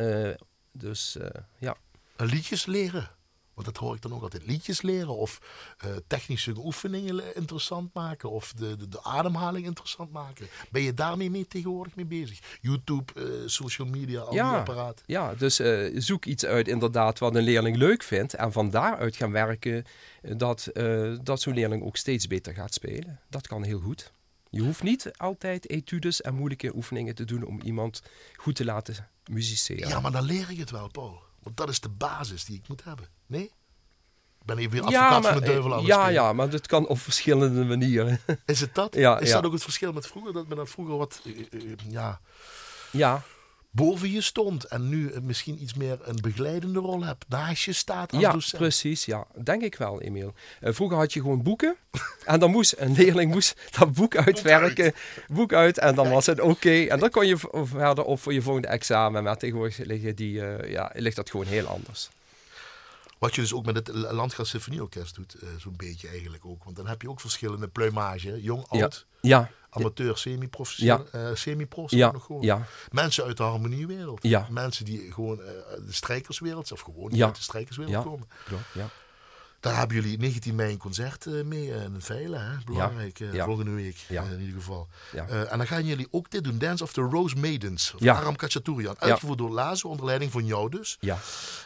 dus 0.71 1.17
uh, 1.21 1.27
ja. 1.57 1.75
Liedjes 2.17 2.65
leren. 2.65 3.09
Want 3.53 3.67
dat 3.67 3.77
hoor 3.77 3.95
ik 3.95 4.01
dan 4.01 4.13
ook 4.13 4.21
altijd. 4.21 4.45
Liedjes 4.45 4.81
leren 4.81 5.15
of 5.15 5.39
uh, 5.85 5.91
technische 6.07 6.53
oefeningen 6.57 7.35
interessant 7.35 7.93
maken. 7.93 8.29
Of 8.29 8.53
de, 8.53 8.75
de, 8.75 8.87
de, 8.87 9.03
ademhaling 9.03 9.65
interessant 9.65 10.11
maken. 10.11 10.47
Ben 10.71 10.81
je 10.81 10.93
daarmee 10.93 11.29
mee 11.29 11.47
tegenwoordig 11.47 11.95
mee 11.95 12.05
bezig? 12.05 12.57
YouTube, 12.61 13.13
uh, 13.15 13.25
social 13.45 13.87
media, 13.87 14.21
al 14.21 14.33
ja, 14.33 14.49
die 14.49 14.59
apparaten. 14.59 15.05
Ja, 15.07 15.35
dus 15.35 15.59
uh, 15.59 15.91
zoek 16.01 16.25
iets 16.25 16.45
uit 16.45 16.67
inderdaad 16.67 17.19
wat 17.19 17.35
een 17.35 17.43
leerling 17.43 17.77
leuk 17.77 18.03
vindt. 18.03 18.33
En 18.33 18.51
van 18.51 18.69
daaruit 18.69 19.15
gaan 19.15 19.31
werken 19.31 19.85
dat, 20.21 20.69
dat 21.23 21.41
zo'n 21.41 21.53
leerling 21.53 21.83
ook 21.83 21.97
steeds 21.97 22.27
beter 22.27 22.53
gaat 22.53 22.73
spelen. 22.73 23.19
Dat 23.29 23.47
kan 23.47 23.63
heel 23.63 23.79
goed. 23.79 24.11
Je 24.53 24.61
hoeft 24.61 24.83
niet 24.83 25.11
altijd 25.17 25.69
etudes 25.69 26.21
en 26.21 26.35
moeilijke 26.35 26.75
oefeningen 26.75 27.15
te 27.15 27.25
doen 27.25 27.43
om 27.43 27.61
iemand 27.61 28.01
goed 28.35 28.55
te 28.55 28.65
laten 28.65 29.09
musiceren. 29.25 29.87
Ja, 29.87 29.99
maar 29.99 30.11
dan 30.11 30.23
leer 30.23 30.49
ik 30.49 30.57
het 30.57 30.71
wel, 30.71 30.87
Paul. 30.87 31.21
Want 31.39 31.57
dat 31.57 31.69
is 31.69 31.79
de 31.79 31.89
basis 31.89 32.45
die 32.45 32.57
ik 32.57 32.67
moet 32.67 32.83
hebben. 32.83 33.07
Nee? 33.25 33.43
Ik 34.39 34.45
ben 34.45 34.57
even 34.57 34.71
weer 34.71 34.81
advocaat 34.81 35.25
van 35.25 35.39
de 35.39 35.45
duivel 35.45 35.71
aan 35.71 35.77
het 35.77 35.87
ja, 35.87 35.95
spelen. 35.95 36.13
ja, 36.13 36.33
maar 36.33 36.49
dat 36.49 36.67
kan 36.67 36.87
op 36.87 36.99
verschillende 36.99 37.63
manieren. 37.63 38.19
Is 38.45 38.59
het 38.59 38.75
dat? 38.75 38.95
Ja, 38.95 39.19
is 39.19 39.27
ja. 39.27 39.33
dat 39.33 39.45
ook 39.45 39.53
het 39.53 39.63
verschil 39.63 39.93
met 39.93 40.07
vroeger? 40.07 40.33
Dat 40.33 40.47
men 40.47 40.57
dat 40.57 40.69
vroeger 40.69 40.97
wat 40.97 41.21
eh, 41.25 41.39
eh, 41.39 41.77
ja, 41.89 42.21
ja, 42.91 43.23
boven 43.75 44.11
je 44.11 44.21
stond 44.21 44.63
en 44.63 44.89
nu 44.89 45.11
misschien 45.21 45.61
iets 45.61 45.73
meer 45.73 45.97
een 46.01 46.17
begeleidende 46.21 46.79
rol 46.79 47.03
hebt, 47.03 47.25
naast 47.27 47.63
je 47.63 47.73
staat 47.73 48.11
als 48.11 48.21
ja 48.21 48.31
docent. 48.31 48.61
precies. 48.61 49.05
Ja, 49.05 49.27
denk 49.43 49.61
ik 49.61 49.75
wel, 49.75 50.01
Emiel. 50.01 50.33
Eh, 50.59 50.73
vroeger 50.73 50.97
had 50.97 51.13
je 51.13 51.21
gewoon 51.21 51.43
boeken. 51.43 51.75
en 52.25 52.39
dan 52.39 52.51
moest 52.51 52.73
een 52.77 52.91
leerling 52.93 53.31
moest 53.31 53.55
dat 53.79 53.93
boek 53.93 54.15
uitwerken. 54.17 54.93
Boek 55.27 55.53
uit. 55.53 55.77
En 55.77 55.95
dan 55.95 56.09
was 56.09 56.25
het 56.25 56.39
oké. 56.39 56.83
En 56.83 56.99
dan 56.99 57.09
kon 57.09 57.27
je 57.27 57.37
verder 57.63 58.03
op 58.03 58.19
voor 58.19 58.33
je 58.33 58.41
volgende 58.41 58.67
examen. 58.67 59.23
Maar 59.23 59.37
tegenwoordig 59.37 59.77
liggen 59.77 60.15
die, 60.15 60.41
eh, 60.45 60.71
ja, 60.71 60.91
ligt 60.93 61.15
dat 61.15 61.29
gewoon 61.29 61.45
heel 61.45 61.65
anders. 61.65 62.09
Wat 63.19 63.35
je 63.35 63.41
dus 63.41 63.53
ook 63.53 63.65
met 63.65 63.75
het 63.75 63.87
Landgraaf 63.87 64.47
Symfonieorkest 64.47 65.15
doet, 65.15 65.33
eh, 65.33 65.47
zo'n 65.57 65.73
beetje 65.77 66.07
eigenlijk 66.07 66.45
ook. 66.45 66.63
Want 66.63 66.75
dan 66.75 66.87
heb 66.87 67.01
je 67.01 67.09
ook 67.09 67.19
verschillende 67.19 67.67
pluimage, 67.67 68.41
jong, 68.41 68.65
Ja. 68.71 68.81
oud, 68.81 69.05
Ja, 69.21 69.49
amateur, 69.73 70.17
semi-professioneel, 70.17 71.05
eh, 71.11 71.29
semi-pro, 71.33 71.87
zeg 71.87 71.99
ja, 71.99 72.11
nog 72.11 72.25
gewoon. 72.25 72.41
ja, 72.41 72.65
Mensen 72.91 73.23
uit 73.23 73.37
de 73.37 73.43
harmoniewereld. 73.43 74.23
Ja. 74.23 74.47
Mensen 74.49 74.85
die 74.85 75.11
gewoon 75.11 75.41
eh, 75.41 75.45
de 75.85 75.93
strijkerswereld, 75.93 76.71
of 76.71 76.79
gewoon 76.81 77.09
Ja. 77.13 77.25
uit 77.25 77.35
de 77.35 77.41
strijkerswereld 77.41 77.95
Ja. 77.95 78.01
komen. 78.01 78.27
Ja. 78.73 78.87
Daar 79.63 79.77
hebben 79.77 79.95
jullie 80.01 80.17
19 80.17 80.55
mei 80.55 80.71
een 80.71 80.77
concert 80.77 81.25
eh, 81.25 81.43
mee 81.43 81.73
eh, 81.73 81.83
in 81.83 81.93
het 81.93 82.03
Veilen, 82.03 82.45
hè? 82.45 82.55
belangrijk, 82.65 83.19
eh, 83.19 83.33
Ja. 83.33 83.45
volgende 83.45 83.71
week 83.71 83.95
Ja. 84.09 84.23
eh, 84.23 84.31
in 84.31 84.39
ieder 84.39 84.55
geval. 84.55 84.87
Eh, 85.13 85.51
en 85.51 85.57
dan 85.57 85.67
gaan 85.67 85.85
jullie 85.85 86.07
ook 86.11 86.29
dit 86.31 86.43
doen, 86.43 86.57
Dance 86.57 86.83
of 86.83 86.93
the 86.93 87.01
Rose 87.01 87.35
Maidens, 87.35 87.93
van. 87.97 88.15
Aram 88.15 88.35
Kachaturian. 88.35 88.95
Uitgevoerd 88.99 89.37
door 89.37 89.49
Lazo, 89.51 89.87
onder 89.87 90.05
leiding 90.05 90.31
van 90.31 90.45
jou 90.45 90.69
dus. 90.69 90.97
Ja, 90.99 91.17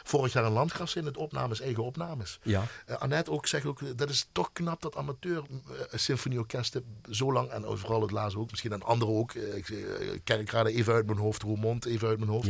Vorig 0.04 0.34
jaar 0.34 0.46
een 0.46 0.52
landgraf 0.52 0.96
in 0.96 1.06
het 1.06 1.18
opnames, 1.18 1.62
eigen 1.62 1.84
opnames. 1.84 2.40
ja, 2.44 2.64
Eh, 2.86 2.96
Annette 2.98 3.32
ook 3.32 3.48
zegt 3.48 3.66
ook, 3.66 3.82
eh, 3.82 3.88
dat 3.96 4.10
is 4.10 4.28
toch 4.32 4.50
knap 4.54 4.82
dat 4.82 4.96
amateur 4.96 5.38
eh, 5.92 6.00
symfonieorkesten 6.00 6.86
zo 7.10 7.34
lang, 7.34 7.50
en 7.50 7.78
vooral 7.78 8.02
het 8.02 8.12
Lazo 8.12 8.40
ook, 8.40 8.50
misschien 8.52 8.72
en 8.72 8.84
anderen 8.84 9.16
ook, 9.16 9.32
eh, 9.34 9.56
ik, 9.56 9.70
eh, 9.70 10.10
kerkraden 10.24 10.74
even 10.74 10.94
uit 10.94 11.06
mijn 11.06 11.18
hoofd, 11.18 11.42
Roermond 11.42 11.86
even 11.86 12.08
uit 12.08 12.20
mijn 12.20 12.32
hoofd, 12.32 12.46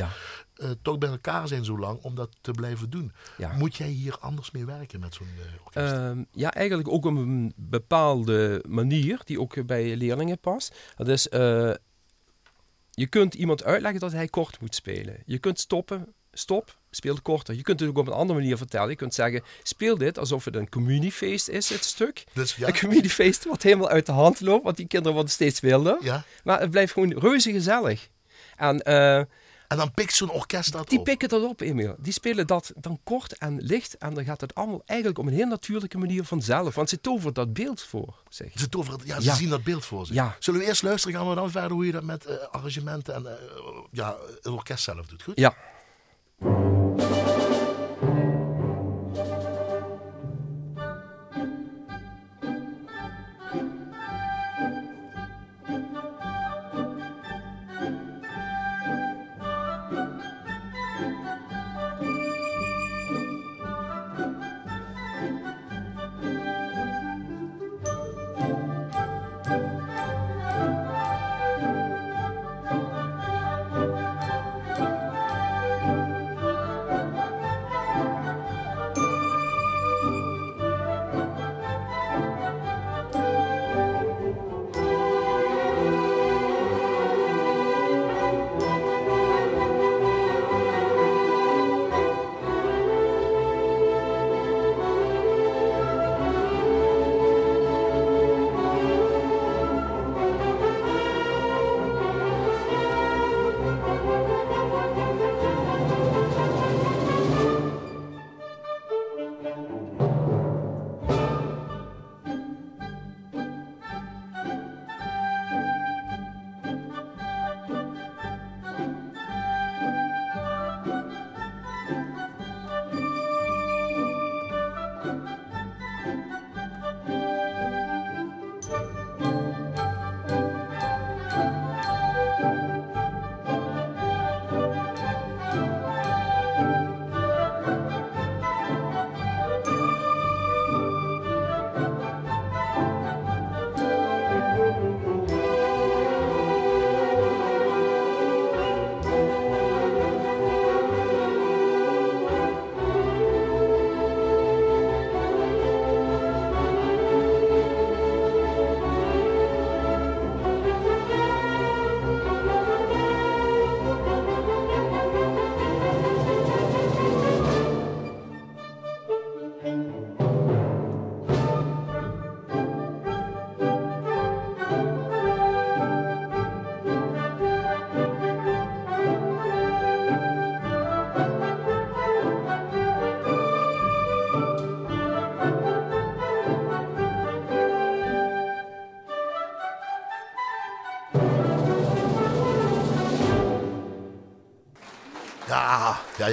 eh, 0.57 0.69
toch 0.81 0.97
bij 0.97 1.09
elkaar 1.09 1.47
zijn 1.47 1.65
zo 1.65 1.79
lang 1.79 1.99
om 2.01 2.15
dat 2.15 2.29
te 2.41 2.51
blijven 2.51 2.89
doen. 2.89 3.11
Ja. 3.37 3.53
Moet 3.53 3.75
jij 3.75 3.87
hier 3.87 4.17
anders 4.19 4.51
mee 4.51 4.65
werken 4.65 4.99
met 4.99 5.13
zo'n 5.13 5.27
eh, 5.37 5.65
orkest? 5.65 5.93
Ehm, 5.93 6.23
ja, 6.31 6.53
eigenlijk 6.53 6.89
ook 6.89 7.05
op 7.05 7.15
een 7.15 7.53
bepaalde 7.55 8.63
manier 8.67 9.21
die 9.23 9.39
ook 9.39 9.65
bij 9.65 9.95
leerlingen 9.95 10.39
past. 10.39 10.75
Dat 10.95 11.07
is, 11.07 11.29
eh, 11.29 11.71
je 12.91 13.07
kunt 13.07 13.33
iemand 13.33 13.63
uitleggen 13.63 13.99
dat 13.99 14.11
hij 14.11 14.27
kort 14.27 14.61
moet 14.61 14.75
spelen. 14.75 15.17
Je 15.25 15.37
kunt 15.37 15.59
stoppen, 15.59 16.13
stop, 16.31 16.77
speel 16.91 17.21
korter. 17.21 17.55
Je 17.55 17.61
kunt 17.61 17.79
het 17.79 17.89
ook 17.89 17.97
op 17.97 18.07
een 18.07 18.13
andere 18.13 18.39
manier 18.39 18.57
vertellen. 18.57 18.89
Je 18.89 18.95
kunt 18.95 19.13
zeggen, 19.13 19.43
speel 19.63 19.97
dit 19.97 20.17
alsof 20.17 20.45
het 20.45 20.55
een 20.55 20.69
communiefeest 20.69 21.47
is, 21.47 21.69
het 21.69 21.83
stuk. 21.83 22.23
dus 22.33 22.55
ja, 22.55 22.67
Een 22.67 22.79
communiefeest 22.79 23.45
wat 23.45 23.63
helemaal 23.63 23.89
uit 23.89 24.05
de 24.05 24.11
hand 24.11 24.41
loopt, 24.41 24.63
want 24.63 24.77
die 24.77 24.87
kinderen 24.87 25.13
worden 25.13 25.33
steeds 25.33 25.59
wilder. 25.59 25.97
ja. 26.01 26.23
Maar 26.43 26.59
het 26.59 26.71
blijft 26.71 26.93
gewoon 26.93 27.19
reuze 27.19 27.51
gezellig. 27.51 28.09
En 28.55 28.83
En 29.67 29.77
dan 29.77 29.91
pikt 29.91 30.13
zo'n 30.13 30.29
orkest 30.31 30.71
dat 30.71 30.89
die 30.89 30.99
op. 30.99 31.03
pikken 31.05 31.29
dat 31.29 31.43
op, 31.43 31.61
Emiel. 31.61 31.95
Die 31.99 32.13
spelen 32.13 32.47
dat 32.47 32.71
dan 32.75 32.99
kort 33.03 33.37
en 33.37 33.61
licht. 33.61 33.97
En 33.97 34.13
dan 34.13 34.23
gaat 34.23 34.41
het 34.41 34.55
allemaal 34.55 34.81
eigenlijk 34.85 35.19
op 35.19 35.25
een 35.25 35.33
heel 35.33 35.47
natuurlijke 35.47 35.97
manier 35.97 36.23
vanzelf. 36.23 36.75
Want 36.75 36.89
ze 36.89 37.01
tovert 37.01 37.35
dat 37.35 37.53
beeld 37.53 37.81
voor, 37.81 38.15
zeg. 38.29 38.51
Ze, 38.55 38.69
toveren- 38.69 38.99
ja, 39.03 39.19
ze 39.19 39.25
Ja. 39.27 39.35
zien 39.35 39.49
dat 39.49 39.63
beeld 39.63 39.85
voor 39.85 40.05
zich. 40.05 40.15
Ja. 40.15 40.35
Zullen 40.39 40.59
we 40.59 40.65
eerst 40.65 40.83
luisteren, 40.83 41.15
gaan 41.17 41.29
we 41.29 41.35
dan 41.35 41.51
verder 41.51 41.71
hoe 41.71 41.85
je 41.85 41.91
dat 41.91 42.03
met 42.03 42.25
eh, 42.25 42.35
arrangementen 42.51 43.13
en 43.15 43.25
eh, 43.25 43.33
ja, 43.91 44.15
het 44.35 44.47
orkest 44.47 44.83
zelf 44.83 45.05
doet, 45.07 45.23
goed? 45.23 45.39
Ja. 45.39 45.55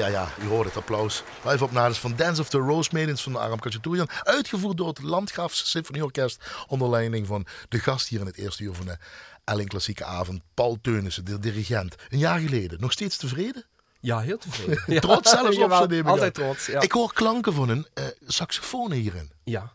Ja, 0.04 0.10
ja. 0.10 0.44
U 0.44 0.46
hoort 0.46 0.66
het 0.66 0.76
applaus. 0.76 1.22
Live 1.44 1.64
opnames 1.64 1.98
van 1.98 2.16
Dance 2.16 2.40
of 2.40 2.48
the 2.48 2.58
Rose 2.58 2.90
Maidens 2.92 3.22
van 3.22 3.36
Aram 3.36 3.58
Kachaturian. 3.58 4.08
Uitgevoerd 4.22 4.76
door 4.76 4.88
het 4.88 5.02
Landgraafs 5.02 5.70
Symfonieorkest. 5.70 6.44
Onder 6.66 6.90
leiding 6.90 7.26
van 7.26 7.46
de 7.68 7.78
gast 7.78 8.08
hier 8.08 8.20
in 8.20 8.26
het 8.26 8.36
eerste 8.36 8.62
uur 8.62 8.74
van 8.74 8.86
de 8.86 8.96
Elling 9.44 9.68
Klassieke 9.68 10.04
Avond. 10.04 10.42
Paul 10.54 10.78
Teunissen, 10.82 11.24
de 11.24 11.38
dirigent. 11.38 11.94
Een 12.08 12.18
jaar 12.18 12.38
geleden. 12.38 12.80
Nog 12.80 12.92
steeds 12.92 13.16
tevreden? 13.16 13.64
Ja, 14.00 14.20
heel 14.20 14.38
tevreden. 14.38 15.00
Trots 15.00 15.30
zelfs 15.30 15.58
op 15.58 15.72
zijn 15.72 16.06
Altijd 16.06 16.34
trots, 16.34 16.66
ja. 16.66 16.80
Ik 16.80 16.92
hoor 16.92 17.12
klanken 17.12 17.52
van 17.52 17.68
een 17.68 17.86
eh 17.94 18.04
saxofoon 18.26 18.92
hierin. 18.92 19.30
Ja. 19.44 19.72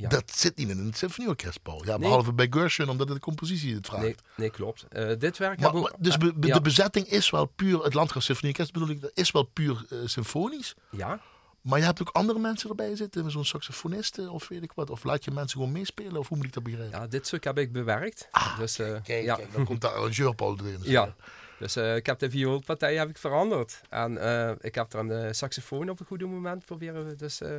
Ja. 0.00 0.08
Dat 0.08 0.30
zit 0.30 0.56
niet 0.56 0.68
in 0.68 0.78
een 0.78 0.94
symfonieorkest, 0.94 1.62
Paul. 1.62 1.84
Ja, 1.84 1.98
behalve 1.98 2.32
bij 2.32 2.46
Gershwin, 2.50 2.88
omdat 2.88 3.08
het 3.08 3.16
de 3.16 3.22
compositie 3.22 3.74
het 3.74 3.86
vraagt. 3.86 4.02
Nee, 4.02 4.16
nee 4.36 4.50
klopt. 4.50 4.86
Uh, 4.92 5.12
dit 5.18 5.38
werk 5.38 5.60
maar, 5.60 5.64
hebben 5.64 5.80
maar, 5.80 5.92
Dus 5.98 6.16
be, 6.16 6.32
be, 6.34 6.46
ja. 6.46 6.54
de 6.54 6.60
bezetting 6.60 7.06
is 7.06 7.30
wel 7.30 7.46
puur, 7.46 7.82
het 7.82 7.94
Landgraaf 7.94 8.22
Symfonieorkest 8.22 8.72
bedoel 8.72 8.88
ik, 8.88 9.00
dat 9.00 9.10
is 9.14 9.30
wel 9.30 9.42
puur 9.42 9.86
uh, 9.90 9.98
symfonisch. 10.04 10.74
Ja. 10.90 11.20
Maar 11.60 11.78
je 11.78 11.84
hebt 11.84 12.00
ook 12.00 12.10
andere 12.12 12.38
mensen 12.38 12.68
erbij 12.68 12.96
zitten, 12.96 13.30
zo'n 13.30 13.44
saxofonisten 13.44 14.30
of 14.30 14.48
weet 14.48 14.62
ik 14.62 14.72
wat. 14.74 14.90
Of 14.90 15.04
laat 15.04 15.24
je 15.24 15.30
mensen 15.30 15.58
gewoon 15.58 15.72
meespelen, 15.72 16.16
of 16.16 16.28
hoe 16.28 16.36
moet 16.36 16.46
ik 16.46 16.52
dat 16.52 16.62
begrijpen? 16.62 16.98
Ja, 17.00 17.06
dit 17.06 17.26
stuk 17.26 17.44
heb 17.44 17.58
ik 17.58 17.72
bewerkt. 17.72 18.28
Ah, 18.30 18.58
dus, 18.58 18.78
uh, 18.78 18.96
kijk, 19.02 19.24
ja. 19.24 19.38
dan 19.52 19.64
komt 19.64 19.80
de 19.80 19.88
arrangeur 19.88 20.34
Paul 20.34 20.58
erin. 20.58 20.78
Ja. 20.82 21.14
Dus 21.58 21.76
uh, 21.76 21.96
ik 21.96 22.06
heb 22.06 22.18
de 22.18 22.30
vioolpartij 22.30 22.94
heb 22.94 23.08
ik 23.08 23.18
veranderd. 23.18 23.80
En 23.88 24.12
uh, 24.12 24.50
ik 24.60 24.74
heb 24.74 24.92
er 24.92 24.98
een 24.98 25.34
saxofoon 25.34 25.90
op 25.90 26.00
een 26.00 26.06
goede 26.06 26.26
moment 26.26 26.64
proberen 26.64 27.18
dus, 27.18 27.40
uh, 27.40 27.50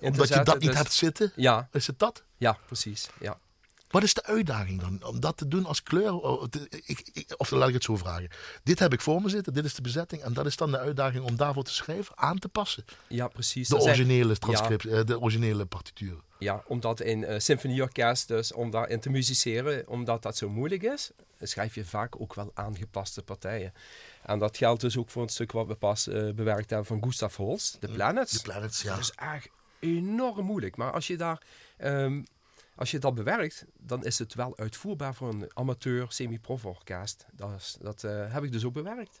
Omdat 0.00 0.28
je 0.28 0.42
dat 0.42 0.58
niet 0.58 0.68
dus, 0.68 0.76
hebt 0.78 0.92
zitten? 0.92 1.32
Ja. 1.36 1.68
Is 1.72 1.86
het 1.86 1.98
dat? 1.98 2.24
Ja, 2.36 2.58
precies. 2.66 3.08
Ja. 3.20 3.38
Wat 3.88 4.02
is 4.02 4.14
de 4.14 4.24
uitdaging 4.24 4.80
dan? 4.80 5.04
Om 5.04 5.20
dat 5.20 5.36
te 5.36 5.48
doen 5.48 5.64
als 5.64 5.82
kleur? 5.82 6.48
Ik, 6.70 7.10
ik, 7.12 7.34
of 7.36 7.50
laat 7.50 7.68
ik 7.68 7.74
het 7.74 7.84
zo 7.84 7.96
vragen. 7.96 8.28
Dit 8.62 8.78
heb 8.78 8.92
ik 8.92 9.00
voor 9.00 9.22
me 9.22 9.28
zitten, 9.28 9.52
dit 9.52 9.64
is 9.64 9.74
de 9.74 9.82
bezetting. 9.82 10.22
En 10.22 10.32
dat 10.32 10.46
is 10.46 10.56
dan 10.56 10.70
de 10.70 10.78
uitdaging 10.78 11.24
om 11.24 11.36
daarvoor 11.36 11.64
te 11.64 11.74
schrijven, 11.74 12.16
aan 12.18 12.38
te 12.38 12.48
passen. 12.48 12.84
Ja, 13.06 13.28
precies. 13.28 13.68
De 13.68 13.80
originele 13.80 14.36
transcript, 14.36 14.82
ja. 14.82 15.02
de 15.02 15.20
originele 15.20 15.66
partituren. 15.66 16.22
Ja, 16.38 16.62
omdat 16.66 17.00
in 17.00 17.22
uh, 17.22 17.38
symfonieorkest, 17.38 18.28
dus 18.28 18.52
om 18.52 18.70
daarin 18.70 19.00
te 19.00 19.10
musiceren, 19.10 19.88
omdat 19.88 20.22
dat 20.22 20.36
zo 20.36 20.48
moeilijk 20.48 20.82
is, 20.82 21.10
schrijf 21.42 21.74
je 21.74 21.84
vaak 21.84 22.20
ook 22.20 22.34
wel 22.34 22.50
aangepaste 22.54 23.22
partijen. 23.22 23.72
En 24.22 24.38
dat 24.38 24.56
geldt 24.56 24.80
dus 24.80 24.96
ook 24.96 25.10
voor 25.10 25.22
een 25.22 25.28
stuk 25.28 25.52
wat 25.52 25.66
we 25.66 25.74
pas 25.74 26.08
uh, 26.08 26.32
bewerkt 26.32 26.70
hebben 26.70 26.86
van 26.86 27.02
Gustav 27.02 27.36
Holst, 27.36 27.80
The 27.80 27.88
Planets. 27.88 28.32
The 28.32 28.42
Planets, 28.42 28.82
ja. 28.82 28.90
Dat 28.94 29.00
is 29.00 29.12
echt 29.16 29.48
enorm 29.78 30.44
moeilijk. 30.44 30.76
Maar 30.76 30.92
als 30.92 31.06
je 31.06 31.16
daar... 31.16 31.42
Um, 31.84 32.26
als 32.78 32.90
je 32.90 32.98
dat 32.98 33.14
bewerkt, 33.14 33.64
dan 33.78 34.04
is 34.04 34.18
het 34.18 34.34
wel 34.34 34.58
uitvoerbaar 34.58 35.14
voor 35.14 35.28
een 35.28 35.50
amateur 35.54 36.06
semi-prof 36.08 36.64
orkest. 36.64 37.26
Dat, 37.32 37.50
is, 37.56 37.76
dat 37.80 38.02
uh, 38.02 38.32
heb 38.32 38.44
ik 38.44 38.52
dus 38.52 38.64
ook 38.64 38.72
bewerkt. 38.72 39.20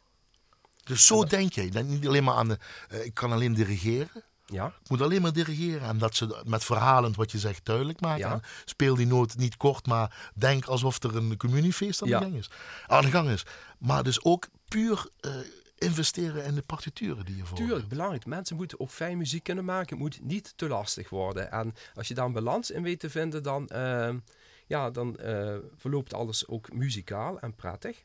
Dus 0.84 1.06
zo 1.06 1.20
dat... 1.20 1.30
denk 1.30 1.52
je. 1.52 1.70
Denk 1.70 1.88
niet 1.88 2.06
alleen 2.06 2.24
maar 2.24 2.34
aan 2.34 2.48
de, 2.48 2.58
uh, 2.92 3.04
ik 3.04 3.14
kan 3.14 3.32
alleen 3.32 3.54
dirigeren. 3.54 4.22
Ja. 4.46 4.66
Ik 4.66 4.88
moet 4.88 5.02
alleen 5.02 5.22
maar 5.22 5.32
dirigeren. 5.32 5.88
En 5.88 5.98
dat 5.98 6.14
ze 6.14 6.42
met 6.44 6.64
verhalend 6.64 7.16
wat 7.16 7.30
je 7.30 7.38
zegt 7.38 7.64
duidelijk 7.64 8.00
maken. 8.00 8.28
Ja. 8.28 8.40
Speel 8.64 8.94
die 8.94 9.06
noot 9.06 9.36
niet 9.36 9.56
kort, 9.56 9.86
maar 9.86 10.30
denk 10.34 10.64
alsof 10.64 11.02
er 11.02 11.16
een 11.16 11.36
communiefeest 11.36 12.02
aan, 12.02 12.08
ja. 12.08 12.18
de, 12.18 12.24
gang 12.24 12.36
is. 12.36 12.50
aan 12.86 13.04
de 13.04 13.10
gang 13.10 13.28
is. 13.28 13.46
Maar 13.78 14.02
dus 14.02 14.24
ook 14.24 14.48
puur 14.68 15.06
uh, 15.20 15.32
investeren 15.78 16.44
in 16.44 16.54
de 16.54 16.62
partituren 16.62 17.24
die 17.24 17.36
je 17.36 17.44
voor 17.44 17.56
Tuurlijk, 17.56 17.88
belangrijk. 17.88 18.26
Mensen 18.26 18.56
moeten 18.56 18.80
ook 18.80 18.90
fijn 18.90 19.18
muziek 19.18 19.42
kunnen 19.42 19.64
maken. 19.64 19.88
Het 19.88 19.98
moet 19.98 20.20
niet 20.22 20.52
te 20.56 20.68
lastig 20.68 21.10
worden. 21.10 21.50
En 21.50 21.74
als 21.94 22.08
je 22.08 22.14
daar 22.14 22.26
een 22.26 22.32
balans 22.32 22.70
in 22.70 22.82
weet 22.82 23.00
te 23.00 23.10
vinden, 23.10 23.42
dan, 23.42 23.68
uh, 23.72 24.14
ja, 24.66 24.90
dan 24.90 25.16
uh, 25.20 25.56
verloopt 25.76 26.14
alles 26.14 26.46
ook 26.46 26.72
muzikaal 26.72 27.40
en 27.40 27.54
prettig. 27.54 28.02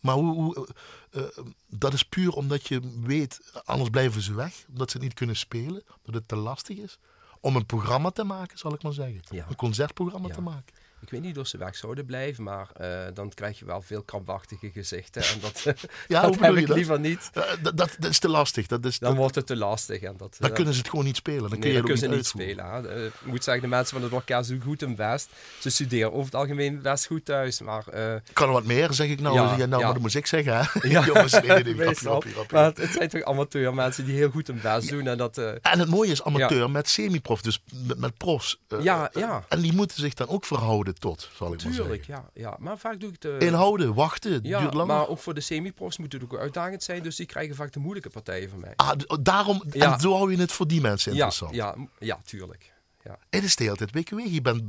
Maar 0.00 0.14
hoe, 0.14 0.34
hoe 0.34 0.68
uh, 1.10 1.22
dat 1.68 1.92
is 1.92 2.02
puur 2.02 2.32
omdat 2.32 2.66
je 2.66 3.00
weet, 3.04 3.60
anders 3.64 3.90
blijven 3.90 4.22
ze 4.22 4.34
weg. 4.34 4.64
Omdat 4.68 4.90
ze 4.90 4.98
niet 4.98 5.14
kunnen 5.14 5.36
spelen, 5.36 5.82
omdat 5.96 6.14
het 6.14 6.28
te 6.28 6.36
lastig 6.36 6.78
is. 6.78 6.98
Om 7.40 7.56
een 7.56 7.66
programma 7.66 8.10
te 8.10 8.24
maken, 8.24 8.58
zal 8.58 8.74
ik 8.74 8.82
maar 8.82 8.92
zeggen. 8.92 9.20
Ja. 9.30 9.46
Een 9.48 9.56
concertprogramma 9.56 10.28
Ja. 10.28 10.34
te 10.34 10.40
maken. 10.40 10.74
Ik 11.00 11.10
weet 11.10 11.22
niet 11.22 11.38
of 11.38 11.46
ze 11.46 11.58
weg 11.58 11.76
zouden 11.76 12.06
blijven, 12.06 12.44
maar 12.44 12.68
uh, 12.80 12.98
dan 13.14 13.32
krijg 13.34 13.58
je 13.58 13.64
wel 13.64 13.82
veel 13.82 14.02
krampachtige 14.02 14.70
gezichten. 14.70 15.22
En 15.22 15.40
dat, 15.40 15.62
ja, 16.08 16.22
dat 16.22 16.40
heb 16.40 16.54
ik 16.54 16.66
dat? 16.66 16.76
liever 16.76 17.00
niet. 17.00 17.30
Uh, 17.34 17.44
dat, 17.62 17.76
dat, 17.76 17.96
is 18.00 18.18
te 18.18 18.28
lastig. 18.28 18.66
Dat 18.66 18.84
is, 18.84 18.98
Dan 18.98 19.14
wordt 19.14 19.34
het 19.34 19.46
te 19.46 19.56
lastig. 19.56 20.00
En 20.00 20.14
dat, 20.16 20.36
dan 20.38 20.48
uh, 20.50 20.54
kunnen 20.54 20.72
ze 20.74 20.78
het 20.78 20.88
gewoon 20.88 21.04
niet 21.04 21.16
spelen. 21.16 21.40
Dan 21.40 21.50
nee, 21.50 21.60
kun 21.60 21.70
je 21.70 21.80
dan 21.80 21.90
het 21.90 22.00
kunnen 22.00 22.18
ook 22.18 22.24
ze 22.26 22.36
niet 22.36 22.44
niet 22.44 22.56
uitvoeren. 22.56 22.84
spelen. 22.84 23.02
Hè. 23.02 23.06
Ik 23.06 23.32
moet 23.32 23.44
zeggen, 23.44 23.62
de 23.62 23.68
mensen 23.68 23.94
van 23.94 24.02
het 24.02 24.12
orkest 24.12 24.48
doen 24.48 24.60
goed 24.60 24.80
hun 24.80 24.94
best. 24.94 25.28
Ze 25.58 25.70
studeren 25.70 26.12
over 26.12 26.24
het 26.24 26.34
algemeen 26.34 26.82
best 26.82 27.06
goed 27.06 27.24
thuis. 27.24 27.60
Maar, 27.60 27.84
kan 28.32 28.46
er 28.46 28.52
wat 28.52 28.64
meer, 28.64 28.92
zeg 28.92 29.08
ik 29.08 29.20
nou. 29.20 29.34
Ja, 29.34 29.42
Ja, 29.42 29.66
nou 29.66 29.70
ja. 29.70 29.76
maar 29.76 29.92
dat 29.92 30.02
moet 30.02 30.14
ik 30.14 30.26
zeggen. 30.26 30.56
Hè? 30.56 30.88
Ja. 30.88 31.04
Jongens, 31.14 31.32
nee, 31.32 31.42
nee, 31.42 31.48
nee, 31.48 31.62
grapje, 31.62 31.84
Meestal. 31.84 32.10
grapje, 32.10 32.30
grapje. 32.30 32.56
maar 32.56 32.64
het, 32.64 32.76
het 32.76 32.92
zijn 32.92 33.08
toch 33.08 33.22
amateur 33.22 33.74
mensen 33.74 34.04
die 34.04 34.14
heel 34.14 34.30
goed 34.30 34.46
hun 34.46 34.60
best 34.62 34.88
doen. 34.88 35.06
En 35.06 35.18
dat, 35.18 35.38
En 35.38 35.78
het 35.78 35.88
mooie 35.88 36.10
is 36.10 36.22
amateur 36.22 36.70
met 36.70 36.88
semi-prof, 36.88 37.42
dus 37.42 37.62
met, 37.86 37.98
met 37.98 38.16
profs. 38.16 38.60
Ja, 38.80 39.10
ja. 39.14 39.44
En 39.48 39.60
die 39.60 39.72
moeten 39.72 40.00
zich 40.00 40.14
dan 40.14 40.28
ook 40.28 40.44
verhouden 40.44 40.85
tot, 40.94 41.30
zal 41.34 41.46
ik 41.46 41.52
maar 41.52 41.60
zeggen. 41.72 41.82
Tuurlijk, 41.82 42.06
ja, 42.06 42.30
ja. 42.34 42.56
Maar 42.58 42.78
vaak 42.78 43.00
doe 43.00 43.10
ik 43.10 43.20
de... 43.20 43.36
Inhouden, 43.38 43.94
wachten, 43.94 44.32
het 44.32 44.46
Ja, 44.46 44.60
duurt 44.60 44.74
langer. 44.74 44.94
maar 44.96 45.08
ook 45.08 45.18
voor 45.18 45.34
de 45.34 45.40
semi-profs 45.40 45.98
moet 45.98 46.12
het 46.12 46.22
ook 46.22 46.36
uitdagend 46.38 46.82
zijn. 46.82 47.02
Dus 47.02 47.16
die 47.16 47.26
krijgen 47.26 47.54
vaak 47.54 47.72
de 47.72 47.78
moeilijke 47.78 48.10
partijen 48.10 48.50
van 48.50 48.60
mij. 48.60 48.72
Ah, 48.76 48.90
d- 48.90 49.18
daarom, 49.24 49.62
Ja. 49.70 49.92
en 49.92 50.00
zo 50.00 50.12
hou 50.14 50.30
je 50.30 50.38
het 50.38 50.52
voor 50.52 50.66
die 50.66 50.80
mensen 50.80 51.10
Ja, 51.14 51.16
interessant. 51.24 51.54
ja, 51.54 51.74
m- 51.76 51.88
ja, 51.98 52.20
tuurlijk. 52.24 52.74
Ja. 53.06 53.18
Het 53.30 53.44
is 53.44 53.56
de 53.56 53.64
hele 53.64 53.76
tijd 53.76 53.90
week 53.90 54.08
Je 54.10 54.42
bent 54.42 54.62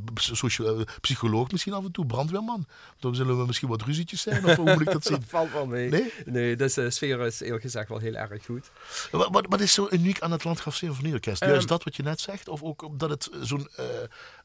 eh, 0.60 0.80
psycholoog 1.02 1.52
misschien 1.52 1.74
af 1.74 1.84
en 1.86 1.92
toe, 1.92 2.06
brandweerman. 2.06 2.68
Dan 3.00 3.16
zullen 3.16 3.38
we 3.40 3.46
misschien 3.46 3.68
wat 3.70 3.82
ruzietjes 3.82 4.22
zijn, 4.22 4.46
of 4.46 4.56
hoe 4.56 4.72
moet 4.74 4.82
ik 4.82 4.92
dat 4.92 5.04
zien? 5.10 5.20
Dat 5.20 5.30
valt 5.30 5.52
wel 5.52 5.66
mee. 5.66 5.90
Nee? 5.90 6.14
Nee, 6.26 6.56
dus 6.56 6.74
de 6.74 6.90
sfeer 6.92 7.20
is 7.22 7.40
eerlijk 7.40 7.62
gezegd 7.62 7.90
wel 7.90 7.98
heel 7.98 8.14
erg 8.14 8.46
goed. 8.46 8.72
Wat, 9.12 9.30
wat, 9.32 9.46
wat 9.50 9.60
is 9.60 9.74
zo 9.74 9.88
uniek 9.92 10.22
aan 10.22 10.32
het 10.32 10.44
Landgraf 10.44 10.76
Symfonieorkest? 10.76 11.42
Ehm, 11.42 11.52
Juist 11.52 11.68
dat 11.68 11.84
wat 11.84 11.96
je 11.96 12.04
net 12.04 12.20
zegt? 12.20 12.48
Of 12.48 12.64
ook 12.64 12.82
omdat 12.82 13.10
het 13.10 13.30
zo'n 13.42 13.68
eh, 13.76 13.86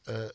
eh, 0.03 0.23
eh, 0.23 0.29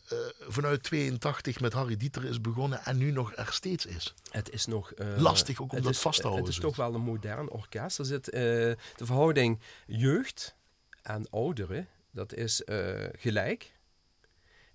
vanuit 0.49 0.83
82 0.83 1.61
met 1.61 1.73
Harry 1.73 1.97
Dieter 1.97 2.25
is 2.25 2.41
begonnen 2.41 2.85
en 2.85 2.97
nu 2.99 3.11
nog 3.11 3.35
er 3.35 3.49
steeds 3.53 3.87
is? 3.87 4.15
Het 4.31 4.51
is 4.51 4.67
nog... 4.67 4.93
eh, 4.93 5.07
Lastig 5.17 5.61
ook 5.63 5.73
om 5.73 5.83
dat 5.83 5.91
is- 5.93 5.99
vast 5.99 6.21
te 6.21 6.27
houden, 6.27 6.45
Het 6.45 6.55
is 6.55 6.61
zoiets. 6.61 6.77
toch 6.79 6.87
wel 6.87 6.95
een 6.97 7.05
modern 7.07 7.51
orkest. 7.51 7.99
Er 7.99 8.05
zit 8.05 8.29
eh, 8.31 8.41
de 8.41 8.77
verhouding 8.97 9.61
jeugd 9.87 10.57
en 11.03 11.27
ouderen, 11.31 11.89
dat 12.11 12.35
is 12.35 12.65
eh, 12.65 13.05
gelijk. 13.13 13.73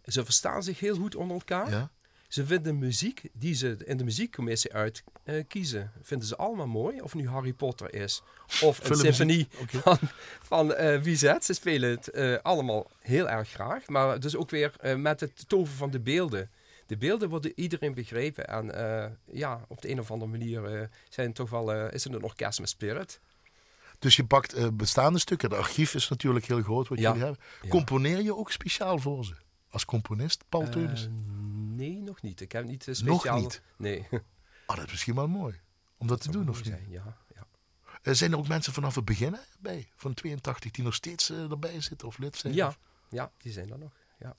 Ze 0.06 0.24
verstaan 0.24 0.64
zich 0.64 0.80
heel 0.80 0.96
goed 0.96 1.16
onder 1.16 1.38
elkaar. 1.38 1.70
Ja? 1.70 1.92
Ze 2.28 2.46
vinden 2.46 2.78
muziek 2.78 3.30
die 3.34 3.54
ze 3.54 3.78
in 3.86 3.98
de 3.98 4.04
muziekcommissie 4.04 4.74
uitkiezen, 4.74 5.92
vinden 6.02 6.28
ze 6.28 6.36
allemaal 6.36 6.68
mooi. 6.68 7.02
Of 7.02 7.14
nu 7.14 7.28
Harry 7.28 7.54
Potter 7.54 7.94
is, 7.94 8.24
of 8.62 8.90
een 8.90 8.96
symfonie 8.96 9.48
van, 9.84 9.98
van 10.42 10.68
Bizet. 11.04 11.46
Ze 11.46 11.54
spelen 11.54 11.90
het 11.90 12.10
eh, 12.10 12.38
allemaal 12.42 12.92
heel 13.00 13.30
erg 13.30 13.50
graag. 13.50 13.88
Maar 13.88 14.20
dus 14.20 14.36
ook 14.36 14.50
weer 14.50 15.00
met 15.00 15.20
het 15.20 15.50
toven 15.50 15.76
van 15.76 15.92
de 15.92 16.00
beelden. 16.00 16.52
De 16.86 16.98
beelden 16.98 17.30
worden 17.30 17.52
iedereen 17.56 17.94
begrepen. 17.94 18.48
En 18.48 18.66
ja, 19.32 19.66
op 19.68 19.82
de 19.82 19.90
een 19.90 20.00
of 20.00 20.12
andere 20.12 20.32
manier 20.32 20.90
zijn 21.10 21.34
toch 21.34 21.50
wel, 21.50 21.90
is 21.90 22.04
het 22.04 22.14
een 22.14 22.24
orkest 22.24 22.60
met 22.60 22.70
spirit. 22.70 23.20
Dus 24.04 24.16
je 24.16 24.26
pakt 24.26 24.54
eh, 24.54 24.68
bestaande 24.74 25.20
stukken. 25.20 25.50
Het 25.50 25.58
archief 25.60 25.94
is 25.94 26.10
natuurlijk 26.10 26.46
heel 26.46 26.62
groot 26.62 26.88
wat 26.88 26.98
Ja. 27.00 27.08
jullie 27.10 27.24
hebben. 27.26 27.42
Componeer 27.70 28.22
je 28.22 28.36
ook 28.36 28.52
speciaal 28.52 29.00
voor 29.00 29.26
ze? 29.26 29.36
Als 29.70 29.86
componist, 29.86 30.44
Paul 30.50 30.70
Teunis? 30.70 31.04
Eh, 31.06 31.12
nee, 31.76 32.02
nog 32.02 32.22
niet. 32.22 32.42
Ik 32.42 32.52
heb 32.52 32.66
niet 32.66 32.88
eh, 32.88 32.96
Nog 33.02 33.20
speciaal... 33.20 33.40
niet? 33.40 33.62
Nee. 33.78 34.08
Oh, 34.68 34.76
dat 34.78 34.86
is 34.86 34.92
misschien 34.92 35.16
wel 35.16 35.28
mooi. 35.28 35.62
Om 35.98 36.08
dat 36.08 36.22
te 36.22 36.32
doen, 36.32 36.50
of 36.50 36.58
niet? 36.58 36.66
Zijn, 36.66 36.90
ja, 36.90 37.18
ja. 38.04 38.14
Zijn 38.14 38.32
er 38.32 38.38
ook 38.38 38.48
mensen 38.48 38.74
vanaf 38.74 38.96
het 38.96 39.06
begin 39.06 39.38
bij? 39.60 39.88
Van 39.96 40.14
82 40.14 40.72
die 40.72 40.84
nog 40.84 40.94
steeds 40.94 41.30
erbij 41.30 41.82
zitten 41.82 42.08
of 42.08 42.18
lid 42.18 42.36
zijn? 42.38 42.54
Ja, 42.54 42.68
Of- 42.68 42.80
ja, 43.10 43.32
die 43.38 43.52
zijn 43.52 43.72
er 43.72 43.78
nog. 43.80 43.92
Ja. 44.20 44.36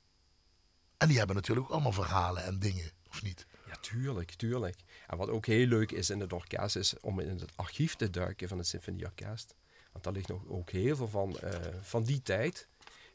En 0.97 1.09
die 1.09 1.19
hebben 1.19 1.37
natuurlijk 1.37 1.67
ook 1.67 1.73
allemaal 1.73 1.93
verhalen 1.93 2.45
en 2.45 2.59
dingen, 2.59 2.91
of 3.09 3.23
niet? 3.23 3.47
Tuurlijk, 3.93 4.31
tuurlijk. 4.31 4.77
En 5.07 5.17
wat 5.17 5.29
ook 5.31 5.47
heel 5.47 5.67
leuk 5.67 5.93
is 5.93 6.11
in 6.11 6.21
het 6.21 6.33
orkest, 6.33 6.77
is 6.77 6.95
om 7.01 7.21
in 7.21 7.29
het 7.29 7.53
archief 7.57 7.95
te 7.95 8.11
duiken 8.11 8.49
van 8.49 8.59
het 8.59 8.67
symfonieorkest. 8.67 9.55
Want 9.93 10.05
daar 10.05 10.13
ligt 10.13 10.29
nog 10.29 10.43
ook 10.49 10.71
heel 10.71 10.97
veel 10.97 11.09
van, 11.09 11.39
eh, 11.39 11.51
van 11.81 12.03
die 12.03 12.23
tijd. 12.23 12.69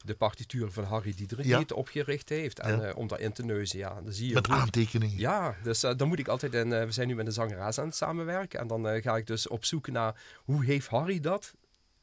De 0.04 0.14
partituur 0.14 0.70
van 0.70 0.84
Harry 0.84 1.14
Diederik, 1.16 1.44
Ja. 1.46 1.50
die 1.52 1.60
het 1.62 1.72
opgericht 1.72 2.28
heeft. 2.28 2.58
En 2.58 2.80
Ja. 2.80 2.82
eh, 2.88 2.96
om 2.96 3.08
daarin 3.08 3.32
te 3.32 3.44
neuzen, 3.44 3.78
ja, 3.78 4.00
dan 4.00 4.12
zie 4.12 4.28
je... 4.28 4.34
Met 4.34 4.48
aantekeningen. 4.48 5.18
Ja, 5.18 5.56
dus 5.62 5.82
eh, 5.82 5.96
dan 5.96 6.08
moet 6.08 6.18
ik 6.18 6.28
altijd... 6.28 6.54
En 6.54 6.68
we 6.68 6.92
zijn 6.92 7.08
nu 7.08 7.14
met 7.14 7.26
een 7.26 7.32
zangeres 7.32 7.78
aan 7.78 7.86
het 7.86 7.94
samenwerken. 7.96 8.60
En 8.60 8.66
dan 8.66 9.02
ga 9.02 9.16
ik 9.16 9.26
dus 9.26 9.48
op 9.48 9.64
zoek 9.64 9.88
naar 9.88 10.22
hoe 10.44 10.64
heeft 10.64 10.86
Harry 10.88 11.20
dat 11.20 11.54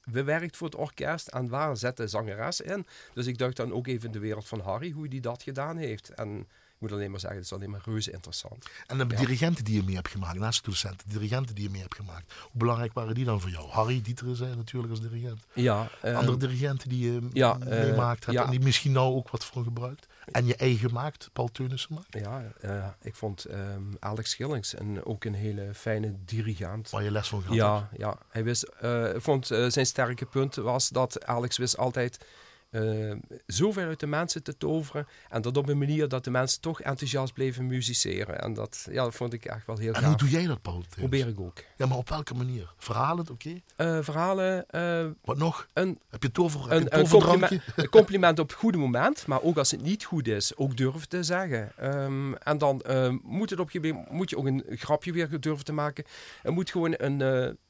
bewerkt 0.03 0.57
voor 0.57 0.68
het 0.68 0.76
orkest 0.76 1.28
en 1.28 1.47
waar 1.49 1.78
zet 1.78 1.97
de 1.97 2.07
zangeres 2.07 2.61
in. 2.61 2.86
Dus 3.13 3.26
ik 3.26 3.38
duik 3.38 3.55
dan 3.55 3.74
ook 3.74 3.88
even 3.88 4.05
in 4.05 4.11
de 4.11 4.20
wereld 4.20 4.47
van 4.47 4.59
Harry, 4.59 4.91
hoe 4.91 5.07
hij 5.07 5.20
dat 5.20 5.43
gedaan 5.43 5.78
heeft. 5.78 6.09
En 6.09 6.47
moet 6.80 6.92
alleen 6.92 7.12
maar 7.12 7.20
zeggen, 7.20 7.40
het 7.40 7.48
is 7.48 7.54
alleen 7.54 7.70
maar 7.70 7.82
reuze 7.86 8.12
interessant. 8.12 8.66
En 8.88 8.98
de 8.98 9.06
Ja. 9.10 9.16
dirigenten 9.16 9.64
die 9.64 9.76
je 9.76 9.84
mee 9.84 9.96
hebt 9.96 10.08
gemaakt, 10.10 10.40
naast 10.40 10.64
de 10.64 10.70
docenten, 10.70 11.08
de 11.08 11.14
dirigenten 11.14 11.56
die 11.56 11.64
je 11.64 11.70
mee 11.70 11.82
hebt 11.82 11.96
gemaakt. 11.96 12.34
Hoe 12.42 12.52
belangrijk 12.54 12.94
waren 12.94 13.16
die 13.16 13.26
dan 13.26 13.42
voor 13.42 13.50
jou? 13.50 13.70
Harry 13.70 14.02
Dieter 14.02 14.28
is 14.30 14.40
natuurlijk 14.40 14.90
als 14.94 15.02
dirigent. 15.02 15.46
Ja, 15.54 15.90
eh, 16.02 16.18
Andere 16.18 16.38
dirigenten 16.38 16.90
die 16.90 17.12
je 17.14 17.28
ja, 17.34 17.58
eh, 17.60 17.66
meemaakt 17.68 18.26
hebt 18.26 18.38
ja. 18.38 18.44
en 18.46 18.52
die 18.52 18.60
misschien 18.60 18.92
nou 18.92 19.16
ook 19.16 19.30
wat 19.30 19.46
voor 19.46 19.64
gebruikt. 19.64 20.08
En 20.32 20.46
je 20.46 20.56
eigen 20.56 20.94
maakt, 20.94 21.30
Paul 21.34 21.48
Teunissen 21.52 21.94
maakt. 21.94 22.14
ja 22.20 22.44
eh, 22.62 22.88
ik 23.02 23.16
vond 23.16 23.46
ehm, 23.46 23.82
Alex 24.00 24.30
Schillings 24.30 24.74
en 24.74 25.06
ook 25.06 25.24
een 25.26 25.34
hele 25.34 25.70
fijne 25.74 26.16
dirigent. 26.26 26.90
Waar 26.90 27.04
je 27.04 27.12
les 27.12 27.28
van 27.28 27.42
gehad 27.42 27.80
hebt. 27.82 28.00
Ja, 28.02 28.08
ja, 28.08 28.18
hij 28.30 28.44
wist, 28.44 28.64
eh, 28.64 29.16
ik 29.16 29.22
vond 29.22 29.48
zijn 29.48 29.86
sterke 29.86 30.26
punt 30.26 30.56
was 30.56 30.90
dat 30.90 31.26
Alex 31.26 31.58
wist 31.58 31.78
altijd 31.78 32.18
eh, 32.70 33.11
zoveel 33.45 33.86
uit 33.88 33.99
de 33.99 34.07
mensen 34.07 34.43
te 34.43 34.57
toveren. 34.57 35.07
En 35.30 35.41
dat 35.41 35.57
op 35.57 35.70
een 35.70 35.78
manier 35.78 36.07
dat 36.07 36.24
de 36.24 36.30
mensen 36.32 36.61
toch 36.61 36.82
enthousiast 36.82 37.34
bleven 37.34 37.68
musiceren. 37.68 38.41
En 38.41 38.53
dat, 38.53 38.88
ja, 38.91 39.03
dat 39.03 39.15
vond 39.15 39.34
ik 39.34 39.45
echt 39.45 39.65
wel 39.65 39.78
heel 39.78 39.93
En 39.93 39.99
gaaf. 39.99 40.05
hoe 40.07 40.18
doe 40.18 40.30
jij 40.30 40.45
dat, 40.47 40.61
Paul? 40.61 40.84
Probeer 40.89 41.28
ik 41.28 41.39
ook. 41.39 41.63
Ja, 41.78 41.86
maar 41.86 41.97
op 41.97 42.09
welke 42.09 42.34
manier? 42.34 42.74
Verhalend, 42.78 43.30
oké. 43.30 43.61
Eh, 43.76 43.97
verhalen, 44.01 44.70
eh, 44.70 45.05
Wat 45.24 45.38
nog? 45.38 45.68
een, 45.74 45.99
Heb 46.09 46.24
je 46.24 46.32
tover, 46.32 46.59
heb 46.59 46.70
je 46.70 46.76
een, 46.76 46.82
een, 46.99 47.03
toverdrankje? 47.03 47.47
compliment, 47.47 47.78
een 47.78 47.89
compliment 47.89 48.39
op 48.39 48.47
het 48.49 48.57
goede 48.57 48.78
moment. 48.78 49.28
Maar 49.28 49.41
ook 49.41 49.57
als 49.57 49.72
het 49.72 49.82
niet 49.82 50.03
goed 50.03 50.28
is, 50.28 50.55
ook 50.55 50.78
durven 50.78 51.09
te 51.09 51.24
zeggen. 51.24 51.72
Ehm, 51.78 52.34
en 52.34 52.57
dan 52.57 52.82
eh, 52.82 53.13
moet, 53.24 53.49
het 53.49 53.59
op 53.59 53.72
je, 53.72 54.03
moet 54.09 54.30
je 54.30 54.38
ook 54.38 54.45
een 54.45 54.63
grapje 54.70 55.11
weer 55.11 55.39
durven 55.39 55.65
te 55.65 55.74
maken. 55.74 56.03
Het 56.41 56.53
moet 56.53 56.72
gewoon 56.72 56.93
een, 56.97 57.20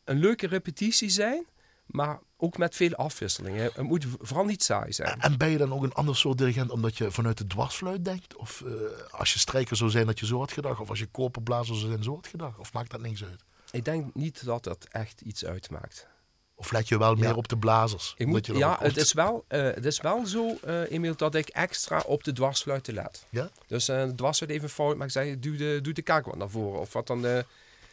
een 0.04 0.18
leuke 0.20 0.48
repetitie 0.48 1.10
zijn. 1.10 1.46
Maar 1.88 2.20
ook 2.38 2.58
met 2.58 2.76
veel 2.76 2.94
afwisselingen. 2.94 3.64
Het 3.64 3.82
moet 3.82 4.06
vooral 4.22 4.46
niet 4.46 4.64
saai 4.64 4.94
zijn. 4.94 5.22
En 5.22 5.38
ben 5.38 5.50
je 5.50 5.58
dan 5.58 5.74
ook 5.74 5.84
een 5.84 5.94
ander 5.94 6.16
soort 6.16 6.38
dirigent 6.38 6.72
omdat 6.72 6.98
je 6.98 7.12
vanuit 7.12 7.38
de 7.38 7.48
dwarsfluit 7.48 8.06
denkt? 8.06 8.36
Of 8.36 8.62
eh, 8.66 8.72
als 9.12 9.34
je 9.34 9.40
strijker 9.40 9.76
zou 9.76 9.90
zijn 9.90 10.06
dat 10.06 10.20
je 10.20 10.26
zo 10.26 10.40
had 10.40 10.52
gedacht? 10.52 10.80
Of 10.80 10.90
als 10.90 11.00
je 11.00 11.06
koperblazer 11.06 11.76
zou 11.76 11.90
zijn 11.90 12.04
zo 12.04 12.16
had 12.16 12.28
gedacht? 12.28 12.60
Of 12.60 12.74
maakt 12.74 12.92
dat 12.92 13.02
niks 13.02 13.24
uit? 13.24 13.44
Ik 13.72 13.86
denk 13.86 14.16
niet 14.16 14.46
dat 14.46 14.64
dat 14.64 14.88
echt 14.92 15.22
iets 15.22 15.46
uitmaakt. 15.46 16.08
Of 16.56 16.72
let 16.72 16.88
je 16.88 16.98
wel 16.98 17.16
meer 17.16 17.36
op 17.36 17.48
de 17.48 17.58
blazers? 17.58 18.14
Ik 18.18 18.28
moet, 18.28 18.46
je 18.46 18.54
ja, 18.54 18.78
het 18.80 18.98
is 18.98 19.14
wel, 19.14 19.46
eh, 19.48 19.62
het 19.62 19.86
is 19.86 20.02
wel 20.02 20.26
zo, 20.26 20.58
eh 20.64 20.92
Emiel, 20.92 21.16
dat 21.16 21.36
ik 21.36 21.48
extra 21.50 22.04
op 22.06 22.24
de 22.24 22.34
dwarsfluiten 22.34 22.94
let. 22.94 23.26
Ja? 23.30 23.50
Dus 23.68 23.88
eh 23.88 24.04
de 24.04 24.16
dwarsfluit 24.16 24.52
even 24.54 24.70
fout, 24.70 24.98
maar 24.98 25.06
ik 25.06 25.12
zeg, 25.12 25.40
doe 25.40 25.56
de, 25.56 25.80
doe 25.82 25.94
de 25.94 26.02
kaak 26.02 26.26
wat 26.26 26.36
naar 26.36 26.50
voren. 26.50 26.80
Of 26.80 26.94
wat 26.94 27.08
dan, 27.08 27.26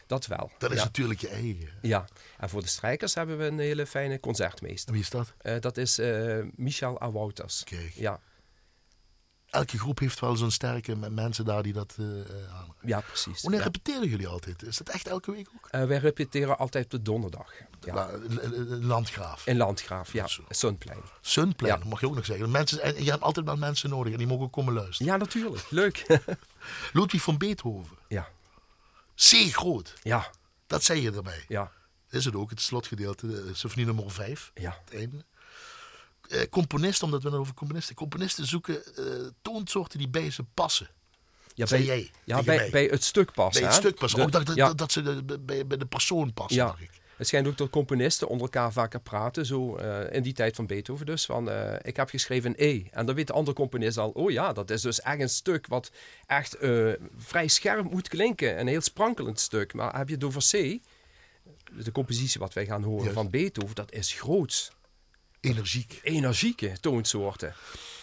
dat 0.07 0.25
wel. 0.27 0.51
Dat 0.57 0.71
is 0.71 0.77
ja. 0.77 0.83
natuurlijk 0.83 1.19
je 1.19 1.29
eigen. 1.29 1.69
ja, 1.81 2.05
en 2.37 2.49
voor 2.49 2.61
de 2.61 2.67
strijkers 2.67 3.13
hebben 3.13 3.37
we 3.37 3.45
een 3.45 3.59
hele 3.59 3.85
fijne 3.85 4.19
concertmeester. 4.19 4.91
wie 4.93 5.01
is 5.01 5.09
dat? 5.09 5.33
Eh, 5.37 5.59
dat 5.59 5.77
is 5.77 5.97
eh, 5.99 6.37
Michel 6.55 6.99
Awouters. 7.01 7.63
Kijk. 7.63 7.91
Ja, 7.95 8.19
Elke 9.49 9.79
groep 9.79 9.99
heeft 9.99 10.19
wel 10.19 10.35
zo'n 10.35 10.51
sterke 10.51 10.95
mensen 10.95 11.45
daar 11.45 11.63
die 11.63 11.73
dat 11.73 11.95
aan. 12.51 12.75
ja, 12.81 12.99
precies. 13.01 13.41
Wanneer 13.41 13.59
Ja. 13.59 13.65
repeteren 13.65 14.07
jullie 14.09 14.27
altijd? 14.27 14.63
Is 14.63 14.77
dat 14.77 14.89
echt 14.89 15.07
elke 15.07 15.31
week 15.31 15.47
ook? 15.55 15.87
Wij 15.87 15.97
repeteren 15.97 16.57
altijd 16.57 16.83
op 16.85 16.91
de 16.91 17.01
donderdag. 17.01 17.53
Ja. 17.81 18.09
Landgraaf. 18.67 19.47
In 19.47 19.57
Landgraaf, 19.57 20.13
ja. 20.13 20.27
Sunplein. 20.49 20.99
Sunplein, 21.21 21.79
Ja. 21.79 21.87
mag 21.89 21.99
je 21.99 22.07
ook 22.07 22.15
nog 22.15 22.25
zeggen. 22.25 22.51
Mensen, 22.51 22.81
en 22.81 23.03
je 23.03 23.09
hebt 23.09 23.23
altijd 23.23 23.45
wel 23.45 23.57
mensen 23.57 23.89
nodig 23.89 24.11
en 24.11 24.17
die 24.17 24.27
mogen 24.27 24.45
ook 24.45 24.51
komen 24.51 24.73
luisteren. 24.73 25.11
Ja, 25.11 25.17
natuurlijk. 25.17 25.65
Leuk. 25.69 26.05
Ludwig 26.93 27.21
van 27.21 27.37
Beethoven. 27.37 27.97
Zeer 29.15 29.51
groot. 29.53 29.93
ja, 30.03 30.31
Dat 30.67 30.83
zei 30.83 31.01
je 31.01 31.11
erbij. 31.11 31.45
ja, 31.47 31.71
Is 32.09 32.25
het 32.25 32.35
ook, 32.35 32.49
het 32.49 32.61
slotgedeelte, 32.61 33.27
de 33.27 33.53
symfonie 33.53 33.85
nummer 33.85 34.11
5, 34.11 34.51
ja. 34.55 34.81
het 34.85 34.93
einde. 34.93 35.25
Eh, 36.29 36.49
componisten, 36.49 37.05
omdat 37.05 37.23
we 37.23 37.29
het 37.29 37.37
over 37.37 37.53
componisten... 37.53 37.95
Componisten 37.95 38.45
zoeken 38.45 38.95
eh, 38.95 39.03
toonsoorten 39.41 39.97
die 39.99 40.07
bij 40.07 40.31
ze 40.31 40.43
passen. 40.53 40.89
ja 41.53 41.65
bij, 41.65 41.83
jij 41.83 42.11
ja, 42.23 42.43
bij, 42.43 42.85
het 42.91 43.03
stuk 43.03 43.31
passen. 43.31 43.61
Bij 43.63 43.71
het 43.71 43.79
stuk 43.81 43.95
passen. 43.95 44.21
Ook 44.21 44.31
dat, 44.31 44.45
dat, 44.45 44.77
dat 44.77 44.91
ze 44.91 45.01
de- 45.25 45.39
bij, 45.39 45.67
bij 45.67 45.77
de 45.77 45.85
persoon 45.85 46.33
passen, 46.33 46.57
Ja. 46.57 46.65
dacht 46.65 46.81
ik. 46.81 46.91
Het 47.15 47.27
schijnt 47.27 47.47
ook 47.47 47.57
dat 47.57 47.69
componisten 47.69 48.27
onder 48.27 48.43
elkaar 48.43 48.71
vaker 48.71 48.99
praten, 48.99 49.45
zo 49.45 49.75
eh, 49.75 50.15
in 50.15 50.23
die 50.23 50.33
tijd 50.33 50.55
van 50.55 50.65
Beethoven 50.65 51.05
dus. 51.05 51.25
Van, 51.25 51.49
eh, 51.49 51.75
ik 51.81 51.95
heb 51.95 52.09
geschreven 52.09 52.49
een 52.49 52.67
E. 52.67 52.83
En 52.91 53.05
dan 53.05 53.15
weet 53.15 53.27
de 53.27 53.33
andere 53.33 53.55
componist 53.55 53.97
al, 53.97 54.09
oh 54.09 54.31
ja, 54.31 54.53
dat 54.53 54.69
is 54.69 54.81
dus 54.81 55.01
echt 55.01 55.19
een 55.19 55.29
stuk 55.29 55.67
wat 55.67 55.91
echt 56.25 56.53
eh, 56.53 56.91
vrij 57.17 57.47
scherp 57.47 57.91
moet 57.91 58.07
klinken. 58.07 58.59
Een 58.59 58.67
heel 58.67 58.81
sprankelend 58.81 59.39
stuk. 59.39 59.73
Maar 59.73 59.97
heb 59.97 60.07
je 60.07 60.13
het 60.13 60.23
over 60.23 60.41
C, 60.41 60.51
de 61.83 61.91
compositie 61.91 62.39
wat 62.39 62.53
wij 62.53 62.65
gaan 62.65 62.83
horen 62.83 62.99
Juist. 62.99 63.13
van 63.13 63.29
Beethoven, 63.29 63.75
dat 63.75 63.91
is 63.91 64.13
groots. 64.13 64.71
Energiek. 65.39 65.99
Energieke 66.03 66.79
toonsoorten. 66.79 67.53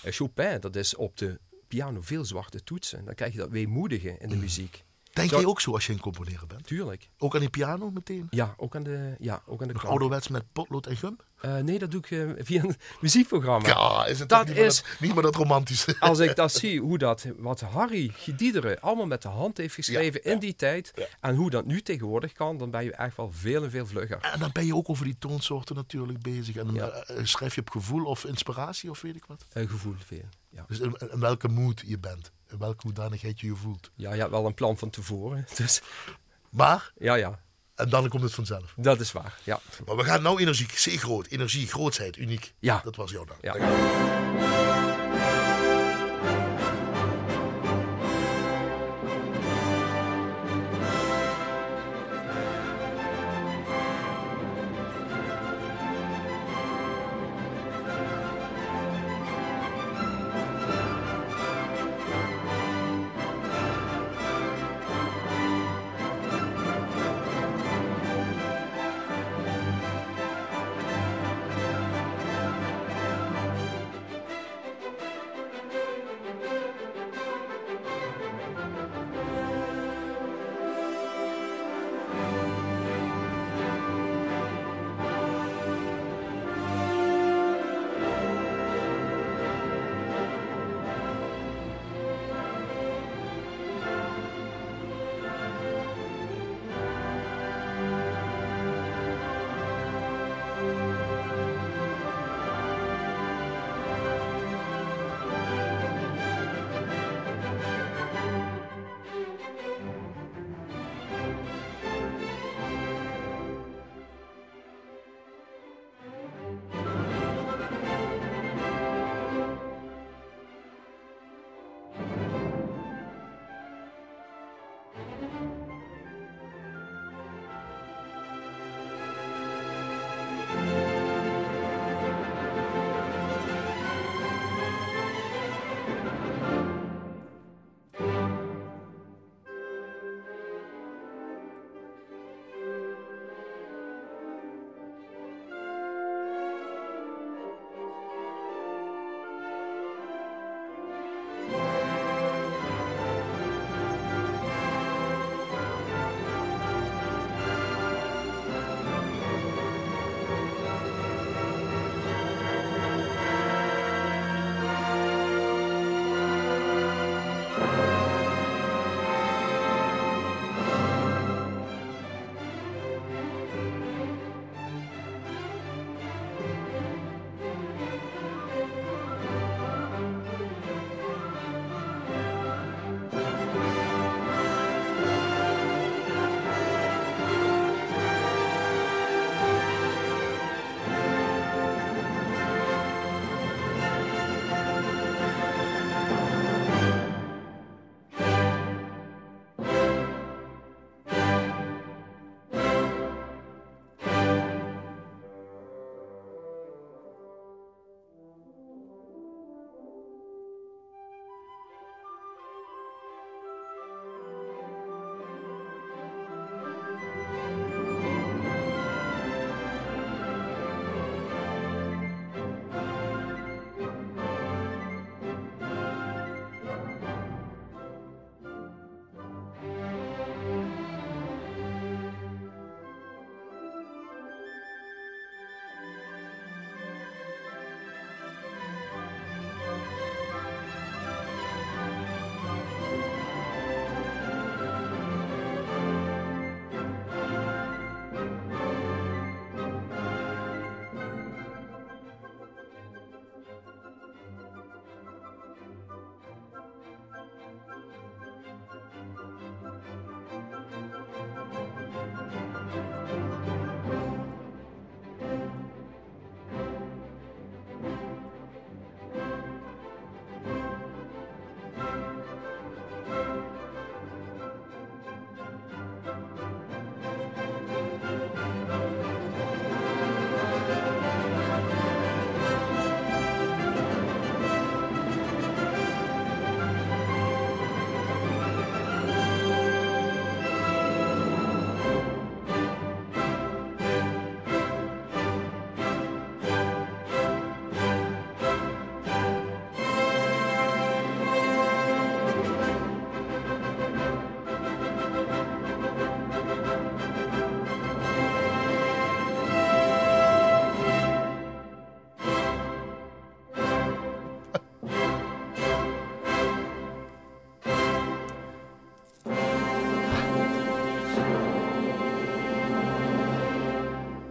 Chopin, 0.04 0.60
dat 0.60 0.76
is 0.76 0.94
op 0.94 1.16
de 1.16 1.38
piano 1.68 2.00
veel 2.00 2.24
zwarte 2.24 2.64
toetsen. 2.64 3.04
Dan 3.04 3.14
krijg 3.14 3.32
je 3.32 3.38
dat 3.38 3.50
weemoedige 3.50 4.16
in 4.18 4.28
de 4.28 4.36
muziek. 4.36 4.84
Denk 5.12 5.30
jij 5.30 5.44
ook 5.44 5.60
zo 5.60 5.72
als 5.72 5.86
je 5.86 5.92
een 5.92 6.00
componeren 6.00 6.48
bent? 6.48 6.66
Tuurlijk. 6.66 7.08
Ook 7.18 7.34
aan 7.34 7.40
die 7.40 7.50
piano 7.50 7.90
meteen? 7.90 8.26
Ja, 8.30 8.54
ook 8.56 8.76
aan 8.76 8.82
de, 8.82 9.14
ja, 9.18 9.42
ook 9.46 9.60
aan 9.62 9.66
de 9.68 9.72
Nog 9.72 9.86
ouderwets 9.86 10.28
met 10.28 10.44
potlood 10.52 10.86
en 10.86 10.96
gum? 10.96 11.16
Eh, 11.40 11.56
nee, 11.56 11.78
dat 11.78 11.90
doe 11.90 12.00
ik 12.00 12.10
eh, 12.10 12.44
via 12.44 12.62
een 12.62 12.76
muziekprogramma. 13.00 13.68
Ja, 13.68 14.06
is 14.06 14.18
het 14.18 14.28
Dat 14.28 14.46
niet, 14.46 14.54
meer 14.54 14.64
is- 14.64 14.76
dat, 14.82 15.00
niet 15.00 15.14
meer 15.14 15.22
dat 15.22 15.34
romantische? 15.34 15.96
Als 16.00 16.18
ik 16.18 16.36
dat 16.36 16.52
zie, 16.60 16.80
hoe 16.80 16.98
dat, 16.98 17.26
wat 17.36 17.60
Harry 17.60 18.10
Giediederen 18.14 18.80
allemaal 18.80 19.06
met 19.06 19.22
de 19.22 19.28
hand 19.28 19.56
heeft 19.56 19.74
geschreven 19.74 20.20
Ja, 20.24 20.28
in 20.30 20.34
ja, 20.34 20.40
die 20.40 20.56
tijd. 20.56 20.92
ja. 20.94 21.06
En 21.20 21.34
hoe 21.34 21.50
dat 21.50 21.64
nu 21.66 21.80
tegenwoordig 21.82 22.32
kan, 22.32 22.58
dan 22.58 22.70
ben 22.70 22.84
je 22.84 22.92
echt 22.92 23.16
wel 23.16 23.32
veel 23.32 23.62
en 23.64 23.70
veel 23.70 23.86
vlugger. 23.86 24.18
En 24.20 24.38
dan 24.40 24.50
ben 24.52 24.66
je 24.66 24.74
ook 24.76 24.88
over 24.88 25.04
die 25.04 25.16
toonsoorten 25.18 25.76
natuurlijk 25.76 26.22
bezig. 26.22 26.56
En 26.56 26.76
eh, 26.76 27.24
schrijf 27.24 27.54
je 27.54 27.60
op 27.60 27.70
gevoel 27.70 28.04
of 28.04 28.24
inspiratie 28.24 28.90
of 28.90 29.00
weet 29.00 29.16
ik 29.16 29.24
wat. 29.24 29.46
Gevoel 29.54 29.94
veel. 30.06 30.24
Ja. 30.50 30.64
Dus 30.68 30.78
in, 30.80 30.96
in 31.12 31.20
welke 31.20 31.48
mood 31.48 31.82
je 31.86 31.98
bent. 31.98 32.30
In 32.52 32.58
welke 32.58 32.82
hoedanigheid 32.82 33.40
je 33.40 33.46
je 33.46 33.54
voelt. 33.54 33.90
ja, 33.96 34.12
je 34.12 34.18
hebt 34.20 34.30
wel 34.30 34.46
een 34.46 34.54
plan 34.54 34.78
van 34.78 34.90
tevoren. 34.90 35.46
Dus 35.56 35.82
Maar, 36.50 36.92
ja, 36.98 37.14
ja, 37.14 37.38
en 37.74 37.88
dan 37.88 38.08
komt 38.08 38.22
het 38.22 38.34
vanzelf. 38.34 38.74
dat 38.76 39.00
is 39.00 39.12
waar. 39.12 39.38
Ja. 39.44 39.60
Maar 39.86 39.96
we 39.96 40.04
gaan 40.04 40.22
nou 40.22 40.40
energie, 40.40 40.66
zeer 40.74 40.98
groot. 40.98 41.26
Energie, 41.26 41.66
grootsheid, 41.66 42.16
uniek. 42.16 42.54
Ja. 42.58 42.80
Dat 42.84 42.96
was 42.96 43.10
jouw 43.10 43.24
dan. 43.24 43.36
Ja. 43.40 43.54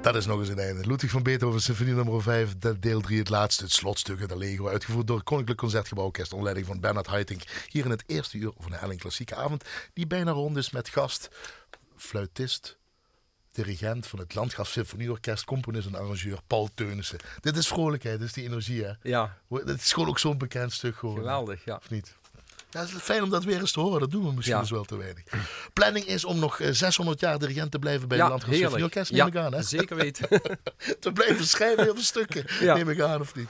Dat 0.02 0.16
is 0.16 0.26
nog 0.26 0.40
eens 0.40 0.50
een 0.50 0.60
einde. 0.60 0.88
Ludwig 0.88 1.12
van 1.12 1.24
Beethoven, 1.24 1.62
Symfonie 1.62 1.94
nummer 1.94 2.22
5, 2.22 2.58
deel 2.80 3.02
3, 3.02 3.20
het 3.20 3.30
laatste, 3.30 3.64
het 3.64 3.72
slotstuk 3.74 4.20
uit 4.20 4.30
de 4.30 4.38
Lego. 4.38 4.68
Uitgevoerd 4.68 5.08
door 5.08 5.16
het 5.16 5.26
Koninklijk 5.26 5.60
Concertgebouworkest 5.60 6.30
onder 6.32 6.44
leiding 6.44 6.68
van 6.68 6.80
Bernard 6.80 7.08
Haitink. 7.08 7.42
Hier 7.70 7.86
in 7.86 7.92
het 7.92 8.04
eerste 8.06 8.38
uur 8.38 8.52
van 8.60 8.72
de 8.72 8.78
Elling 8.78 9.00
Klassieke 9.00 9.36
Avond, 9.36 9.64
die 9.94 10.08
bijna 10.08 10.32
rond 10.32 10.58
is 10.58 10.72
met 10.72 10.90
gast, 10.90 11.30
fluitist, 11.98 12.78
dirigent 13.52 14.08
van 14.08 14.20
het 14.20 14.36
Landgraf 14.36 14.68
Symfonieorkest, 14.70 15.46
componist 15.46 15.88
en 15.88 15.96
arrangeur 15.96 16.40
Paul 16.48 16.70
Teunissen. 16.74 17.20
Dit 17.40 17.58
is 17.58 17.68
vrolijkheid, 17.68 18.20
dit 18.20 18.28
is 18.28 18.34
die 18.34 18.46
energie, 18.46 18.84
hè? 18.84 18.92
Ja, 19.02 19.38
Dit 19.50 19.82
is 19.82 19.94
gewoon 19.94 20.10
ook 20.10 20.20
zo'n 20.20 20.38
bekend 20.38 20.74
stuk 20.74 20.96
geworden. 20.96 21.24
geweldig. 21.24 21.66
Ja. 21.66 21.76
Of 21.76 21.90
niet? 21.90 22.16
Ja, 22.72 22.80
het 22.80 22.90
is 22.90 22.96
fijn 23.02 23.24
om 23.24 23.30
dat 23.30 23.44
weer 23.44 23.60
eens 23.60 23.72
te 23.72 23.80
horen. 23.80 24.00
Dat 24.00 24.12
doen 24.12 24.26
we 24.26 24.32
misschien 24.34 24.56
Ja. 24.56 24.62
dus 24.62 24.72
wel 24.72 24.84
te 24.84 24.98
weinig. 24.98 25.24
Planning 25.74 26.06
is 26.06 26.26
om 26.26 26.40
nog 26.40 26.60
eh, 26.60 26.72
600 26.72 27.20
jaar 27.20 27.40
dirigent 27.40 27.72
te 27.72 27.80
blijven 27.80 28.08
bij 28.08 28.18
Ja, 28.18 28.30
Landgraf 28.30 28.54
heerlijk. 28.54 28.72
Symfonieorkest, 28.80 29.12
neem 29.12 29.28
ik 29.28 29.36
aan, 29.36 29.54
hè? 29.54 29.62
zeker 29.64 29.96
weten. 29.96 30.28
te 31.00 31.12
blijven 31.12 31.46
schrijven 31.46 31.84
heel 31.84 31.94
veel 31.94 32.04
stukken. 32.04 32.46
Neem 32.76 32.90
ik 32.90 33.00
aan 33.02 33.22
of 33.22 33.36
niet. 33.36 33.50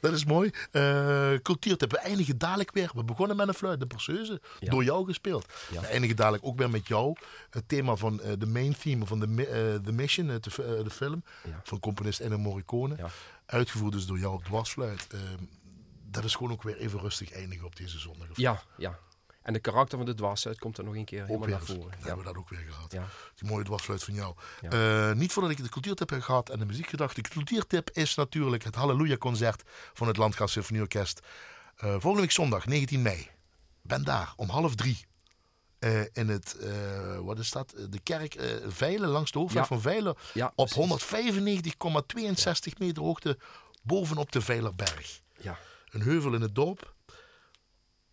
Dat 0.00 0.12
is 0.12 0.24
mooi. 0.24 0.50
Eh 0.70 1.30
cultuurtip. 1.42 1.90
We 1.90 1.98
eindigen 1.98 2.38
dadelijk 2.38 2.70
weer. 2.72 2.90
We 2.94 3.04
begonnen 3.04 3.36
met 3.36 3.48
een 3.48 3.54
fluit, 3.54 3.80
de 3.80 3.86
perceuse. 3.86 4.40
Ja. 4.60 4.70
Door 4.70 4.84
jou 4.84 5.04
gespeeld. 5.06 5.46
We 5.70 5.86
eindigen 5.86 6.16
dadelijk 6.16 6.44
ook 6.46 6.58
weer 6.58 6.70
met 6.70 6.88
jou. 6.88 7.16
Het 7.50 7.68
thema 7.68 7.96
van 7.96 8.20
eh, 8.20 8.32
de 8.38 8.46
main 8.46 8.76
theme 8.82 9.06
van 9.06 9.20
de, 9.20 9.26
eh, 9.46 9.84
The 9.84 9.92
Mission, 9.92 10.30
eh, 10.30 10.36
de 10.84 10.90
film. 10.90 11.22
Van 11.62 11.80
componist 11.80 12.20
Ennio 12.20 12.38
Morricone. 12.38 12.96
Uitgevoerd 13.46 13.92
dus 13.92 14.06
door 14.06 14.18
jou 14.18 14.34
op 14.34 14.44
dwarsfluit. 14.44 15.06
Dat 16.20 16.30
is 16.30 16.36
gewoon 16.36 16.52
ook 16.52 16.62
weer 16.62 16.76
even 16.76 17.00
rustig 17.00 17.32
eindigen 17.32 17.66
op 17.66 17.76
deze 17.76 17.98
zondag. 17.98 18.26
Ja, 18.34 18.62
ja. 18.76 18.98
En 19.42 19.52
de 19.54 19.60
karakter 19.60 19.96
van 19.98 20.06
de 20.06 20.14
dwarsheid 20.14 20.58
komt 20.58 20.78
er 20.78 20.84
nog 20.84 20.94
een 20.94 21.04
keer 21.04 21.24
helemaal 21.24 21.46
weer, 21.46 21.56
naar 21.56 21.64
voren. 21.66 21.80
dan 21.80 21.90
Ja. 21.90 21.96
hebben 22.06 22.18
we 22.18 22.24
dat 22.32 22.36
ook 22.36 22.48
weer 22.48 22.64
gehad. 22.68 22.92
Ja. 22.92 23.06
Die 23.34 23.48
mooie 23.48 23.64
dwarsfluit 23.64 24.04
van 24.04 24.14
jou. 24.14 24.34
Ja. 24.60 24.70
Eh, 25.10 25.16
niet 25.16 25.32
voordat 25.32 25.52
ik 25.52 25.62
de 25.62 25.68
cultuurtip 25.68 26.10
heb 26.10 26.20
gehad 26.22 26.50
en 26.50 26.58
de 26.58 26.64
muziekgedachte. 26.64 27.22
De 27.22 27.28
cultuurtip 27.28 27.90
is 27.90 28.14
natuurlijk 28.14 28.64
het 28.64 28.74
Halleluja-concert 28.74 29.62
van 29.92 30.06
het 30.06 30.16
Landgraaf 30.16 30.50
Symfonieorkest. 30.50 31.20
Eh, 31.76 31.90
volgende 31.90 32.20
week 32.20 32.30
zondag, 32.32 32.66
19 32.66 33.02
mei. 33.02 33.28
Ben 33.82 34.04
daar 34.04 34.32
om 34.36 34.48
half 34.48 34.74
drie. 34.74 35.06
Eh, 35.78 36.00
in 36.12 36.28
het, 36.28 36.56
wat 37.22 37.38
is 37.38 37.50
dat? 37.50 37.74
De 37.90 38.00
kerk 38.02 38.36
Veilen, 38.66 39.08
langs 39.08 39.30
de 39.30 39.38
hoofdweg 39.38 39.62
Ja. 39.62 39.68
van 39.68 39.80
Veilen. 39.80 40.16
Ja, 40.34 40.46
op 40.54 40.54
precies. 40.54 40.76
195,62 40.76 42.78
meter 42.78 43.02
hoogte 43.02 43.38
bovenop 43.82 44.32
de 44.32 44.40
Veilerberg. 44.40 45.20
Ja. 45.40 45.58
Een 45.90 46.02
heuvel 46.02 46.34
in 46.34 46.40
het 46.40 46.54
dorp. 46.54 46.94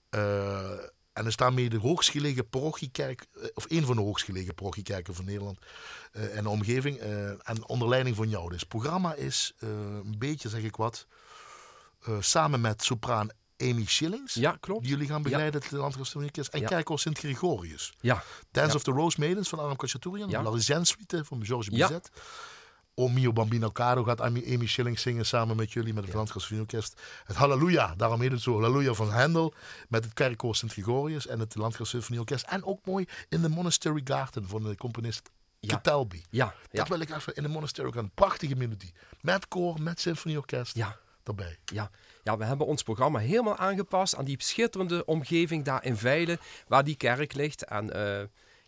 Eh, 0.10 0.72
en 1.14 1.26
er 1.26 1.32
staat 1.32 1.54
mee 1.54 1.70
de 1.70 1.78
hoogstgelegen 1.78 2.50
parochiekerk, 2.50 3.26
eh, 3.34 3.48
of 3.54 3.66
een 3.70 3.86
van 3.86 3.96
de 3.96 4.02
hoogstgelegen 4.02 4.56
parochiekerken 4.56 5.16
van 5.16 5.26
Nederland 5.26 5.60
eh, 6.12 6.38
en 6.38 6.44
de 6.44 6.50
omgeving. 6.50 6.98
en 7.44 7.68
onder 7.68 7.88
leiding 7.88 8.16
van 8.16 8.30
jou. 8.30 8.50
Dus 8.50 8.60
het 8.60 8.70
programma 8.70 9.14
is 9.14 9.54
een 9.60 10.16
beetje, 10.18 10.50
zeg 10.50 10.62
ik 10.64 10.76
wat, 10.76 11.08
samen 12.20 12.62
met 12.62 12.84
sopraan 12.84 13.30
Amy 13.58 13.86
Schillings. 13.86 14.34
Ja, 14.34 14.58
klopt. 14.60 14.88
Jullie 14.88 15.08
gaan 15.08 15.22
begeleiden 15.22 15.62
het 15.62 15.72
Landgraaf 15.72 16.06
Symfonieorkest. 16.06 16.54
En 16.54 16.60
Ja. 16.60 16.68
Kerkhof 16.68 17.00
Sint-Gregorius. 17.00 17.94
Ja. 18.00 18.24
Dance 18.52 18.70
Ja. 18.70 18.76
of 18.76 18.84
the 18.84 18.92
Rose 18.92 19.20
Maidens 19.20 19.50
van 19.50 19.60
Aram 19.60 19.76
Khachaturian. 19.76 20.30
Ja. 20.30 20.42
La 20.44 20.84
Suite 20.84 21.26
van 21.26 21.46
Georges 21.46 21.78
Ja. 21.78 21.88
Bizet. 21.88 22.10
O 22.98 23.08
mio 23.10 23.34
bambino 23.34 23.72
caro 23.72 24.04
gaat 24.04 24.22
Amy, 24.22 24.68
Schilling 24.68 25.00
zingen 25.00 25.26
samen 25.26 25.56
met 25.56 25.74
jullie 25.74 25.94
met 25.94 26.06
het 26.06 26.14
Landgraaf 26.14 26.42
Symfonieorkest. 26.42 27.02
Het 27.26 27.36
Halleluja, 27.36 27.96
daarom 27.96 28.22
heet 28.22 28.32
het 28.32 28.42
zo. 28.42 28.54
Halleluja 28.62 28.94
van 28.94 29.10
Handel 29.10 29.54
met 29.90 30.04
het 30.04 30.14
Kerkkoor 30.14 30.56
Sint-Gregorius 30.56 31.28
en 31.28 31.40
het 31.40 31.56
Landgraaf 31.56 31.88
Symfonieorkest. 31.88 32.46
En 32.46 32.64
ook 32.64 32.86
mooi 32.86 33.06
in 33.30 33.42
de 33.42 33.50
Monastery 33.50 34.02
Garden 34.04 34.48
van 34.48 34.64
de 34.64 34.76
componist 34.76 35.30
Ja. 35.60 35.82
Ja. 35.84 36.06
Ja. 36.30 36.54
Dat 36.72 36.88
wil 36.88 37.00
ik 37.00 37.10
even 37.10 37.36
in 37.36 37.44
de 37.44 37.50
Monastery 37.50 37.92
Garden. 37.92 38.12
Prachtige 38.14 38.56
melodie. 38.56 38.94
Met 39.22 39.48
koor, 39.48 39.82
met 39.82 40.00
symfonieorkest 40.00 40.76
Ja. 40.76 40.98
erbij. 41.24 41.58
Ja. 41.66 41.90
ja, 42.24 42.38
we 42.38 42.46
hebben 42.46 42.68
ons 42.68 42.84
programma 42.84 43.20
helemaal 43.20 43.58
aangepast 43.58 44.16
aan 44.16 44.26
die 44.26 44.44
schitterende 44.44 45.06
omgeving 45.06 45.64
daar 45.66 45.84
in 45.84 45.98
Veilen, 45.98 46.40
waar 46.68 46.84
die 46.84 46.96
kerk 46.96 47.34
ligt. 47.34 47.64
En 47.64 47.94
eh, 47.94 48.26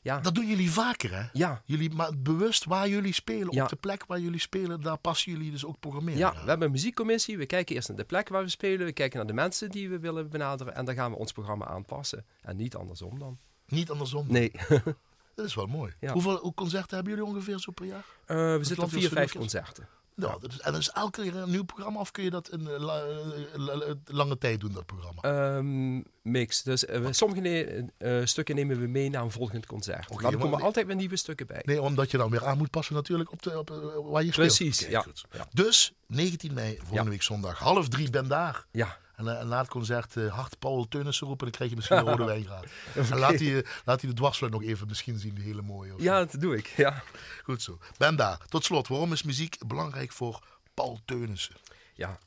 ja, 0.08 0.20
Dat 0.20 0.36
doen 0.36 0.48
jullie 0.48 0.72
vaker, 0.72 1.16
hè? 1.16 1.24
ja, 1.34 1.62
Jullie, 1.66 1.90
maar 1.94 2.12
bewust 2.18 2.66
waar 2.66 2.90
jullie 2.90 3.14
spelen, 3.14 3.54
Ja. 3.54 3.64
op 3.64 3.70
de 3.70 3.76
plek 3.76 4.06
waar 4.06 4.20
jullie 4.20 4.40
spelen, 4.40 4.82
daar 4.82 4.98
passen 4.98 5.32
jullie 5.32 5.52
dus 5.52 5.66
ook 5.66 5.80
programmeren. 5.80 6.20
ja, 6.20 6.30
aan. 6.34 6.42
we 6.44 6.50
hebben 6.50 6.66
een 6.68 6.72
muziekcommissie. 6.74 7.38
We 7.38 7.46
kijken 7.46 7.76
eerst 7.76 7.88
naar 7.88 7.98
de 7.98 8.04
plek 8.04 8.30
waar 8.30 8.44
we 8.44 8.50
spelen. 8.50 8.86
We 8.86 8.92
kijken 8.92 9.18
naar 9.18 9.28
de 9.28 9.34
mensen 9.34 9.70
die 9.70 9.90
we 9.90 10.00
willen 10.00 10.30
benaderen. 10.30 10.76
En 10.76 10.86
dan 10.86 10.96
gaan 10.96 11.12
we 11.12 11.18
ons 11.18 11.32
programma 11.32 11.66
aanpassen. 11.66 12.26
En 12.42 12.56
niet 12.58 12.76
andersom 12.76 13.20
dan. 13.20 13.38
Niet 13.68 13.90
andersom. 13.92 14.26
Nee, 14.30 14.52
Dat 15.36 15.46
is 15.46 15.56
wel 15.56 15.66
mooi. 15.68 15.94
Ja. 16.00 16.14
Hoeveel 16.14 16.38
hoe 16.38 16.54
concerten 16.54 16.96
hebben 16.96 17.14
jullie 17.16 17.30
ongeveer 17.30 17.60
zo 17.60 17.72
per 17.72 17.86
jaar? 17.86 18.06
Eh, 18.26 18.38
we 18.38 18.64
zitten 18.64 18.86
op 18.86 18.92
vier, 18.92 19.10
vijf 19.10 19.34
concerten. 19.34 19.88
Ja, 20.20 20.38
dat 20.40 20.52
is, 20.52 20.60
en 20.60 20.72
dat 20.72 20.82
is 20.82 20.90
elke 20.90 21.22
keer 21.22 21.36
een 21.36 21.50
nieuw 21.50 21.64
programma 21.64 22.00
of 22.00 22.12
kun 22.12 22.24
je 22.24 22.30
dat 22.30 22.50
in 22.50 22.68
eh, 22.68 22.80
la- 22.80 23.04
eh, 23.06 23.16
la- 23.56 23.76
la- 23.76 23.96
lange 24.06 24.38
tijd 24.38 24.60
doen, 24.60 24.72
dat 24.72 24.86
programma? 24.86 25.22
Ehm, 25.22 26.02
mix. 26.22 26.64
Dus 26.64 26.86
eh, 26.86 27.02
we- 27.02 27.14
sommige 27.14 27.42
ne- 27.42 27.86
eh, 27.98 28.26
stukken 28.26 28.56
nemen 28.56 28.80
we 28.80 28.88
mee 28.88 29.10
naar 29.10 29.22
een 29.24 29.32
volgend 29.32 29.66
concert. 29.66 30.10
er 30.10 30.22
maar- 30.22 30.38
komen 30.38 30.62
altijd 30.62 30.86
weer 30.86 30.96
nieuwe 30.96 31.16
stukken 31.16 31.48
bij. 31.48 31.62
Nee, 31.66 31.82
omdat 31.82 32.12
je 32.12 32.18
dan 32.18 32.30
weer 32.30 32.46
aan 32.46 32.58
moet 32.58 32.70
passen 32.70 32.96
natuurlijk 32.96 33.32
op, 33.32 33.42
de, 33.42 33.58
op 33.60 33.72
eh, 33.72 33.78
waar 34.12 34.24
je 34.24 34.32
speelt. 34.32 34.48
Precies, 34.56 34.80
ja. 34.80 35.06
Ja. 35.32 35.48
Dus 35.54 35.94
19 36.08 36.54
mei, 36.54 36.78
volgende 36.84 37.12
week 37.12 37.24
zondag, 37.24 37.60
half 37.60 37.88
drie, 37.88 38.10
ben 38.10 38.28
daar. 38.28 38.66
Ja, 38.72 38.98
En, 39.18 39.40
en 39.40 39.48
na 39.48 39.60
het 39.60 39.68
concert 39.68 40.16
hard 40.16 40.60
Paul 40.60 40.88
Teunissen 40.88 41.28
roepen, 41.28 41.46
dan 41.46 41.56
krijg 41.56 41.70
je 41.70 41.76
misschien 41.76 41.98
een 41.98 42.06
rode 42.06 42.24
wijngraad. 42.34 42.66
En 42.96 43.18
laat 43.18 43.40
hij, 43.40 43.58
eh, 43.58 43.70
laat 43.86 44.02
hij 44.02 44.10
de 44.10 44.16
dwarsfluit 44.16 44.54
nog 44.54 44.64
even 44.64 44.88
misschien 44.88 45.20
zien, 45.20 45.34
die 45.34 45.44
hele 45.44 45.62
mooie. 45.62 45.94
of 45.94 46.00
zo. 46.00 46.06
ja 46.06 46.26
dat 46.26 46.42
doe 46.42 46.58
ik. 46.58 46.68
Ja. 46.68 47.04
Goed 47.44 47.62
zo. 47.62 47.80
Ben 47.98 48.16
daar. 48.16 48.46
Tot 48.50 48.64
slot, 48.64 48.88
waarom 48.88 49.12
is 49.12 49.24
muziek 49.24 49.58
belangrijk 49.68 50.12
voor 50.12 50.44
Paul 50.74 51.00
Teunissen? 51.06 51.56
ja, 51.94 52.20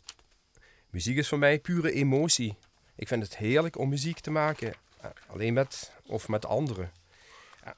muziek 0.90 1.16
is 1.16 1.28
voor 1.28 1.38
mij 1.38 1.58
pure 1.58 1.92
emotie. 1.92 2.56
Ik 2.94 3.08
vind 3.08 3.22
het 3.22 3.36
heerlijk 3.36 3.78
om 3.78 3.88
muziek 3.88 4.20
te 4.20 4.30
maken. 4.30 4.74
Alleen 5.26 5.52
met 5.52 5.92
of 6.06 6.28
met 6.28 6.46
anderen. 6.46 6.92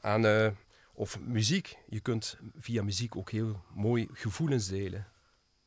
En, 0.00 0.44
eh, 0.44 0.50
of 0.92 1.20
muziek. 1.20 1.76
Je 1.88 2.00
kunt 2.00 2.38
via 2.58 2.82
muziek 2.82 3.16
ook 3.16 3.30
heel 3.30 3.62
mooi 3.74 4.08
gevoelens 4.12 4.68
delen. 4.68 5.06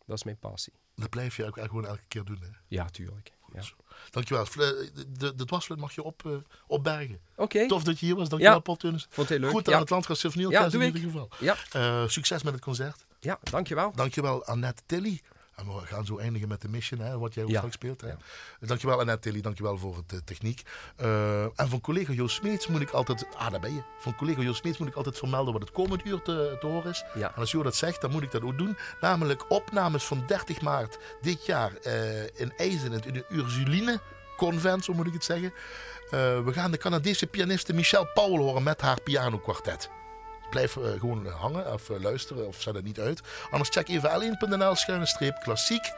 Dat 0.05 0.17
is 0.17 0.23
mijn 0.23 0.37
passie. 0.37 0.73
Dat 0.95 1.09
blijf 1.09 1.35
je 1.35 1.45
ook 1.45 1.59
gewoon 1.59 1.85
elke 1.85 2.05
keer 2.07 2.23
doen. 2.23 2.39
Hè? 2.41 2.47
Ja, 2.67 2.85
tuurlijk. 2.89 3.31
Ja. 3.55 3.83
Dankjewel. 4.09 4.45
De, 4.53 5.35
de, 5.35 5.45
dwarsfluit 5.45 5.79
mag 5.81 5.95
je 5.95 6.03
op, 6.03 6.25
eh, 6.25 6.31
opbergen. 6.67 7.19
Oké, 7.35 7.67
Tof 7.67 7.83
dat 7.83 7.99
je 7.99 8.05
hier 8.05 8.15
was. 8.15 8.29
Dankjewel, 8.29 8.55
Ja. 8.57 8.61
Paul 8.61 8.77
Teunissen. 8.77 9.09
vond 9.13 9.29
het 9.29 9.39
leuk. 9.39 9.51
Goed 9.51 9.67
aan 9.67 9.73
ja. 9.73 9.79
het 9.79 9.89
Landgraaf 9.89 10.17
Symfonieorkest 10.17 10.71
Ja, 10.71 10.79
in 10.79 10.85
ieder 10.85 11.01
geval. 11.01 11.29
Ja, 11.39 11.55
Eh, 11.71 12.07
succes 12.07 12.43
met 12.43 12.53
het 12.53 12.61
concert. 12.61 13.05
ja, 13.19 13.39
dankjewel. 13.43 13.91
Dankjewel 13.95 14.45
Annette 14.45 14.81
Tilly. 14.85 15.21
En 15.55 15.65
we 15.65 15.85
gaan 15.85 16.05
zo 16.05 16.17
eindigen 16.17 16.47
met 16.47 16.61
de 16.61 16.67
mission, 16.69 16.99
hè, 16.99 17.17
wat 17.17 17.33
jij 17.33 17.43
ook 17.43 17.49
Ja. 17.49 17.55
straks 17.57 17.75
speelt. 17.75 18.01
Hè. 18.01 18.07
Ja. 18.07 18.17
Dankjewel 18.59 18.99
Annette 18.99 19.19
Tilly, 19.29 19.41
dankjewel 19.41 19.77
voor 19.77 19.95
de 20.07 20.23
techniek. 20.23 20.61
Eh, 20.95 21.41
en 21.43 21.69
van 21.69 21.81
collega 21.81 22.13
Joost 22.13 22.35
Smeets 22.35 22.67
moet 22.67 22.81
ik 22.81 22.89
altijd... 22.89 23.25
Ah, 23.37 23.51
daar 23.51 23.59
ben 23.59 23.73
je. 23.73 23.81
Van 23.99 24.15
collega 24.15 24.41
Joost 24.41 24.59
Smeets 24.59 24.77
moet 24.77 24.87
ik 24.87 24.95
altijd 24.95 25.17
vermelden 25.17 25.53
wat 25.53 25.61
het 25.61 25.71
komend 25.71 26.05
uur 26.05 26.21
te, 26.21 26.57
te 26.59 26.67
horen 26.67 26.89
is. 26.91 27.03
Ja. 27.15 27.27
En 27.35 27.35
als 27.39 27.51
Jo 27.51 27.63
dat 27.63 27.75
zegt, 27.75 28.01
dan 28.01 28.11
moet 28.11 28.23
ik 28.23 28.31
dat 28.31 28.41
ook 28.43 28.57
doen. 28.57 28.77
Namelijk 29.01 29.51
opnames 29.51 30.03
van 30.03 30.23
30 30.27 30.61
maart 30.61 30.97
dit 31.21 31.45
jaar 31.45 31.73
eh, 31.75 32.23
in 32.23 32.53
IJzen, 32.57 33.03
in 33.05 33.13
de 33.13 33.25
Ursuline 33.29 33.99
Convent, 34.37 34.83
zo 34.85 34.93
moet 34.93 35.07
ik 35.07 35.13
het 35.13 35.23
zeggen. 35.23 35.53
Eh, 36.05 36.43
we 36.43 36.53
gaan 36.53 36.71
de 36.71 36.77
Canadese 36.77 37.27
pianiste 37.27 37.73
Michelle 37.73 38.07
Powell 38.13 38.39
horen 38.39 38.63
met 38.63 38.81
haar 38.81 39.01
pianokwartet. 39.01 39.89
Blijf 40.49 40.77
eh, 40.77 40.83
gewoon 40.99 41.27
hangen 41.27 41.73
of 41.73 41.89
eh, 41.89 42.01
luisteren 42.01 42.47
of 42.47 42.61
zet 42.61 42.75
het 42.75 42.83
niet 42.83 42.99
uit. 42.99 43.21
Anders 43.49 43.69
check 43.69 43.87
even 43.87 44.09
l1.nl 44.09 44.75
schuine 44.75 45.05
streep 45.05 45.39
klassiek. 45.43 45.91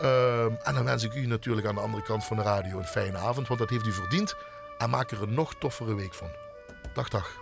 Ehm, 0.00 0.52
en 0.62 0.74
dan 0.74 0.84
wens 0.84 1.02
ik 1.02 1.14
u 1.14 1.26
natuurlijk 1.26 1.66
aan 1.66 1.74
de 1.74 1.80
andere 1.80 2.02
kant 2.02 2.24
van 2.24 2.36
de 2.36 2.42
radio 2.42 2.78
een 2.78 2.84
fijne 2.84 3.18
avond, 3.18 3.48
want 3.48 3.60
dat 3.60 3.70
heeft 3.70 3.86
u 3.86 3.92
verdiend. 3.92 4.34
En 4.78 4.90
maak 4.90 5.10
er 5.10 5.22
een 5.22 5.34
nog 5.34 5.54
toffere 5.54 5.94
week 5.94 6.14
van. 6.14 6.30
Dag, 6.94 7.08
dag. 7.08 7.40